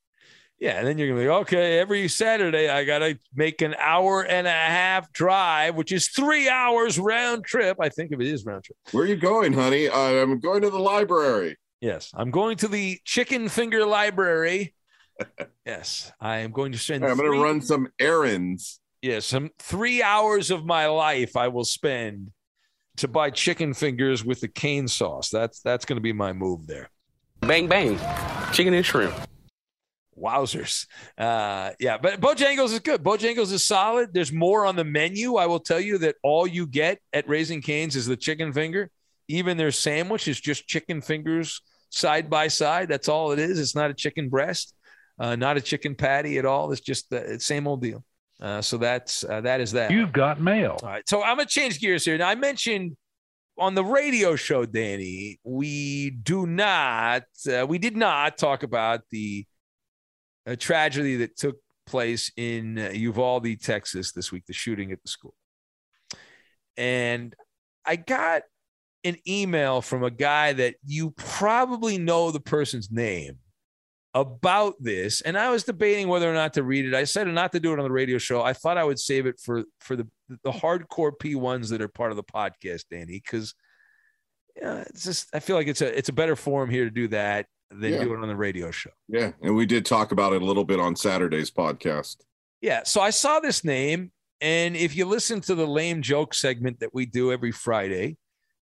Yeah, 0.59 0.77
and 0.77 0.87
then 0.87 0.97
you're 0.97 1.09
gonna 1.09 1.21
be 1.21 1.27
okay. 1.27 1.79
Every 1.79 2.07
Saturday, 2.07 2.69
I 2.69 2.85
gotta 2.85 3.19
make 3.33 3.61
an 3.61 3.75
hour 3.77 4.23
and 4.23 4.47
a 4.47 4.51
half 4.51 5.11
drive, 5.11 5.75
which 5.75 5.91
is 5.91 6.07
three 6.09 6.49
hours 6.49 6.97
round 6.97 7.43
trip. 7.43 7.77
I 7.79 7.89
think 7.89 8.11
if 8.11 8.19
it 8.19 8.27
is 8.27 8.45
round 8.45 8.63
trip. 8.63 8.77
Where 8.91 9.03
are 9.03 9.07
you 9.07 9.17
going, 9.17 9.53
honey? 9.53 9.89
Uh, 9.89 9.97
I'm 9.97 10.39
going 10.39 10.61
to 10.61 10.69
the 10.69 10.79
library. 10.79 11.57
Yes, 11.81 12.11
I'm 12.13 12.31
going 12.31 12.57
to 12.57 12.67
the 12.67 12.99
Chicken 13.03 13.49
Finger 13.49 13.85
Library. 13.85 14.73
yes, 15.65 16.11
I 16.19 16.37
am 16.37 16.51
going 16.51 16.71
to 16.71 16.77
spend. 16.77 17.05
I'm 17.05 17.17
going 17.17 17.31
to 17.31 17.43
run 17.43 17.61
some 17.61 17.89
errands. 17.99 18.79
Yes, 19.01 19.25
some 19.25 19.51
three 19.59 20.01
hours 20.01 20.51
of 20.51 20.65
my 20.65 20.87
life 20.87 21.35
I 21.35 21.49
will 21.49 21.65
spend 21.65 22.31
to 22.97 23.07
buy 23.07 23.29
chicken 23.29 23.73
fingers 23.73 24.23
with 24.23 24.41
the 24.41 24.47
cane 24.47 24.87
sauce. 24.87 25.29
That's 25.29 25.61
that's 25.61 25.85
going 25.85 25.97
to 25.97 26.01
be 26.01 26.13
my 26.13 26.33
move 26.33 26.67
there. 26.67 26.89
Bang 27.41 27.67
bang, 27.67 27.99
chicken 28.51 28.73
and 28.73 28.85
shrimp. 28.85 29.13
Wowzers. 30.17 30.87
Uh, 31.17 31.71
yeah, 31.79 31.97
but 31.97 32.21
Bojangles 32.21 32.71
is 32.71 32.79
good. 32.79 33.03
Bojangles 33.03 33.51
is 33.51 33.65
solid. 33.65 34.13
There's 34.13 34.31
more 34.31 34.65
on 34.65 34.75
the 34.75 34.85
menu. 34.85 35.35
I 35.35 35.45
will 35.45 35.59
tell 35.59 35.79
you 35.79 35.97
that 35.99 36.15
all 36.23 36.47
you 36.47 36.67
get 36.67 36.99
at 37.11 37.27
Raising 37.27 37.61
Canes 37.61 37.95
is 37.95 38.05
the 38.05 38.15
chicken 38.15 38.53
finger. 38.53 38.89
Even 39.27 39.57
their 39.57 39.71
sandwich 39.71 40.27
is 40.27 40.39
just 40.39 40.67
chicken 40.67 41.01
fingers 41.01 41.61
side 41.89 42.29
by 42.29 42.47
side. 42.47 42.87
That's 42.87 43.09
all 43.09 43.31
it 43.31 43.39
is. 43.39 43.59
It's 43.59 43.75
not 43.75 43.89
a 43.89 43.93
chicken 43.93 44.29
breast, 44.29 44.73
uh, 45.19 45.35
not 45.35 45.57
a 45.57 45.61
chicken 45.61 45.95
patty 45.95 46.37
at 46.37 46.45
all. 46.45 46.71
It's 46.71 46.81
just 46.81 47.09
the 47.09 47.39
same 47.39 47.67
old 47.67 47.81
deal. 47.81 48.03
Uh, 48.41 48.61
so 48.61 48.77
that's 48.77 49.23
uh, 49.23 49.41
that 49.41 49.61
is 49.61 49.71
that. 49.71 49.91
You've 49.91 50.11
got 50.11 50.41
mail. 50.41 50.77
All 50.83 50.89
right. 50.89 51.07
So 51.07 51.23
I'm 51.23 51.37
gonna 51.37 51.47
change 51.47 51.79
gears 51.79 52.03
here. 52.03 52.17
Now 52.17 52.29
I 52.29 52.35
mentioned 52.35 52.97
on 53.57 53.75
the 53.75 53.83
radio 53.83 54.35
show, 54.35 54.65
Danny, 54.65 55.39
we 55.43 56.09
do 56.09 56.45
not, 56.45 57.23
uh, 57.49 57.65
we 57.67 57.77
did 57.77 57.95
not 57.95 58.37
talk 58.37 58.63
about 58.63 59.01
the 59.11 59.45
uh, 60.45 60.55
tragedy 60.57 61.17
that 61.17 61.37
took 61.37 61.55
place 61.85 62.31
in 62.35 62.77
uh, 62.77 62.89
Uvalde, 62.89 63.59
Texas 63.61 64.11
this 64.11 64.31
week, 64.31 64.45
the 64.45 64.53
shooting 64.53 64.91
at 64.91 65.01
the 65.01 65.07
school. 65.07 65.33
And 66.75 67.33
I 67.85 67.95
got 67.95 68.43
an 69.03 69.17
email 69.27 69.81
from 69.81 70.03
a 70.03 70.11
guy 70.11 70.53
that 70.53 70.75
you 70.83 71.11
probably 71.11 71.97
know 71.97 72.31
the 72.31 72.39
person's 72.39 72.91
name 72.91 73.37
about 74.15 74.73
this 74.79 75.21
and 75.21 75.37
i 75.37 75.51
was 75.51 75.63
debating 75.63 76.07
whether 76.07 76.27
or 76.27 76.33
not 76.33 76.53
to 76.53 76.63
read 76.63 76.85
it 76.85 76.93
i 76.95 77.03
said 77.03 77.27
not 77.27 77.51
to 77.51 77.59
do 77.59 77.71
it 77.73 77.77
on 77.79 77.83
the 77.85 77.91
radio 77.91 78.17
show 78.17 78.41
i 78.41 78.53
thought 78.53 78.77
i 78.77 78.83
would 78.83 78.97
save 78.97 79.25
it 79.27 79.37
for 79.39 79.63
for 79.81 79.95
the 79.95 80.07
the 80.43 80.51
hardcore 80.51 81.11
p1s 81.21 81.69
that 81.69 81.81
are 81.81 81.87
part 81.89 82.11
of 82.11 82.15
the 82.17 82.23
podcast 82.23 82.85
danny 82.89 83.21
because 83.23 83.53
yeah, 84.55 84.79
it's 84.87 85.03
just 85.03 85.27
i 85.35 85.39
feel 85.39 85.55
like 85.57 85.67
it's 85.67 85.81
a 85.81 85.97
it's 85.97 86.09
a 86.09 86.13
better 86.13 86.35
forum 86.35 86.69
here 86.69 86.85
to 86.85 86.89
do 86.89 87.07
that 87.09 87.45
than 87.71 87.91
Yeah. 87.93 88.03
do 88.05 88.13
it 88.13 88.19
on 88.21 88.27
the 88.29 88.35
radio 88.35 88.71
show 88.71 88.91
Yeah, 89.09 89.33
and 89.41 89.53
we 89.55 89.65
did 89.65 89.85
talk 89.85 90.11
about 90.13 90.31
it 90.33 90.41
a 90.41 90.45
little 90.45 90.63
bit 90.65 90.79
on 90.79 90.95
Saturday's 90.95 91.51
podcast. 91.51 92.17
Yeah. 92.61 92.83
So 92.83 93.01
I 93.01 93.09
saw 93.09 93.39
this 93.41 93.63
name. 93.65 94.11
And 94.39 94.75
if 94.75 94.95
you 94.95 95.05
listen 95.05 95.41
to 95.41 95.55
the 95.55 95.65
lame 95.65 96.01
joke 96.01 96.33
segment 96.33 96.79
that 96.79 96.93
we 96.93 97.05
do 97.05 97.31
every 97.31 97.51
Friday, 97.51 98.17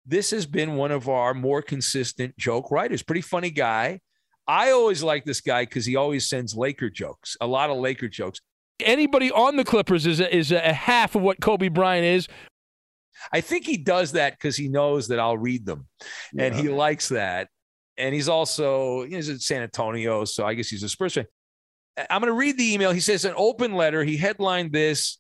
this 0.07 0.31
has 0.31 0.47
been 0.47 0.77
one 0.77 0.93
of 0.93 1.09
our 1.09 1.35
more 1.35 1.63
consistent 1.63 2.37
joke 2.39 2.71
writers. 2.71 3.03
Pretty 3.03 3.21
funny 3.23 3.51
guy. 3.51 4.01
I 4.53 4.73
always 4.73 5.03
like 5.03 5.25
this 5.25 5.41
guy 5.41 5.63
because 5.65 5.87
he 5.87 5.97
always 5.97 6.29
sends 6.29 6.55
Laker 6.55 6.91
jokes, 6.91 7.39
a 7.41 7.47
lot 7.47 7.71
of 7.71 7.79
Laker 7.79 8.07
jokes. 8.07 8.43
Anybody 8.81 9.33
on 9.33 9.57
the 9.57 9.65
Clippers 9.65 10.07
is 10.07 10.21
a, 10.21 10.37
is 10.37 10.53
a 10.53 10.75
half 10.75 11.15
of 11.15 11.23
what 11.23 11.41
Kobe 11.41 11.69
Bryant 11.69 12.05
is. 12.05 12.29
I 13.33 13.41
think 13.41 13.65
he 13.65 13.79
does 13.79 14.13
that 14.13 14.35
because 14.35 14.55
he 14.55 14.69
knows 14.69 15.09
that 15.09 15.19
I'll 15.19 15.39
read 15.39 15.65
them 15.65 15.87
and 16.37 16.55
he 16.55 16.69
likes 16.69 17.09
that. 17.09 17.49
And 17.97 18.15
he's 18.15 18.29
also, 18.29 19.05
he's 19.05 19.31
at 19.31 19.41
San 19.41 19.63
Antonio. 19.63 20.27
So 20.27 20.45
I 20.45 20.53
guess 20.53 20.69
he's 20.69 20.83
a 20.83 20.89
Spurs 20.89 21.15
fan. 21.15 21.25
I'm 22.11 22.21
going 22.21 22.31
to 22.31 22.39
read 22.39 22.59
the 22.59 22.75
email. 22.75 22.93
He 22.93 23.01
says, 23.01 23.25
an 23.25 23.33
open 23.39 23.73
letter. 23.73 24.05
He 24.05 24.19
headlined 24.19 24.71
this 24.73 25.19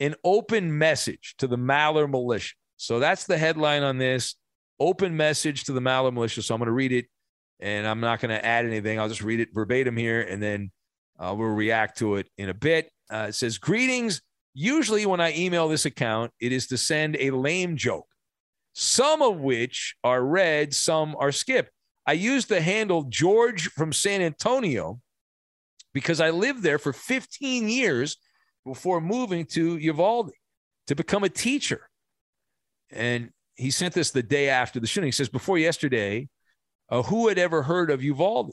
an 0.00 0.16
open 0.24 0.76
message 0.76 1.36
to 1.38 1.46
the 1.46 1.58
Maller 1.58 2.10
militia. 2.10 2.54
So 2.76 2.98
that's 2.98 3.24
the 3.24 3.38
headline 3.38 3.84
on 3.84 3.98
this 3.98 4.34
open 4.80 5.16
message 5.16 5.62
to 5.64 5.72
the 5.72 5.80
Maller 5.80 6.12
militia. 6.12 6.42
So 6.42 6.56
I'm 6.56 6.58
going 6.58 6.66
to 6.66 6.72
read 6.72 6.90
it 6.90 7.06
and 7.64 7.86
I'm 7.86 8.00
not 8.00 8.20
going 8.20 8.28
to 8.28 8.44
add 8.44 8.66
anything. 8.66 9.00
I'll 9.00 9.08
just 9.08 9.22
read 9.22 9.40
it 9.40 9.48
verbatim 9.54 9.96
here 9.96 10.20
and 10.20 10.40
then 10.40 10.70
uh, 11.18 11.34
we'll 11.36 11.48
react 11.48 11.96
to 11.98 12.16
it 12.16 12.28
in 12.36 12.50
a 12.50 12.54
bit. 12.54 12.90
Uh, 13.10 13.26
it 13.30 13.34
says, 13.34 13.58
Greetings. 13.58 14.20
Usually, 14.52 15.04
when 15.04 15.20
I 15.20 15.34
email 15.34 15.66
this 15.66 15.84
account, 15.84 16.30
it 16.38 16.52
is 16.52 16.68
to 16.68 16.76
send 16.76 17.16
a 17.18 17.30
lame 17.32 17.76
joke, 17.76 18.06
some 18.72 19.20
of 19.20 19.40
which 19.40 19.96
are 20.04 20.22
read, 20.22 20.72
some 20.72 21.16
are 21.18 21.32
skipped. 21.32 21.72
I 22.06 22.12
use 22.12 22.46
the 22.46 22.60
handle 22.60 23.04
George 23.04 23.68
from 23.70 23.92
San 23.92 24.20
Antonio 24.20 25.00
because 25.92 26.20
I 26.20 26.30
lived 26.30 26.62
there 26.62 26.78
for 26.78 26.92
15 26.92 27.68
years 27.68 28.16
before 28.64 29.00
moving 29.00 29.44
to 29.46 29.76
Uvalde 29.78 30.30
to 30.86 30.94
become 30.94 31.24
a 31.24 31.28
teacher. 31.28 31.88
And 32.90 33.30
he 33.56 33.72
sent 33.72 33.94
this 33.94 34.10
the 34.12 34.22
day 34.22 34.50
after 34.50 34.78
the 34.78 34.86
shooting. 34.86 35.08
He 35.08 35.12
says, 35.12 35.28
Before 35.28 35.58
yesterday, 35.58 36.28
uh, 36.88 37.02
who 37.02 37.28
had 37.28 37.38
ever 37.38 37.62
heard 37.62 37.90
of 37.90 38.02
Uvalde? 38.02 38.52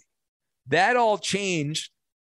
That 0.67 0.95
all 0.95 1.17
changed 1.17 1.91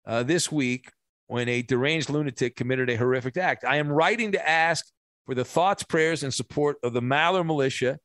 uh, 0.06 0.22
this 0.22 0.50
week 0.50 0.90
when 1.26 1.48
a 1.48 1.62
deranged 1.62 2.10
lunatic 2.10 2.56
committed 2.56 2.90
a 2.90 2.96
horrific 2.96 3.36
act. 3.36 3.64
I 3.64 3.76
am 3.76 3.88
writing 3.88 4.32
to 4.32 4.48
ask 4.48 4.86
for 5.26 5.34
the 5.34 5.44
thoughts, 5.44 5.82
prayers, 5.82 6.22
and 6.22 6.32
support 6.32 6.76
of 6.82 6.92
the 6.92 7.00
Maller 7.00 7.44
militia 7.44 7.98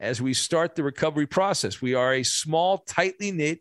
as 0.00 0.22
we 0.22 0.34
start 0.34 0.74
the 0.74 0.82
recovery 0.82 1.26
process. 1.26 1.80
We 1.80 1.94
are 1.94 2.14
a 2.14 2.22
small, 2.22 2.78
tightly 2.78 3.32
knit, 3.32 3.60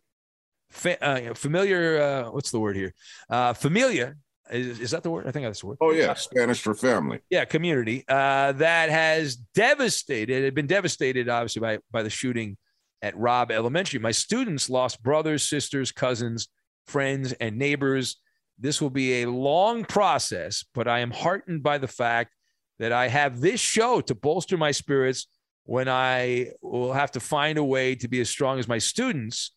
fa- 0.69 1.03
uh, 1.03 1.33
familiar, 1.33 2.01
uh, 2.01 2.31
what's 2.31 2.51
the 2.51 2.59
word 2.59 2.75
here? 2.75 2.93
Uh, 3.29 3.53
familia. 3.53 4.15
Is, 4.51 4.79
is 4.79 4.91
that 4.91 5.03
the 5.03 5.09
word? 5.09 5.27
I 5.27 5.31
think 5.31 5.45
that's 5.45 5.59
the 5.59 5.67
word. 5.67 5.77
Oh 5.81 5.91
yeah, 5.91 6.13
Spanish 6.13 6.61
for 6.61 6.73
family. 6.73 7.19
Yeah, 7.29 7.43
community 7.43 8.05
uh, 8.07 8.53
that 8.53 8.89
has 8.89 9.35
devastated, 9.35 10.43
had 10.45 10.55
been 10.55 10.67
devastated, 10.67 11.27
obviously, 11.27 11.59
by, 11.59 11.79
by 11.91 12.01
the 12.01 12.09
shooting 12.09 12.55
at 13.01 13.17
Robb 13.17 13.51
Elementary. 13.51 13.99
My 13.99 14.11
students 14.11 14.69
lost 14.69 15.03
brothers, 15.03 15.47
sisters, 15.47 15.91
cousins, 15.91 16.47
friends, 16.85 17.33
and 17.33 17.57
neighbors. 17.57 18.17
This 18.57 18.81
will 18.81 18.89
be 18.89 19.21
a 19.21 19.29
long 19.29 19.85
process, 19.85 20.65
but 20.73 20.87
I 20.87 20.99
am 20.99 21.11
heartened 21.11 21.63
by 21.63 21.77
the 21.77 21.87
fact 21.87 22.33
that 22.79 22.91
I 22.91 23.07
have 23.07 23.39
this 23.39 23.59
show 23.59 24.01
to 24.01 24.15
bolster 24.15 24.57
my 24.57 24.71
spirits 24.71 25.27
when 25.63 25.89
I 25.89 26.51
will 26.61 26.93
have 26.93 27.11
to 27.11 27.19
find 27.19 27.57
a 27.57 27.63
way 27.63 27.95
to 27.95 28.07
be 28.07 28.21
as 28.21 28.29
strong 28.29 28.57
as 28.57 28.67
my 28.67 28.77
students 28.77 29.51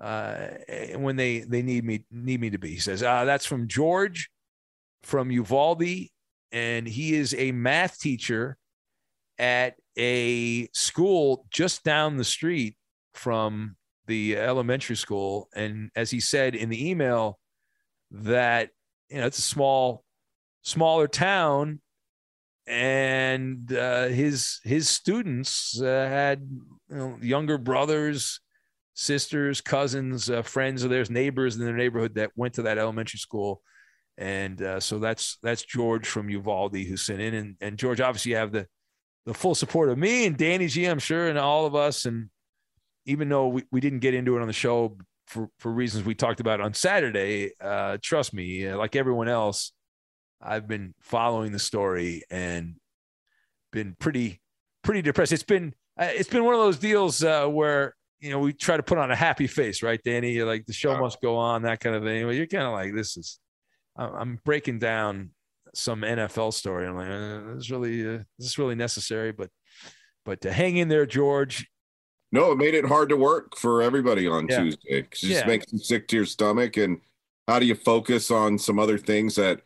uh, 0.00 0.48
when 0.96 1.16
they 1.16 1.40
they 1.40 1.62
need 1.62 1.84
me 1.84 2.04
need 2.10 2.40
me 2.40 2.50
to 2.50 2.58
be. 2.58 2.70
He 2.70 2.78
says 2.78 3.02
uh, 3.02 3.24
that's 3.24 3.46
from 3.46 3.68
George 3.68 4.30
from 5.02 5.30
Uvalde, 5.30 6.08
and 6.52 6.86
he 6.86 7.14
is 7.14 7.34
a 7.34 7.52
math 7.52 7.98
teacher 7.98 8.56
at 9.38 9.74
a 9.98 10.68
school 10.72 11.46
just 11.50 11.84
down 11.84 12.16
the 12.16 12.24
street 12.24 12.76
from 13.14 13.76
the 14.06 14.36
elementary 14.36 14.96
school. 14.96 15.48
And 15.54 15.90
as 15.96 16.10
he 16.10 16.20
said 16.20 16.54
in 16.54 16.68
the 16.68 16.90
email, 16.90 17.38
that 18.10 18.70
you 19.08 19.18
know 19.18 19.26
it's 19.26 19.38
a 19.38 19.42
small, 19.42 20.04
smaller 20.62 21.08
town, 21.08 21.80
and 22.66 23.72
uh, 23.72 24.08
his 24.08 24.60
his 24.64 24.88
students 24.88 25.80
uh, 25.80 26.06
had 26.08 26.46
you 26.90 26.96
know, 26.96 27.18
younger 27.20 27.58
brothers, 27.58 28.40
sisters, 28.94 29.60
cousins, 29.60 30.30
uh, 30.30 30.42
friends 30.42 30.84
of 30.84 30.90
theirs, 30.90 31.10
neighbors 31.10 31.56
in 31.56 31.64
their 31.64 31.76
neighborhood 31.76 32.14
that 32.14 32.30
went 32.36 32.54
to 32.54 32.62
that 32.62 32.78
elementary 32.78 33.18
school. 33.18 33.62
And 34.16 34.62
uh, 34.62 34.80
so 34.80 34.98
that's 34.98 35.38
that's 35.42 35.62
George 35.62 36.06
from 36.06 36.30
Uvalde 36.30 36.76
who 36.76 36.96
sent 36.96 37.20
in, 37.20 37.34
and, 37.34 37.56
and 37.60 37.78
George 37.78 38.00
obviously 38.00 38.32
you 38.32 38.36
have 38.36 38.52
the 38.52 38.66
the 39.26 39.34
full 39.34 39.54
support 39.54 39.88
of 39.88 39.98
me 39.98 40.26
and 40.26 40.36
Danny 40.36 40.66
G, 40.66 40.84
I'm 40.84 40.98
sure, 40.98 41.28
and 41.28 41.38
all 41.38 41.66
of 41.66 41.74
us. 41.74 42.04
And 42.04 42.28
even 43.06 43.28
though 43.28 43.48
we, 43.48 43.64
we 43.70 43.80
didn't 43.80 44.00
get 44.00 44.14
into 44.14 44.36
it 44.36 44.40
on 44.40 44.46
the 44.46 44.52
show 44.52 44.96
for, 45.26 45.48
for 45.58 45.70
reasons 45.70 46.04
we 46.04 46.14
talked 46.14 46.40
about 46.40 46.60
on 46.60 46.74
Saturday, 46.74 47.52
uh, 47.60 47.98
trust 48.02 48.34
me, 48.34 48.66
uh, 48.66 48.76
like 48.76 48.96
everyone 48.96 49.28
else, 49.28 49.72
I've 50.40 50.68
been 50.68 50.94
following 51.00 51.52
the 51.52 51.58
story 51.58 52.22
and 52.30 52.76
been 53.72 53.96
pretty 53.98 54.40
pretty 54.82 55.02
depressed. 55.02 55.32
It's 55.32 55.42
been 55.42 55.74
uh, 55.98 56.08
it's 56.10 56.28
been 56.28 56.44
one 56.44 56.54
of 56.54 56.60
those 56.60 56.78
deals 56.78 57.22
uh, 57.24 57.46
where 57.46 57.94
you 58.20 58.30
know 58.30 58.38
we 58.38 58.52
try 58.52 58.76
to 58.76 58.82
put 58.82 58.98
on 58.98 59.10
a 59.10 59.16
happy 59.16 59.46
face, 59.46 59.82
right, 59.82 60.00
Danny? 60.04 60.32
You're 60.32 60.46
like 60.46 60.66
the 60.66 60.72
show 60.72 60.98
must 60.98 61.20
go 61.22 61.36
on, 61.36 61.62
that 61.62 61.80
kind 61.80 61.96
of 61.96 62.02
thing. 62.02 62.26
But 62.26 62.34
you're 62.36 62.46
kind 62.46 62.64
of 62.64 62.72
like 62.72 62.94
this 62.94 63.16
is 63.16 63.38
I'm 63.96 64.14
I'm 64.14 64.40
breaking 64.44 64.78
down 64.78 65.30
some 65.74 66.02
NFL 66.02 66.52
story. 66.52 66.86
I'm 66.86 66.96
like, 66.96 67.08
uh, 67.08 67.54
this 67.54 67.64
is 67.64 67.70
really 67.70 68.06
uh, 68.06 68.18
this 68.38 68.48
is 68.48 68.58
really 68.58 68.74
necessary, 68.74 69.32
but 69.32 69.50
but 70.24 70.40
to 70.42 70.52
hang 70.52 70.76
in 70.76 70.88
there, 70.88 71.06
George. 71.06 71.66
No, 72.34 72.50
it 72.50 72.58
made 72.58 72.74
it 72.74 72.84
hard 72.84 73.08
to 73.10 73.16
work 73.16 73.56
for 73.56 73.80
everybody 73.80 74.26
on 74.26 74.48
Yeah. 74.48 74.64
Tuesday. 74.64 74.88
It 74.98 75.12
just 75.12 75.22
Yeah. 75.24 75.46
makes 75.46 75.72
you 75.72 75.78
sick 75.78 76.08
to 76.08 76.16
your 76.16 76.26
stomach. 76.26 76.76
And 76.76 77.00
how 77.46 77.60
do 77.60 77.64
you 77.64 77.76
focus 77.76 78.28
on 78.32 78.58
some 78.58 78.80
other 78.80 78.98
things 78.98 79.36
that 79.36 79.60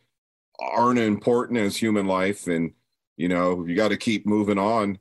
aren't 0.61 0.99
important 0.99 1.59
as 1.61 1.79
human 1.79 2.07
life? 2.07 2.47
And 2.47 2.75
you 3.16 3.27
know, 3.29 3.64
you 3.66 3.75
got 3.75 3.89
to 3.89 3.97
keep 3.97 4.27
moving 4.27 4.59
on. 4.59 4.99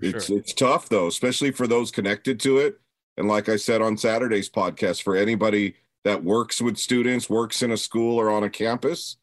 It's 0.00 0.26
sure. 0.26 0.38
it's 0.38 0.54
tough 0.54 0.88
though, 0.88 1.08
especially 1.08 1.50
for 1.52 1.66
those 1.66 1.90
connected 1.90 2.40
to 2.40 2.56
it. 2.58 2.80
And 3.18 3.28
like 3.28 3.50
I 3.50 3.56
said 3.56 3.82
on 3.82 3.98
Saturday's 3.98 4.48
podcast, 4.48 5.02
for 5.02 5.14
anybody 5.14 5.76
that 6.04 6.24
works 6.24 6.62
with 6.62 6.78
students, 6.78 7.28
works 7.28 7.60
in 7.62 7.70
a 7.70 7.76
school 7.76 8.18
or 8.18 8.30
on 8.30 8.44
a 8.44 8.50
campus. 8.50 9.18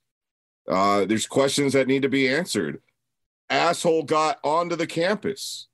Uh, 0.70 1.04
there's 1.06 1.26
questions 1.26 1.74
that 1.74 1.88
need 1.88 2.04
to 2.04 2.10
be 2.10 2.30
answered. 2.30 2.80
Asshole 3.50 4.04
got 4.04 4.39
onto 4.43 4.76
the 4.76 4.86
campus. 4.86 5.68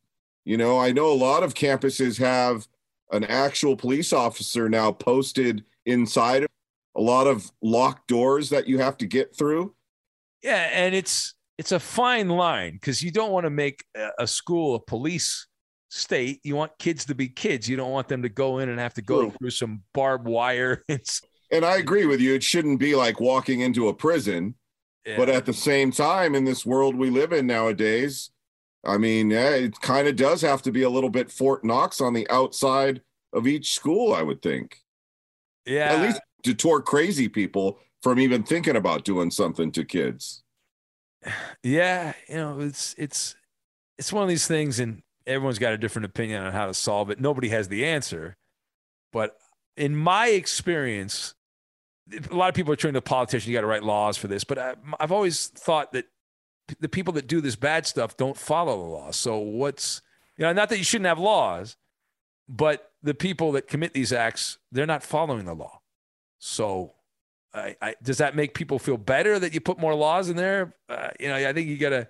You 0.45 0.57
know, 0.57 0.77
I 0.79 0.91
know 0.91 1.11
a 1.11 1.13
lot 1.13 1.43
of 1.43 1.53
campuses 1.53 2.17
have 2.19 2.67
an 3.11 3.23
actual 3.23 3.75
police 3.75 4.11
officer 4.11 4.67
now 4.67 4.91
posted 4.91 5.63
inside 5.85 6.45
a 6.95 7.01
lot 7.01 7.27
of 7.27 7.51
locked 7.61 8.07
doors 8.07 8.49
that 8.49 8.67
you 8.67 8.79
have 8.79 8.97
to 8.97 9.05
get 9.05 9.35
through. 9.35 9.73
Yeah, 10.41 10.69
and 10.71 10.93
it's 10.93 11.35
it's 11.57 11.71
a 11.71 11.79
fine 11.79 12.29
line 12.29 12.73
because 12.73 13.01
you 13.01 13.11
don't 13.11 13.31
want 13.31 13.45
to 13.45 13.49
make 13.49 13.85
a 14.19 14.27
school 14.27 14.75
a 14.75 14.79
police 14.79 15.47
state. 15.89 16.41
You 16.43 16.55
want 16.55 16.71
kids 16.79 17.05
to 17.05 17.15
be 17.15 17.29
kids. 17.29 17.69
You 17.69 17.77
don't 17.77 17.91
want 17.91 18.07
them 18.07 18.23
to 18.23 18.29
go 18.29 18.59
in 18.59 18.69
and 18.69 18.79
have 18.79 18.95
to 18.95 19.01
go 19.01 19.21
True. 19.21 19.33
through 19.37 19.49
some 19.51 19.83
barbed 19.93 20.27
wire. 20.27 20.83
and 21.51 21.63
I 21.63 21.77
agree 21.77 22.05
with 22.05 22.19
you. 22.19 22.33
It 22.33 22.43
shouldn't 22.43 22.79
be 22.79 22.95
like 22.95 23.19
walking 23.19 23.61
into 23.61 23.87
a 23.87 23.93
prison. 23.93 24.55
Yeah. 25.05 25.17
But 25.17 25.29
at 25.29 25.45
the 25.45 25.53
same 25.53 25.91
time, 25.91 26.33
in 26.33 26.45
this 26.45 26.65
world 26.65 26.95
we 26.95 27.09
live 27.09 27.33
in 27.33 27.45
nowadays, 27.45 28.31
I 28.85 28.97
mean, 28.97 29.29
yeah, 29.29 29.51
it 29.51 29.79
kind 29.81 30.07
of 30.07 30.15
does 30.15 30.41
have 30.41 30.61
to 30.63 30.71
be 30.71 30.83
a 30.83 30.89
little 30.89 31.09
bit 31.09 31.31
Fort 31.31 31.63
Knox 31.63 32.01
on 32.01 32.13
the 32.13 32.29
outside 32.29 33.01
of 33.31 33.47
each 33.47 33.73
school, 33.73 34.13
I 34.13 34.21
would 34.21 34.41
think. 34.41 34.77
Yeah. 35.65 35.93
At 35.93 36.01
least 36.01 36.21
deter 36.43 36.81
crazy 36.81 37.29
people 37.29 37.79
from 38.01 38.19
even 38.19 38.43
thinking 38.43 38.75
about 38.75 39.05
doing 39.05 39.31
something 39.31 39.71
to 39.71 39.85
kids. 39.85 40.43
Yeah, 41.63 42.13
you 42.27 42.35
know, 42.35 42.59
it's 42.59 42.93
it's 42.97 43.35
it's 43.97 44.11
one 44.11 44.23
of 44.23 44.29
these 44.29 44.45
things, 44.45 44.79
and 44.79 45.01
everyone's 45.25 45.59
got 45.59 45.71
a 45.71 45.77
different 45.77 46.05
opinion 46.05 46.43
on 46.43 46.51
how 46.51 46.67
to 46.67 46.73
solve 46.73 47.09
it. 47.09 47.21
Nobody 47.21 47.47
has 47.49 47.69
the 47.69 47.85
answer, 47.85 48.35
but 49.13 49.37
in 49.77 49.95
my 49.95 50.27
experience, 50.27 51.33
a 52.29 52.35
lot 52.35 52.49
of 52.49 52.55
people 52.55 52.73
are 52.73 52.75
turning 52.75 52.95
to 52.95 53.01
politicians. 53.01 53.47
You 53.47 53.53
got 53.53 53.61
to 53.61 53.67
write 53.67 53.83
laws 53.83 54.17
for 54.17 54.27
this, 54.27 54.43
but 54.43 54.59
I, 54.59 54.73
I've 54.99 55.13
always 55.13 55.47
thought 55.47 55.93
that 55.93 56.05
the 56.79 56.89
people 56.89 57.13
that 57.13 57.27
do 57.27 57.41
this 57.41 57.55
bad 57.55 57.85
stuff 57.85 58.17
don't 58.17 58.37
follow 58.37 58.77
the 58.77 58.89
law. 58.89 59.11
So 59.11 59.37
what's 59.37 60.01
you 60.37 60.45
know, 60.45 60.53
not 60.53 60.69
that 60.69 60.77
you 60.77 60.83
shouldn't 60.83 61.07
have 61.07 61.19
laws, 61.19 61.77
but 62.49 62.91
the 63.01 63.13
people 63.13 63.51
that 63.53 63.67
commit 63.67 63.93
these 63.93 64.11
acts, 64.11 64.57
they're 64.71 64.85
not 64.85 65.03
following 65.03 65.45
the 65.45 65.53
law. 65.53 65.81
So 66.39 66.93
I, 67.53 67.75
I, 67.81 67.95
does 68.01 68.17
that 68.17 68.35
make 68.35 68.53
people 68.53 68.79
feel 68.79 68.97
better 68.97 69.37
that 69.37 69.53
you 69.53 69.61
put 69.61 69.77
more 69.77 69.93
laws 69.93 70.29
in 70.29 70.35
there? 70.35 70.73
Uh, 70.89 71.09
you 71.19 71.27
know, 71.27 71.35
I 71.35 71.53
think 71.53 71.67
you 71.67 71.77
gotta 71.77 72.07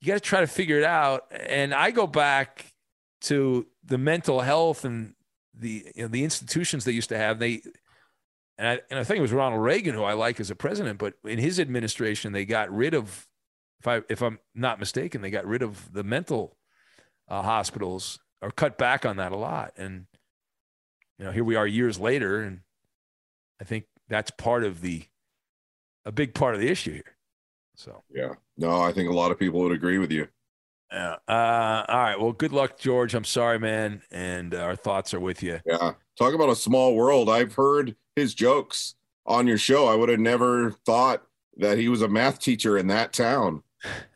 you 0.00 0.08
gotta 0.08 0.20
try 0.20 0.40
to 0.40 0.46
figure 0.46 0.78
it 0.78 0.84
out. 0.84 1.26
And 1.30 1.74
I 1.74 1.90
go 1.90 2.06
back 2.06 2.72
to 3.22 3.66
the 3.84 3.98
mental 3.98 4.40
health 4.40 4.84
and 4.84 5.14
the 5.54 5.86
you 5.94 6.02
know 6.02 6.08
the 6.08 6.24
institutions 6.24 6.84
they 6.84 6.92
used 6.92 7.10
to 7.10 7.18
have. 7.18 7.38
They 7.38 7.62
and 8.58 8.68
I, 8.68 8.80
and 8.90 8.98
I 8.98 9.04
think 9.04 9.18
it 9.18 9.22
was 9.22 9.32
Ronald 9.32 9.62
Reagan 9.62 9.94
who 9.94 10.02
I 10.02 10.14
like 10.14 10.40
as 10.40 10.50
a 10.50 10.56
president, 10.56 10.98
but 10.98 11.14
in 11.24 11.38
his 11.38 11.60
administration 11.60 12.32
they 12.32 12.44
got 12.44 12.74
rid 12.74 12.94
of 12.94 13.28
if 13.80 13.86
I 13.86 14.02
if 14.08 14.22
I'm 14.22 14.38
not 14.54 14.78
mistaken, 14.78 15.22
they 15.22 15.30
got 15.30 15.46
rid 15.46 15.62
of 15.62 15.92
the 15.92 16.04
mental 16.04 16.56
uh, 17.28 17.42
hospitals 17.42 18.18
or 18.42 18.50
cut 18.50 18.78
back 18.78 19.04
on 19.04 19.16
that 19.16 19.32
a 19.32 19.36
lot. 19.36 19.72
And 19.76 20.06
you 21.18 21.24
know, 21.24 21.30
here 21.30 21.44
we 21.44 21.56
are 21.56 21.66
years 21.66 21.98
later, 21.98 22.42
and 22.42 22.60
I 23.60 23.64
think 23.64 23.84
that's 24.08 24.30
part 24.30 24.64
of 24.64 24.80
the 24.80 25.04
a 26.04 26.12
big 26.12 26.34
part 26.34 26.54
of 26.54 26.60
the 26.60 26.68
issue 26.68 26.94
here. 26.94 27.16
So 27.74 28.02
yeah, 28.10 28.34
no, 28.56 28.80
I 28.80 28.92
think 28.92 29.10
a 29.10 29.14
lot 29.14 29.30
of 29.30 29.38
people 29.38 29.60
would 29.60 29.72
agree 29.72 29.98
with 29.98 30.10
you. 30.10 30.28
Yeah. 30.92 31.16
Uh, 31.26 31.84
all 31.88 31.98
right. 31.98 32.20
Well, 32.20 32.32
good 32.32 32.52
luck, 32.52 32.78
George. 32.78 33.14
I'm 33.14 33.24
sorry, 33.24 33.58
man, 33.58 34.02
and 34.10 34.54
uh, 34.54 34.58
our 34.58 34.76
thoughts 34.76 35.12
are 35.14 35.20
with 35.20 35.42
you. 35.42 35.60
Yeah. 35.66 35.92
Talk 36.18 36.32
about 36.32 36.48
a 36.48 36.56
small 36.56 36.94
world. 36.94 37.28
I've 37.28 37.54
heard 37.54 37.96
his 38.14 38.34
jokes 38.34 38.94
on 39.26 39.46
your 39.46 39.58
show. 39.58 39.88
I 39.88 39.96
would 39.96 40.08
have 40.08 40.20
never 40.20 40.70
thought 40.70 41.22
that 41.56 41.78
he 41.78 41.88
was 41.88 42.02
a 42.02 42.08
math 42.08 42.38
teacher 42.38 42.78
in 42.78 42.86
that 42.86 43.12
town. 43.12 43.62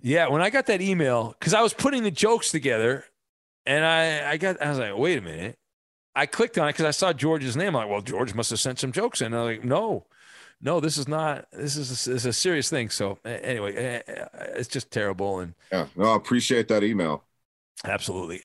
Yeah, 0.02 0.28
when 0.28 0.42
I 0.42 0.50
got 0.50 0.66
that 0.66 0.80
email, 0.80 1.34
because 1.38 1.54
I 1.54 1.62
was 1.62 1.74
putting 1.74 2.02
the 2.02 2.10
jokes 2.10 2.50
together, 2.50 3.04
and 3.66 3.84
I, 3.84 4.32
I 4.32 4.36
got, 4.36 4.60
I 4.62 4.70
was 4.70 4.78
like, 4.78 4.96
wait 4.96 5.18
a 5.18 5.22
minute. 5.22 5.56
I 6.14 6.26
clicked 6.26 6.58
on 6.58 6.68
it 6.68 6.72
because 6.72 6.86
I 6.86 6.90
saw 6.90 7.12
George's 7.12 7.56
name. 7.56 7.68
I'm 7.68 7.74
like, 7.74 7.88
well, 7.88 8.00
George 8.00 8.34
must 8.34 8.50
have 8.50 8.58
sent 8.58 8.80
some 8.80 8.90
jokes 8.90 9.20
in. 9.20 9.32
I'm 9.32 9.44
like, 9.44 9.64
no, 9.64 10.06
no, 10.60 10.80
this 10.80 10.98
is 10.98 11.06
not. 11.06 11.46
This 11.52 11.76
is 11.76 11.88
a, 11.88 12.10
this 12.10 12.24
is 12.24 12.26
a 12.26 12.32
serious 12.32 12.68
thing. 12.68 12.90
So 12.90 13.18
anyway, 13.24 14.02
it's 14.56 14.68
just 14.68 14.90
terrible. 14.90 15.38
And 15.38 15.54
yeah, 15.70 15.86
no, 15.94 16.12
I 16.12 16.16
appreciate 16.16 16.66
that 16.68 16.82
email. 16.82 17.24
Absolutely. 17.84 18.42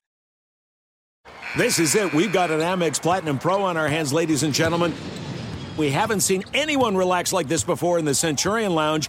This 1.56 1.80
is 1.80 1.96
it. 1.96 2.12
We've 2.14 2.32
got 2.32 2.52
an 2.52 2.60
Amex 2.60 3.02
Platinum 3.02 3.40
Pro 3.40 3.64
on 3.64 3.76
our 3.76 3.88
hands, 3.88 4.12
ladies 4.12 4.44
and 4.44 4.54
gentlemen. 4.54 4.94
We 5.76 5.90
haven't 5.90 6.20
seen 6.20 6.44
anyone 6.54 6.96
relax 6.96 7.32
like 7.32 7.48
this 7.48 7.64
before 7.64 7.98
in 7.98 8.04
the 8.04 8.14
Centurion 8.14 8.74
Lounge. 8.74 9.08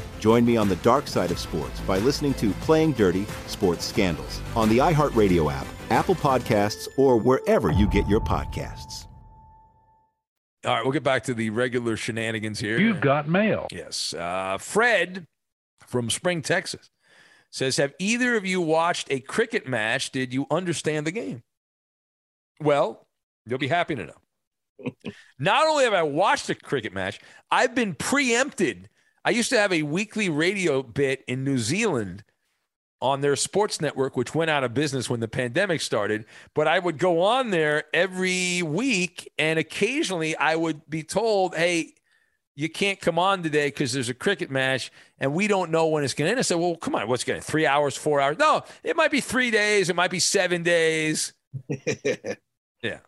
Join 0.21 0.45
me 0.45 0.55
on 0.55 0.69
the 0.69 0.77
dark 0.77 1.07
side 1.07 1.31
of 1.31 1.39
sports 1.39 1.81
by 1.81 1.97
listening 1.97 2.35
to 2.35 2.51
Playing 2.61 2.93
Dirty 2.93 3.25
Sports 3.47 3.83
Scandals 3.83 4.39
on 4.55 4.69
the 4.69 4.77
iHeartRadio 4.77 5.51
app 5.51 5.67
Apple 5.89 6.15
Podcasts, 6.15 6.87
or 6.95 7.17
wherever 7.17 7.69
you 7.69 7.85
get 7.89 8.07
your 8.07 8.21
podcasts. 8.21 9.07
All 10.63 10.73
right, 10.73 10.83
we'll 10.83 10.93
get 10.93 11.03
back 11.03 11.23
to 11.23 11.33
the 11.33 11.49
regular 11.49 11.97
shenanigans 11.97 12.59
here. 12.59 12.79
You've 12.79 13.01
got 13.01 13.27
mail. 13.27 13.67
Yes. 13.71 14.13
Uh, 14.13 14.57
Fred 14.57 15.25
from 15.87 16.09
Spring, 16.09 16.41
Texas 16.41 16.89
says 17.51 17.77
Have 17.77 17.93
either 17.99 18.35
of 18.35 18.45
you 18.45 18.61
watched 18.61 19.11
a 19.11 19.19
cricket 19.19 19.67
match? 19.67 20.11
Did 20.11 20.33
you 20.33 20.47
understand 20.49 21.05
the 21.05 21.11
game? 21.11 21.43
Well, 22.59 23.05
you'll 23.45 23.59
be 23.59 23.67
happy 23.67 23.95
to 23.95 24.05
know. 24.05 24.93
Not 25.39 25.67
only 25.67 25.83
have 25.83 25.93
I 25.93 26.03
watched 26.03 26.49
a 26.49 26.55
cricket 26.55 26.93
match, 26.93 27.19
I've 27.51 27.75
been 27.75 27.95
preempted. 27.95 28.87
I 29.23 29.29
used 29.31 29.49
to 29.49 29.59
have 29.59 29.71
a 29.71 29.83
weekly 29.83 30.29
radio 30.29 30.81
bit 30.81 31.23
in 31.27 31.43
New 31.43 31.57
Zealand 31.57 32.23
on 33.01 33.21
their 33.21 33.35
sports 33.35 33.81
network, 33.81 34.15
which 34.15 34.35
went 34.35 34.51
out 34.51 34.63
of 34.63 34.73
business 34.73 35.09
when 35.09 35.19
the 35.19 35.27
pandemic 35.27 35.81
started. 35.81 36.25
But 36.53 36.67
I 36.67 36.79
would 36.79 36.97
go 36.97 37.21
on 37.21 37.49
there 37.49 37.85
every 37.93 38.61
week, 38.61 39.31
and 39.37 39.57
occasionally 39.57 40.35
I 40.35 40.55
would 40.55 40.87
be 40.89 41.03
told, 41.03 41.55
hey, 41.55 41.93
you 42.55 42.69
can't 42.69 42.99
come 42.99 43.17
on 43.17 43.43
today 43.43 43.67
because 43.67 43.93
there's 43.93 44.09
a 44.09 44.13
cricket 44.13 44.51
match 44.51 44.91
and 45.19 45.33
we 45.33 45.47
don't 45.47 45.71
know 45.71 45.87
when 45.87 46.03
it's 46.03 46.13
going 46.13 46.27
to 46.27 46.31
end. 46.31 46.39
I 46.39 46.43
said, 46.43 46.57
well, 46.57 46.75
come 46.75 46.95
on, 46.95 47.07
what's 47.07 47.23
going 47.23 47.39
to 47.39 47.45
three 47.45 47.65
hours, 47.65 47.95
four 47.95 48.19
hours? 48.19 48.37
No, 48.37 48.63
it 48.83 48.95
might 48.95 49.09
be 49.09 49.21
three 49.21 49.51
days, 49.51 49.89
it 49.89 49.95
might 49.95 50.11
be 50.11 50.19
seven 50.19 50.61
days. 50.61 51.33
yeah. 52.83 52.99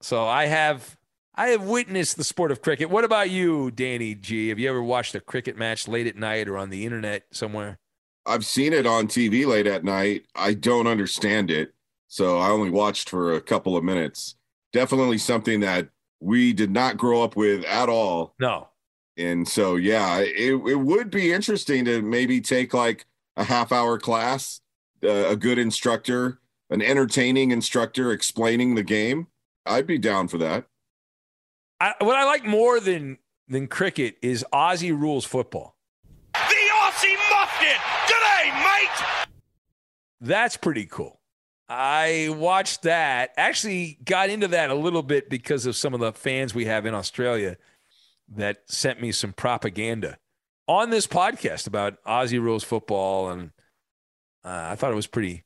So 0.00 0.24
I 0.24 0.46
have 0.46 0.96
I 1.36 1.48
have 1.48 1.64
witnessed 1.64 2.16
the 2.16 2.24
sport 2.24 2.52
of 2.52 2.62
cricket. 2.62 2.90
What 2.90 3.02
about 3.02 3.28
you, 3.28 3.72
Danny 3.72 4.14
G? 4.14 4.50
Have 4.50 4.58
you 4.60 4.68
ever 4.68 4.82
watched 4.82 5.16
a 5.16 5.20
cricket 5.20 5.56
match 5.56 5.88
late 5.88 6.06
at 6.06 6.16
night 6.16 6.48
or 6.48 6.56
on 6.56 6.70
the 6.70 6.84
internet 6.86 7.24
somewhere? 7.32 7.78
I've 8.24 8.46
seen 8.46 8.72
it 8.72 8.86
on 8.86 9.08
TV 9.08 9.44
late 9.44 9.66
at 9.66 9.82
night. 9.82 10.26
I 10.36 10.54
don't 10.54 10.86
understand 10.86 11.50
it. 11.50 11.74
So 12.06 12.38
I 12.38 12.50
only 12.50 12.70
watched 12.70 13.10
for 13.10 13.34
a 13.34 13.40
couple 13.40 13.76
of 13.76 13.82
minutes. 13.82 14.36
Definitely 14.72 15.18
something 15.18 15.60
that 15.60 15.88
we 16.20 16.52
did 16.52 16.70
not 16.70 16.96
grow 16.96 17.24
up 17.24 17.34
with 17.34 17.64
at 17.64 17.88
all. 17.88 18.34
No. 18.38 18.68
And 19.16 19.46
so, 19.46 19.74
yeah, 19.74 20.20
it, 20.20 20.54
it 20.54 20.76
would 20.76 21.10
be 21.10 21.32
interesting 21.32 21.84
to 21.84 22.00
maybe 22.00 22.40
take 22.40 22.72
like 22.72 23.06
a 23.36 23.44
half 23.44 23.72
hour 23.72 23.98
class, 23.98 24.60
uh, 25.02 25.08
a 25.28 25.36
good 25.36 25.58
instructor, 25.58 26.38
an 26.70 26.80
entertaining 26.80 27.50
instructor 27.50 28.12
explaining 28.12 28.76
the 28.76 28.82
game. 28.84 29.26
I'd 29.66 29.86
be 29.86 29.98
down 29.98 30.28
for 30.28 30.38
that. 30.38 30.66
I, 31.84 31.92
what 31.98 32.16
I 32.16 32.24
like 32.24 32.46
more 32.46 32.80
than 32.80 33.18
than 33.46 33.66
cricket 33.66 34.16
is 34.22 34.42
Aussie 34.54 34.98
rules 34.98 35.26
football. 35.26 35.76
The 36.32 36.38
Aussie 36.38 37.14
muffed 37.30 37.62
it. 37.62 37.76
G'day, 38.06 38.64
mate. 38.64 39.26
That's 40.18 40.56
pretty 40.56 40.86
cool. 40.86 41.20
I 41.68 42.30
watched 42.30 42.84
that. 42.84 43.34
Actually, 43.36 43.98
got 44.02 44.30
into 44.30 44.48
that 44.48 44.70
a 44.70 44.74
little 44.74 45.02
bit 45.02 45.28
because 45.28 45.66
of 45.66 45.76
some 45.76 45.92
of 45.92 46.00
the 46.00 46.14
fans 46.14 46.54
we 46.54 46.64
have 46.64 46.86
in 46.86 46.94
Australia 46.94 47.58
that 48.34 48.62
sent 48.64 49.02
me 49.02 49.12
some 49.12 49.34
propaganda 49.34 50.16
on 50.66 50.88
this 50.88 51.06
podcast 51.06 51.66
about 51.66 52.02
Aussie 52.04 52.40
rules 52.40 52.64
football, 52.64 53.28
and 53.28 53.50
uh, 54.42 54.68
I 54.70 54.76
thought 54.76 54.90
it 54.90 54.96
was 54.96 55.06
pretty 55.06 55.44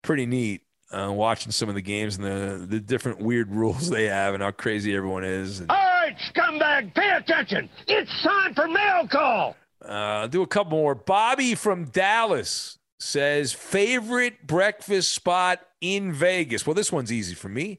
pretty 0.00 0.24
neat 0.24 0.62
uh, 0.90 1.10
watching 1.12 1.52
some 1.52 1.68
of 1.68 1.74
the 1.74 1.82
games 1.82 2.16
and 2.16 2.24
the 2.24 2.66
the 2.66 2.80
different 2.80 3.20
weird 3.20 3.50
rules 3.54 3.88
they 3.90 4.04
have 4.04 4.34
and 4.34 4.42
how 4.42 4.50
crazy 4.50 4.94
everyone 4.94 5.24
is. 5.24 5.60
And, 5.60 5.70
All 5.70 5.76
right, 5.76 6.16
scumbag, 6.34 6.94
pay 6.94 7.10
attention. 7.16 7.68
It's 7.86 8.10
time 8.22 8.54
for 8.54 8.68
mail 8.68 9.06
call. 9.08 9.56
uh, 9.84 10.26
do 10.28 10.42
a 10.42 10.46
couple 10.46 10.78
more. 10.78 10.94
Bobby 10.94 11.54
from 11.54 11.86
Dallas 11.86 12.78
says 13.00 13.52
favorite 13.52 14.46
breakfast 14.46 15.12
spot 15.12 15.60
in 15.80 16.12
Vegas. 16.12 16.66
Well, 16.66 16.74
this 16.74 16.90
one's 16.92 17.12
easy 17.12 17.34
for 17.34 17.48
me, 17.48 17.78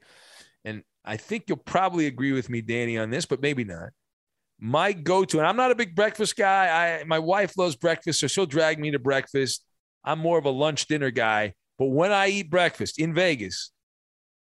and 0.63 0.83
I 1.03 1.17
think 1.17 1.45
you'll 1.47 1.57
probably 1.57 2.05
agree 2.07 2.31
with 2.31 2.49
me, 2.49 2.61
Danny, 2.61 2.97
on 2.97 3.09
this, 3.09 3.25
but 3.25 3.41
maybe 3.41 3.63
not. 3.63 3.89
My 4.59 4.93
go-to, 4.93 5.37
and 5.39 5.47
I'm 5.47 5.57
not 5.57 5.71
a 5.71 5.75
big 5.75 5.95
breakfast 5.95 6.35
guy. 6.37 6.99
I 6.99 7.03
my 7.05 7.19
wife 7.19 7.57
loves 7.57 7.75
breakfast, 7.75 8.19
so 8.19 8.27
she'll 8.27 8.45
drag 8.45 8.79
me 8.79 8.91
to 8.91 8.99
breakfast. 8.99 9.63
I'm 10.03 10.19
more 10.19 10.37
of 10.37 10.45
a 10.45 10.49
lunch 10.49 10.87
dinner 10.87 11.11
guy. 11.11 11.55
But 11.77 11.87
when 11.87 12.11
I 12.11 12.29
eat 12.29 12.49
breakfast 12.49 12.99
in 12.99 13.13
Vegas, 13.13 13.71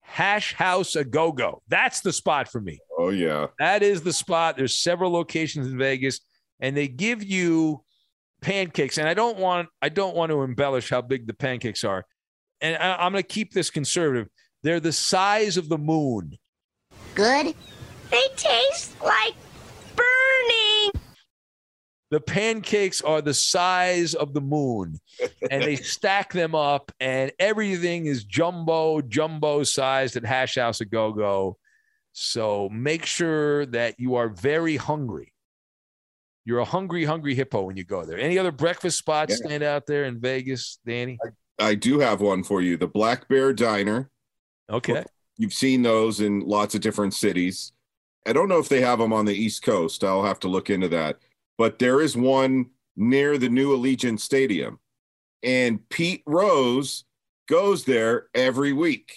Hash 0.00 0.52
House 0.54 0.96
a 0.96 1.04
Go 1.04 1.32
Go. 1.32 1.62
That's 1.68 2.00
the 2.00 2.12
spot 2.12 2.48
for 2.48 2.60
me. 2.60 2.80
Oh, 2.98 3.10
yeah. 3.10 3.46
That 3.58 3.82
is 3.82 4.02
the 4.02 4.12
spot. 4.12 4.56
There's 4.56 4.76
several 4.76 5.10
locations 5.10 5.68
in 5.68 5.78
Vegas, 5.78 6.20
and 6.60 6.76
they 6.76 6.88
give 6.88 7.22
you 7.22 7.82
pancakes. 8.40 8.98
And 8.98 9.08
I 9.08 9.14
don't 9.14 9.38
want 9.38 9.68
I 9.80 9.88
don't 9.88 10.14
want 10.14 10.30
to 10.30 10.42
embellish 10.42 10.90
how 10.90 11.00
big 11.00 11.26
the 11.26 11.34
pancakes 11.34 11.84
are. 11.84 12.04
And 12.60 12.76
I, 12.76 12.96
I'm 12.96 13.12
going 13.12 13.22
to 13.22 13.28
keep 13.28 13.52
this 13.52 13.70
conservative. 13.70 14.28
They're 14.62 14.80
the 14.80 14.92
size 14.92 15.56
of 15.56 15.68
the 15.68 15.78
moon. 15.78 16.38
Good? 17.14 17.54
They 18.10 18.24
taste 18.36 19.00
like 19.02 19.34
burning. 19.96 20.71
The 22.12 22.20
pancakes 22.20 23.00
are 23.00 23.22
the 23.22 23.32
size 23.32 24.14
of 24.14 24.34
the 24.34 24.42
moon, 24.42 25.00
and 25.50 25.62
they 25.62 25.76
stack 25.96 26.30
them 26.30 26.54
up, 26.54 26.92
and 27.00 27.32
everything 27.38 28.04
is 28.04 28.24
jumbo, 28.24 29.00
jumbo 29.00 29.62
sized 29.62 30.16
at 30.16 30.26
Hash 30.26 30.56
House 30.56 30.82
a 30.82 30.84
Go 30.84 31.14
Go. 31.14 31.56
So 32.12 32.68
make 32.68 33.06
sure 33.06 33.64
that 33.64 33.98
you 33.98 34.16
are 34.16 34.28
very 34.28 34.76
hungry. 34.76 35.32
You're 36.44 36.58
a 36.58 36.66
hungry, 36.66 37.06
hungry 37.06 37.34
hippo 37.34 37.62
when 37.62 37.78
you 37.78 37.84
go 37.84 38.04
there. 38.04 38.18
Any 38.18 38.38
other 38.38 38.52
breakfast 38.52 38.98
spots 38.98 39.30
Yeah. 39.40 39.46
stand 39.46 39.62
out 39.62 39.86
there 39.86 40.04
in 40.04 40.20
Vegas, 40.20 40.80
Danny? 40.84 41.18
I 41.58 41.74
do 41.74 41.98
have 42.00 42.20
one 42.20 42.42
for 42.44 42.60
you 42.60 42.76
the 42.76 42.86
Black 42.88 43.26
Bear 43.26 43.54
Diner. 43.54 44.10
Okay. 44.68 45.02
You've 45.38 45.54
seen 45.54 45.80
those 45.80 46.20
in 46.20 46.40
lots 46.40 46.74
of 46.74 46.82
different 46.82 47.14
cities. 47.14 47.72
I 48.26 48.34
don't 48.34 48.50
know 48.50 48.58
if 48.58 48.68
they 48.68 48.82
have 48.82 48.98
them 48.98 49.14
on 49.14 49.24
the 49.24 49.34
East 49.34 49.62
Coast. 49.62 50.04
I'll 50.04 50.24
have 50.24 50.40
to 50.40 50.48
look 50.48 50.68
into 50.68 50.88
that. 50.88 51.16
But 51.62 51.78
there 51.78 52.00
is 52.00 52.16
one 52.16 52.70
near 52.96 53.38
the 53.38 53.48
new 53.48 53.68
Allegiant 53.76 54.18
Stadium. 54.18 54.80
And 55.44 55.88
Pete 55.90 56.24
Rose 56.26 57.04
goes 57.48 57.84
there 57.84 58.26
every 58.34 58.72
week, 58.72 59.12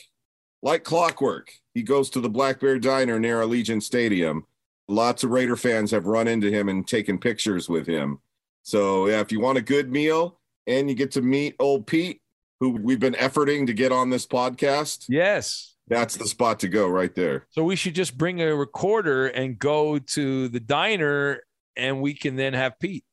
like 0.61 0.83
clockwork. 0.83 1.51
He 1.73 1.81
goes 1.81 2.07
to 2.11 2.21
the 2.21 2.29
Black 2.29 2.59
Bear 2.59 2.77
Diner 2.77 3.19
near 3.19 3.41
Allegiant 3.41 3.81
Stadium. 3.81 4.45
Lots 4.87 5.23
of 5.23 5.31
Raider 5.31 5.55
fans 5.55 5.89
have 5.89 6.05
run 6.05 6.27
into 6.27 6.51
him 6.51 6.69
and 6.69 6.87
taken 6.87 7.17
pictures 7.17 7.67
with 7.67 7.87
him. 7.87 8.19
So, 8.61 9.07
yeah, 9.07 9.21
if 9.21 9.31
you 9.31 9.39
want 9.39 9.57
a 9.57 9.61
good 9.63 9.91
meal 9.91 10.39
and 10.67 10.87
you 10.87 10.93
get 10.95 11.09
to 11.13 11.23
meet 11.23 11.55
old 11.57 11.87
Pete, 11.87 12.21
who 12.59 12.69
we've 12.73 12.99
been 12.99 13.15
efforting 13.15 13.65
to 13.65 13.73
get 13.73 13.91
on 13.91 14.11
this 14.11 14.27
podcast, 14.27 15.05
Yes. 15.09 15.73
that's 15.87 16.15
the 16.15 16.27
spot 16.27 16.59
to 16.59 16.67
go 16.67 16.87
right 16.87 17.15
there. 17.15 17.47
So 17.49 17.63
we 17.63 17.75
should 17.75 17.95
just 17.95 18.19
bring 18.19 18.39
a 18.39 18.55
recorder 18.55 19.25
and 19.25 19.57
go 19.57 19.97
to 19.97 20.47
the 20.47 20.59
diner 20.59 21.41
and 21.75 22.01
we 22.01 22.13
can 22.13 22.35
then 22.35 22.53
have 22.53 22.79
Pete. 22.79 23.05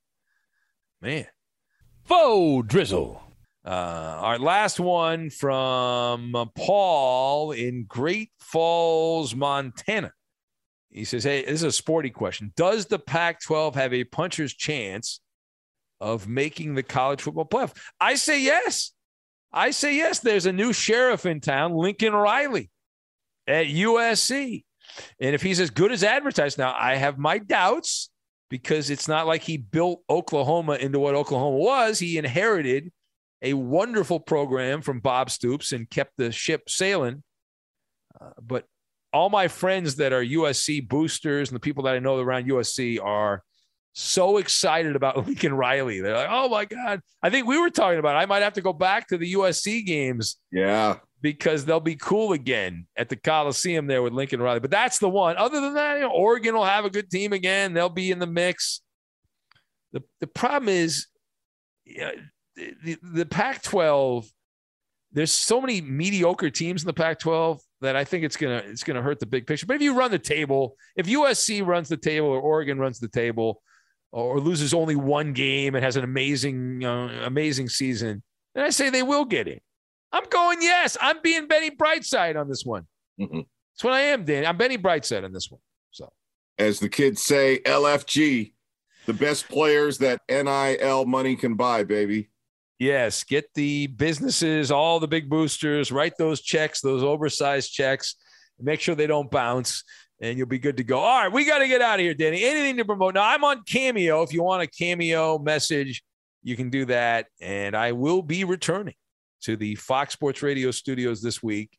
Man. 1.01 1.27
Faux 2.05 2.67
drizzle. 2.67 3.23
Uh, 3.65 3.69
our 3.69 4.39
last 4.39 4.81
one 4.81 5.31
from 5.31 6.35
uh, 6.35 6.47
Paul 6.57 7.53
in 7.53 7.85
Great 7.85 8.31
Falls, 8.41 9.35
Montana. 9.35 10.13
He 10.91 11.05
says, 11.05 11.25
Hey, 11.25 11.43
this 11.43 11.55
is 11.55 11.63
a 11.63 11.73
sporty 11.73 12.11
question. 12.11 12.53
Does 12.57 12.87
the 12.87 12.99
Pac 12.99 13.41
12 13.41 13.75
have 13.77 13.95
a 13.95 14.05
puncher's 14.05 14.53
chance 14.53 15.21
of 16.01 16.27
making 16.27 16.75
the 16.75 16.83
college 16.83 17.23
football 17.23 17.47
playoff? 17.47 17.77
I 18.01 18.17
say 18.17 18.43
yes. 18.43 18.93
I 19.53 19.71
say 19.71 19.97
yes. 19.97 20.19
There's 20.19 20.47
a 20.47 20.53
new 20.53 20.73
sheriff 20.73 21.25
in 21.25 21.41
town, 21.41 21.73
Lincoln 21.73 22.15
Riley 22.15 22.71
at 23.47 23.67
USC. 23.67 24.65
And 25.21 25.35
if 25.35 25.43
he's 25.43 25.61
as 25.61 25.71
good 25.71 25.93
as 25.93 26.03
advertised, 26.03 26.59
now 26.59 26.75
I 26.77 26.97
have 26.97 27.19
my 27.19 27.39
doubts 27.39 28.11
because 28.53 28.91
it's 28.91 29.09
not 29.09 29.27
like 29.27 29.43
he 29.43 29.57
built 29.57 30.03
Oklahoma 30.11 30.75
into 30.75 30.99
what 30.99 31.15
Oklahoma 31.15 31.57
was. 31.57 31.99
He 31.99 32.19
inherited 32.19 32.93
a 33.41 33.55
wonderful 33.55 34.21
program 34.21 34.83
from 34.83 35.01
Bob 35.01 35.31
Stoops 35.31 35.73
and 35.73 35.89
kept 35.89 36.19
the 36.19 36.31
ship 36.31 36.69
sailing. 36.69 37.23
Uh, 38.21 38.29
but 38.43 38.67
all 39.11 39.31
my 39.31 39.49
friends 39.49 39.97
that 39.97 40.13
are 40.13 40.23
USC 40.23 40.87
boosters 40.87 41.49
and 41.49 41.57
the 41.57 41.61
people 41.61 41.85
that 41.85 41.95
I 41.95 41.99
know 41.99 42.19
around 42.19 42.45
USC 42.45 43.03
are 43.03 43.43
so 43.95 44.37
excited 44.37 44.97
about 44.97 45.17
Lincoln 45.27 45.55
Riley. 45.55 46.03
They're 46.03 46.15
like, 46.15 46.29
oh 46.31 46.51
my 46.51 46.67
God. 46.67 47.01
I 47.23 47.31
think 47.31 47.47
we 47.47 47.59
were 47.59 47.71
talking 47.71 48.01
about 48.01 48.17
it. 48.17 48.19
I 48.19 48.27
might 48.27 48.43
have 48.43 48.53
to 48.55 48.61
go 48.61 48.75
back 48.75 49.09
to 49.09 49.17
the 49.17 49.33
USC 49.33 49.87
games 49.87 50.37
Yeah. 50.51 50.99
Because 51.23 51.65
they'll 51.65 51.81
be 51.81 51.97
cool 51.97 52.33
again 52.33 52.87
at 52.97 53.09
the 53.09 53.17
Coliseum 53.17 53.87
there 53.87 54.03
with 54.03 54.13
Lincoln 54.13 54.43
Riley. 54.43 54.61
But 54.61 54.71
that's 54.71 54.99
the 54.99 55.09
one. 55.09 55.37
Other 55.37 55.61
than 55.61 55.75
that, 55.75 55.95
you 55.95 56.01
know, 56.01 56.11
Oregon 56.11 56.55
will 56.55 56.65
have 56.65 56.85
a 56.85 56.91
good 56.91 57.11
team 57.11 57.33
again. 57.33 57.73
They'll 57.73 57.89
be 57.89 58.11
in 58.11 58.19
the 58.19 58.27
mix. 58.27 58.83
The 59.93 60.03
the 60.21 60.27
problem 60.27 60.69
is 60.69 61.07
yeah, 61.87 62.11
the, 62.57 62.75
the, 62.83 62.99
the 63.03 63.27
Pac-12. 63.27 64.27
There's 65.13 65.33
so 65.33 65.61
many 65.61 65.81
mediocre 65.81 66.51
teams 66.51 66.83
in 66.83 66.87
the 66.87 66.95
Pac-12 66.95 67.61
that 67.83 67.97
I 67.97 68.05
think 68.05 68.25
it's 68.25 68.37
gonna 68.37 68.63
it's 68.67 68.83
gonna 68.83 69.03
hurt 69.03 69.21
the 69.21 69.27
big 69.27 69.47
picture. 69.47 69.67
But 69.67 69.77
if 69.77 69.83
you 69.83 69.95
run 69.95 70.11
the 70.11 70.19
table, 70.19 70.77
if 70.97 71.07
USC 71.07 71.65
runs 71.65 71.89
the 71.89 71.97
table 71.97 72.29
or 72.29 72.41
Oregon 72.41 72.79
runs 72.79 72.99
the 72.99 73.09
table, 73.09 73.63
or 74.13 74.41
loses 74.41 74.75
only 74.75 74.97
one 74.97 75.33
game 75.33 75.75
and 75.75 75.85
has 75.85 75.97
an 75.97 76.05
amazing 76.05 76.85
uh, 76.85 77.23
amazing 77.25 77.69
season, 77.69 78.23
then 78.55 78.65
I 78.65 78.71
say 78.71 78.91
they 78.91 79.03
will 79.03 79.25
get 79.25 79.49
in. 79.49 79.61
I'm 80.13 80.25
going 80.31 80.59
yes. 80.61 80.97
I'm 81.01 81.21
being 81.23 81.47
Benny 81.49 81.71
Brightside 81.71 82.39
on 82.39 82.49
this 82.49 82.65
one. 82.65 82.87
Mhm. 83.21 83.47
That's 83.75 83.85
what 83.85 83.93
I 83.95 84.01
am, 84.03 84.25
Dan. 84.25 84.45
I'm 84.47 84.57
Benny 84.57 84.77
Brightside 84.79 85.25
on 85.25 85.33
this 85.33 85.51
one. 85.51 85.61
So 85.91 86.13
As 86.59 86.79
the 86.81 86.89
kids 86.89 87.23
say, 87.23 87.61
LFG, 87.65 88.53
the 89.07 89.15
best 89.15 89.49
players 89.49 89.99
that 89.99 90.21
NIL 90.29 91.05
money 91.07 91.35
can 91.37 91.55
buy, 91.55 91.83
baby. 91.85 92.29
yes, 92.79 93.23
get 93.25 93.45
the 93.55 93.87
businesses, 93.87 94.71
all 94.73 94.99
the 94.99 95.07
big 95.09 95.29
boosters, 95.31 95.93
write 95.93 96.15
those 96.19 96.41
checks, 96.43 96.81
those 96.81 97.03
oversized 97.05 97.73
checks, 97.73 98.17
make 98.59 98.81
sure 98.81 98.95
they 98.97 99.07
don't 99.07 99.31
bounce, 99.31 99.85
and 100.21 100.37
you'll 100.37 100.49
be 100.49 100.59
good 100.59 100.77
to 100.77 100.85
go. 100.85 100.99
All 100.99 101.23
right, 101.23 101.33
we 101.33 101.45
got 101.45 101.59
to 101.59 101.69
get 101.69 101.81
out 101.81 102.01
of 102.01 102.05
here, 102.05 102.13
Danny. 102.15 102.43
Anything 102.45 102.77
to 102.79 102.85
promote? 102.85 103.15
Now 103.15 103.23
I'm 103.25 103.45
on 103.45 103.63
Cameo. 103.65 104.23
If 104.23 104.33
you 104.33 104.43
want 104.43 104.63
a 104.63 104.67
Cameo 104.67 105.39
message, 105.39 106.03
you 106.43 106.57
can 106.57 106.71
do 106.71 106.85
that. 106.87 107.27
And 107.41 107.77
I 107.77 107.93
will 107.93 108.21
be 108.23 108.43
returning 108.45 108.95
to 109.43 109.57
the 109.57 109.75
Fox 109.75 110.15
Sports 110.15 110.43
Radio 110.43 110.71
studios 110.71 111.23
this 111.23 111.43
week. 111.43 111.79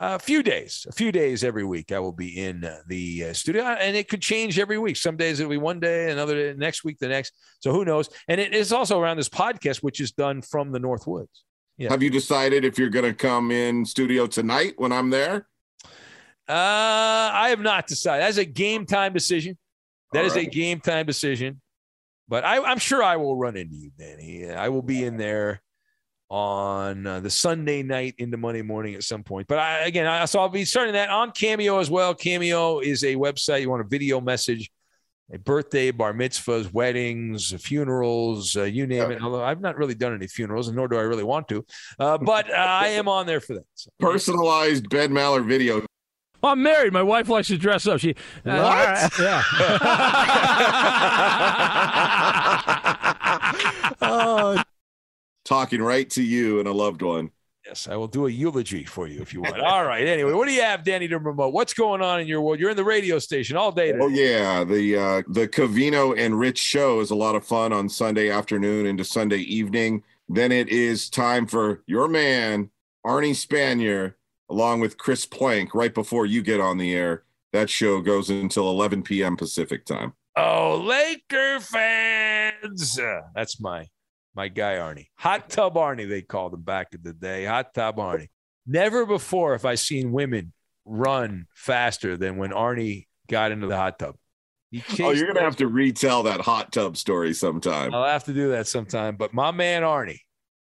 A 0.00 0.18
few 0.18 0.44
days, 0.44 0.86
a 0.88 0.92
few 0.92 1.10
days 1.10 1.42
every 1.42 1.64
week, 1.64 1.90
I 1.90 1.98
will 1.98 2.12
be 2.12 2.38
in 2.38 2.64
uh, 2.64 2.78
the 2.86 3.24
uh, 3.24 3.32
studio, 3.32 3.64
and 3.64 3.96
it 3.96 4.08
could 4.08 4.22
change 4.22 4.56
every 4.56 4.78
week. 4.78 4.96
Some 4.96 5.16
days 5.16 5.40
it'll 5.40 5.50
be 5.50 5.56
one 5.56 5.80
day, 5.80 6.12
another 6.12 6.36
day, 6.36 6.56
next 6.56 6.84
week, 6.84 6.98
the 7.00 7.08
next. 7.08 7.32
So 7.58 7.72
who 7.72 7.84
knows? 7.84 8.08
And 8.28 8.40
it 8.40 8.54
is 8.54 8.72
also 8.72 9.00
around 9.00 9.16
this 9.16 9.28
podcast, 9.28 9.78
which 9.78 10.00
is 10.00 10.12
done 10.12 10.40
from 10.40 10.70
the 10.70 10.78
North 10.78 11.08
Woods. 11.08 11.42
Yeah. 11.78 11.90
Have 11.90 12.02
you 12.02 12.10
decided 12.10 12.64
if 12.64 12.78
you're 12.78 12.90
going 12.90 13.06
to 13.06 13.14
come 13.14 13.50
in 13.50 13.84
studio 13.84 14.28
tonight 14.28 14.74
when 14.76 14.92
I'm 14.92 15.10
there? 15.10 15.48
Uh, 16.48 17.30
I 17.34 17.48
have 17.50 17.60
not 17.60 17.88
decided. 17.88 18.22
That's 18.22 18.38
a 18.38 18.44
game 18.44 18.86
time 18.86 19.12
decision. 19.12 19.58
That 20.12 20.20
All 20.20 20.26
is 20.26 20.36
right. 20.36 20.46
a 20.46 20.50
game 20.50 20.80
time 20.80 21.06
decision. 21.06 21.60
But 22.28 22.44
I, 22.44 22.62
I'm 22.62 22.78
sure 22.78 23.02
I 23.02 23.16
will 23.16 23.36
run 23.36 23.56
into 23.56 23.74
you, 23.74 23.90
Danny. 23.98 24.48
I 24.48 24.68
will 24.68 24.82
be 24.82 25.04
in 25.04 25.16
there 25.16 25.60
on 26.30 27.06
uh, 27.06 27.20
the 27.20 27.30
Sunday 27.30 27.82
night 27.82 28.14
into 28.18 28.36
Monday 28.36 28.62
morning 28.62 28.94
at 28.94 29.02
some 29.02 29.22
point. 29.22 29.46
But 29.48 29.58
I, 29.58 29.86
again, 29.86 30.06
I, 30.06 30.24
so 30.26 30.40
I'll 30.40 30.48
be 30.48 30.64
starting 30.64 30.92
that 30.94 31.10
on 31.10 31.32
Cameo 31.32 31.78
as 31.78 31.90
well. 31.90 32.14
Cameo 32.14 32.80
is 32.80 33.04
a 33.04 33.14
website. 33.16 33.62
You 33.62 33.70
want 33.70 33.80
a 33.82 33.88
video 33.88 34.20
message, 34.20 34.70
a 35.32 35.38
birthday, 35.38 35.90
bar 35.90 36.12
mitzvahs, 36.12 36.72
weddings, 36.72 37.54
funerals, 37.62 38.56
uh, 38.56 38.64
you 38.64 38.86
name 38.86 39.10
it. 39.10 39.22
Although 39.22 39.42
I've 39.42 39.60
not 39.60 39.78
really 39.78 39.94
done 39.94 40.14
any 40.14 40.26
funerals, 40.26 40.68
and 40.68 40.76
nor 40.76 40.88
do 40.88 40.96
I 40.96 41.02
really 41.02 41.24
want 41.24 41.48
to. 41.48 41.64
Uh, 41.98 42.18
but 42.18 42.50
uh, 42.50 42.54
I 42.54 42.88
am 42.88 43.08
on 43.08 43.26
there 43.26 43.40
for 43.40 43.54
that. 43.54 43.66
So. 43.74 43.90
Personalized 43.98 44.88
Ben 44.90 45.10
Maller 45.10 45.46
video. 45.46 45.86
Well, 46.42 46.52
I'm 46.52 46.62
married. 46.62 46.92
My 46.92 47.02
wife 47.02 47.28
likes 47.28 47.48
to 47.48 47.58
dress 47.58 47.88
up. 47.88 47.98
She 47.98 48.14
uh, 48.46 48.62
What? 48.62 49.18
yeah. 49.18 49.42
Talking 55.48 55.80
right 55.80 56.10
to 56.10 56.22
you 56.22 56.58
and 56.58 56.68
a 56.68 56.72
loved 56.72 57.00
one. 57.00 57.30
Yes, 57.64 57.88
I 57.88 57.96
will 57.96 58.06
do 58.06 58.26
a 58.26 58.30
eulogy 58.30 58.84
for 58.84 59.06
you 59.06 59.22
if 59.22 59.32
you 59.32 59.40
want. 59.40 59.58
All 59.60 59.82
right. 59.82 60.06
Anyway, 60.06 60.34
what 60.34 60.46
do 60.46 60.52
you 60.52 60.60
have, 60.60 60.84
Danny 60.84 61.08
to 61.08 61.18
remote? 61.18 61.54
What's 61.54 61.72
going 61.72 62.02
on 62.02 62.20
in 62.20 62.26
your 62.26 62.42
world? 62.42 62.60
You're 62.60 62.68
in 62.68 62.76
the 62.76 62.84
radio 62.84 63.18
station 63.18 63.56
all 63.56 63.72
day. 63.72 63.92
Today. 63.92 64.04
Oh 64.04 64.08
yeah, 64.08 64.62
the 64.62 64.96
uh, 64.96 65.22
the 65.26 65.48
Covino 65.48 66.14
and 66.18 66.38
Rich 66.38 66.58
show 66.58 67.00
is 67.00 67.10
a 67.10 67.14
lot 67.14 67.34
of 67.34 67.46
fun 67.46 67.72
on 67.72 67.88
Sunday 67.88 68.28
afternoon 68.28 68.84
into 68.84 69.04
Sunday 69.04 69.38
evening. 69.38 70.02
Then 70.28 70.52
it 70.52 70.68
is 70.68 71.08
time 71.08 71.46
for 71.46 71.82
your 71.86 72.08
man 72.08 72.70
Arnie 73.06 73.30
Spanier 73.30 74.16
along 74.50 74.80
with 74.80 74.98
Chris 74.98 75.24
Plank 75.24 75.74
right 75.74 75.94
before 75.94 76.26
you 76.26 76.42
get 76.42 76.60
on 76.60 76.76
the 76.76 76.94
air. 76.94 77.24
That 77.54 77.70
show 77.70 78.02
goes 78.02 78.28
until 78.28 78.68
11 78.68 79.02
p.m. 79.02 79.34
Pacific 79.34 79.86
time. 79.86 80.12
Oh, 80.36 80.82
Laker 80.84 81.58
fans. 81.60 82.98
Uh, 82.98 83.22
that's 83.34 83.58
my 83.60 83.86
my 84.38 84.46
guy 84.46 84.76
Arnie. 84.76 85.08
Hot 85.16 85.50
tub 85.50 85.74
Arnie, 85.74 86.08
they 86.08 86.22
called 86.22 86.54
him 86.54 86.62
back 86.62 86.94
in 86.94 87.02
the 87.02 87.12
day. 87.12 87.44
Hot 87.44 87.74
tub 87.74 87.96
Arnie. 87.96 88.28
Never 88.68 89.04
before 89.04 89.52
have 89.52 89.64
I 89.64 89.74
seen 89.74 90.12
women 90.12 90.52
run 90.84 91.46
faster 91.54 92.16
than 92.16 92.36
when 92.36 92.50
Arnie 92.50 93.06
got 93.28 93.50
into 93.50 93.66
the 93.66 93.76
hot 93.76 93.98
tub. 93.98 94.14
Oh, 95.00 95.10
you're 95.10 95.26
gonna 95.26 95.40
have 95.40 95.56
to 95.56 95.66
retell 95.66 96.22
that 96.22 96.40
hot 96.40 96.70
tub 96.70 96.96
story 96.96 97.34
sometime. 97.34 97.92
I'll 97.92 98.04
have 98.04 98.24
to 98.24 98.32
do 98.32 98.50
that 98.50 98.68
sometime. 98.68 99.16
But 99.16 99.34
my 99.34 99.50
man 99.50 99.82
Arnie. 99.82 100.20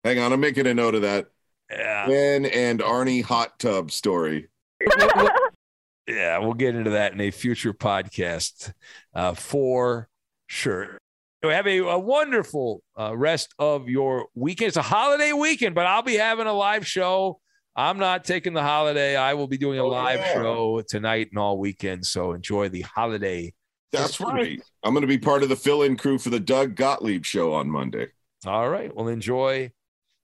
Hang 0.03 0.19
on, 0.19 0.33
I'm 0.33 0.41
making 0.41 0.67
a 0.67 0.75
note 0.75 0.97
of 0.97 1.03
that. 1.03 1.27
Yeah. 1.71 2.09
Ben 2.09 2.47
and 2.47 2.81
Arnie 2.81 3.23
hot 3.23 3.61
tub 3.61 3.93
story. 3.93 4.49
Yeah, 6.09 6.39
we'll 6.39 6.55
get 6.55 6.75
into 6.75 6.91
that 6.91 7.13
in 7.13 7.21
a 7.21 7.31
future 7.31 7.73
podcast 7.73 8.73
uh, 9.15 9.35
for 9.35 10.09
sure. 10.49 11.00
So 11.43 11.49
have 11.49 11.67
a, 11.67 11.79
a 11.79 11.99
wonderful 11.99 12.83
uh, 12.99 13.17
rest 13.17 13.55
of 13.59 13.89
your 13.89 14.27
weekend. 14.35 14.69
It's 14.69 14.77
a 14.77 14.83
holiday 14.83 15.33
weekend, 15.33 15.75
but 15.75 15.87
I'll 15.87 16.03
be 16.03 16.17
having 16.17 16.47
a 16.47 16.53
live 16.53 16.87
show. 16.87 17.41
I'm 17.75 17.99
not 17.99 18.25
taking 18.25 18.53
the 18.53 18.63
holiday. 18.63 19.17
I 19.17 19.33
will 19.35 19.47
be 19.47 19.57
doing 19.57 19.79
a 19.79 19.85
Oh, 19.85 19.89
live 19.89 20.19
yeah. 20.21 20.35
show 20.35 20.83
tonight 20.87 21.29
and 21.31 21.39
all 21.39 21.59
weekend. 21.59 22.05
So 22.05 22.33
enjoy 22.33 22.69
the 22.69 22.83
holiday. 22.83 23.55
That's 23.91 24.21
right. 24.21 24.61
I'm 24.85 24.93
going 24.93 25.01
to 25.01 25.07
be 25.09 25.19
part 25.19 25.43
of 25.43 25.49
the 25.49 25.57
fill-in 25.57 25.97
crew 25.97 26.19
for 26.19 26.29
the 26.31 26.39
Doug 26.41 26.75
Gottlieb 26.77 27.25
show 27.25 27.55
on 27.55 27.71
Monday. 27.71 28.09
All 28.47 28.69
right. 28.69 28.95
Well, 28.95 29.09
enjoy. 29.09 29.73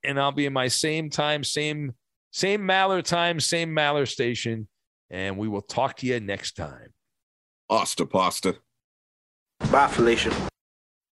And 0.04 0.20
I'll 0.20 0.32
be 0.32 0.46
in 0.46 0.52
my 0.52 0.68
same 0.68 1.08
time, 1.08 1.42
same 1.44 1.94
same 2.30 2.60
Maller 2.60 3.02
time, 3.02 3.40
same 3.40 3.70
Maller 3.74 4.06
station. 4.06 4.68
And 5.10 5.38
we 5.38 5.48
will 5.48 5.62
talk 5.62 5.96
to 5.98 6.06
you 6.06 6.20
next 6.20 6.52
time. 6.56 6.92
Asta 7.70 8.04
pasta. 8.04 8.56
Bye, 9.72 9.88
Felicia. 9.88 10.30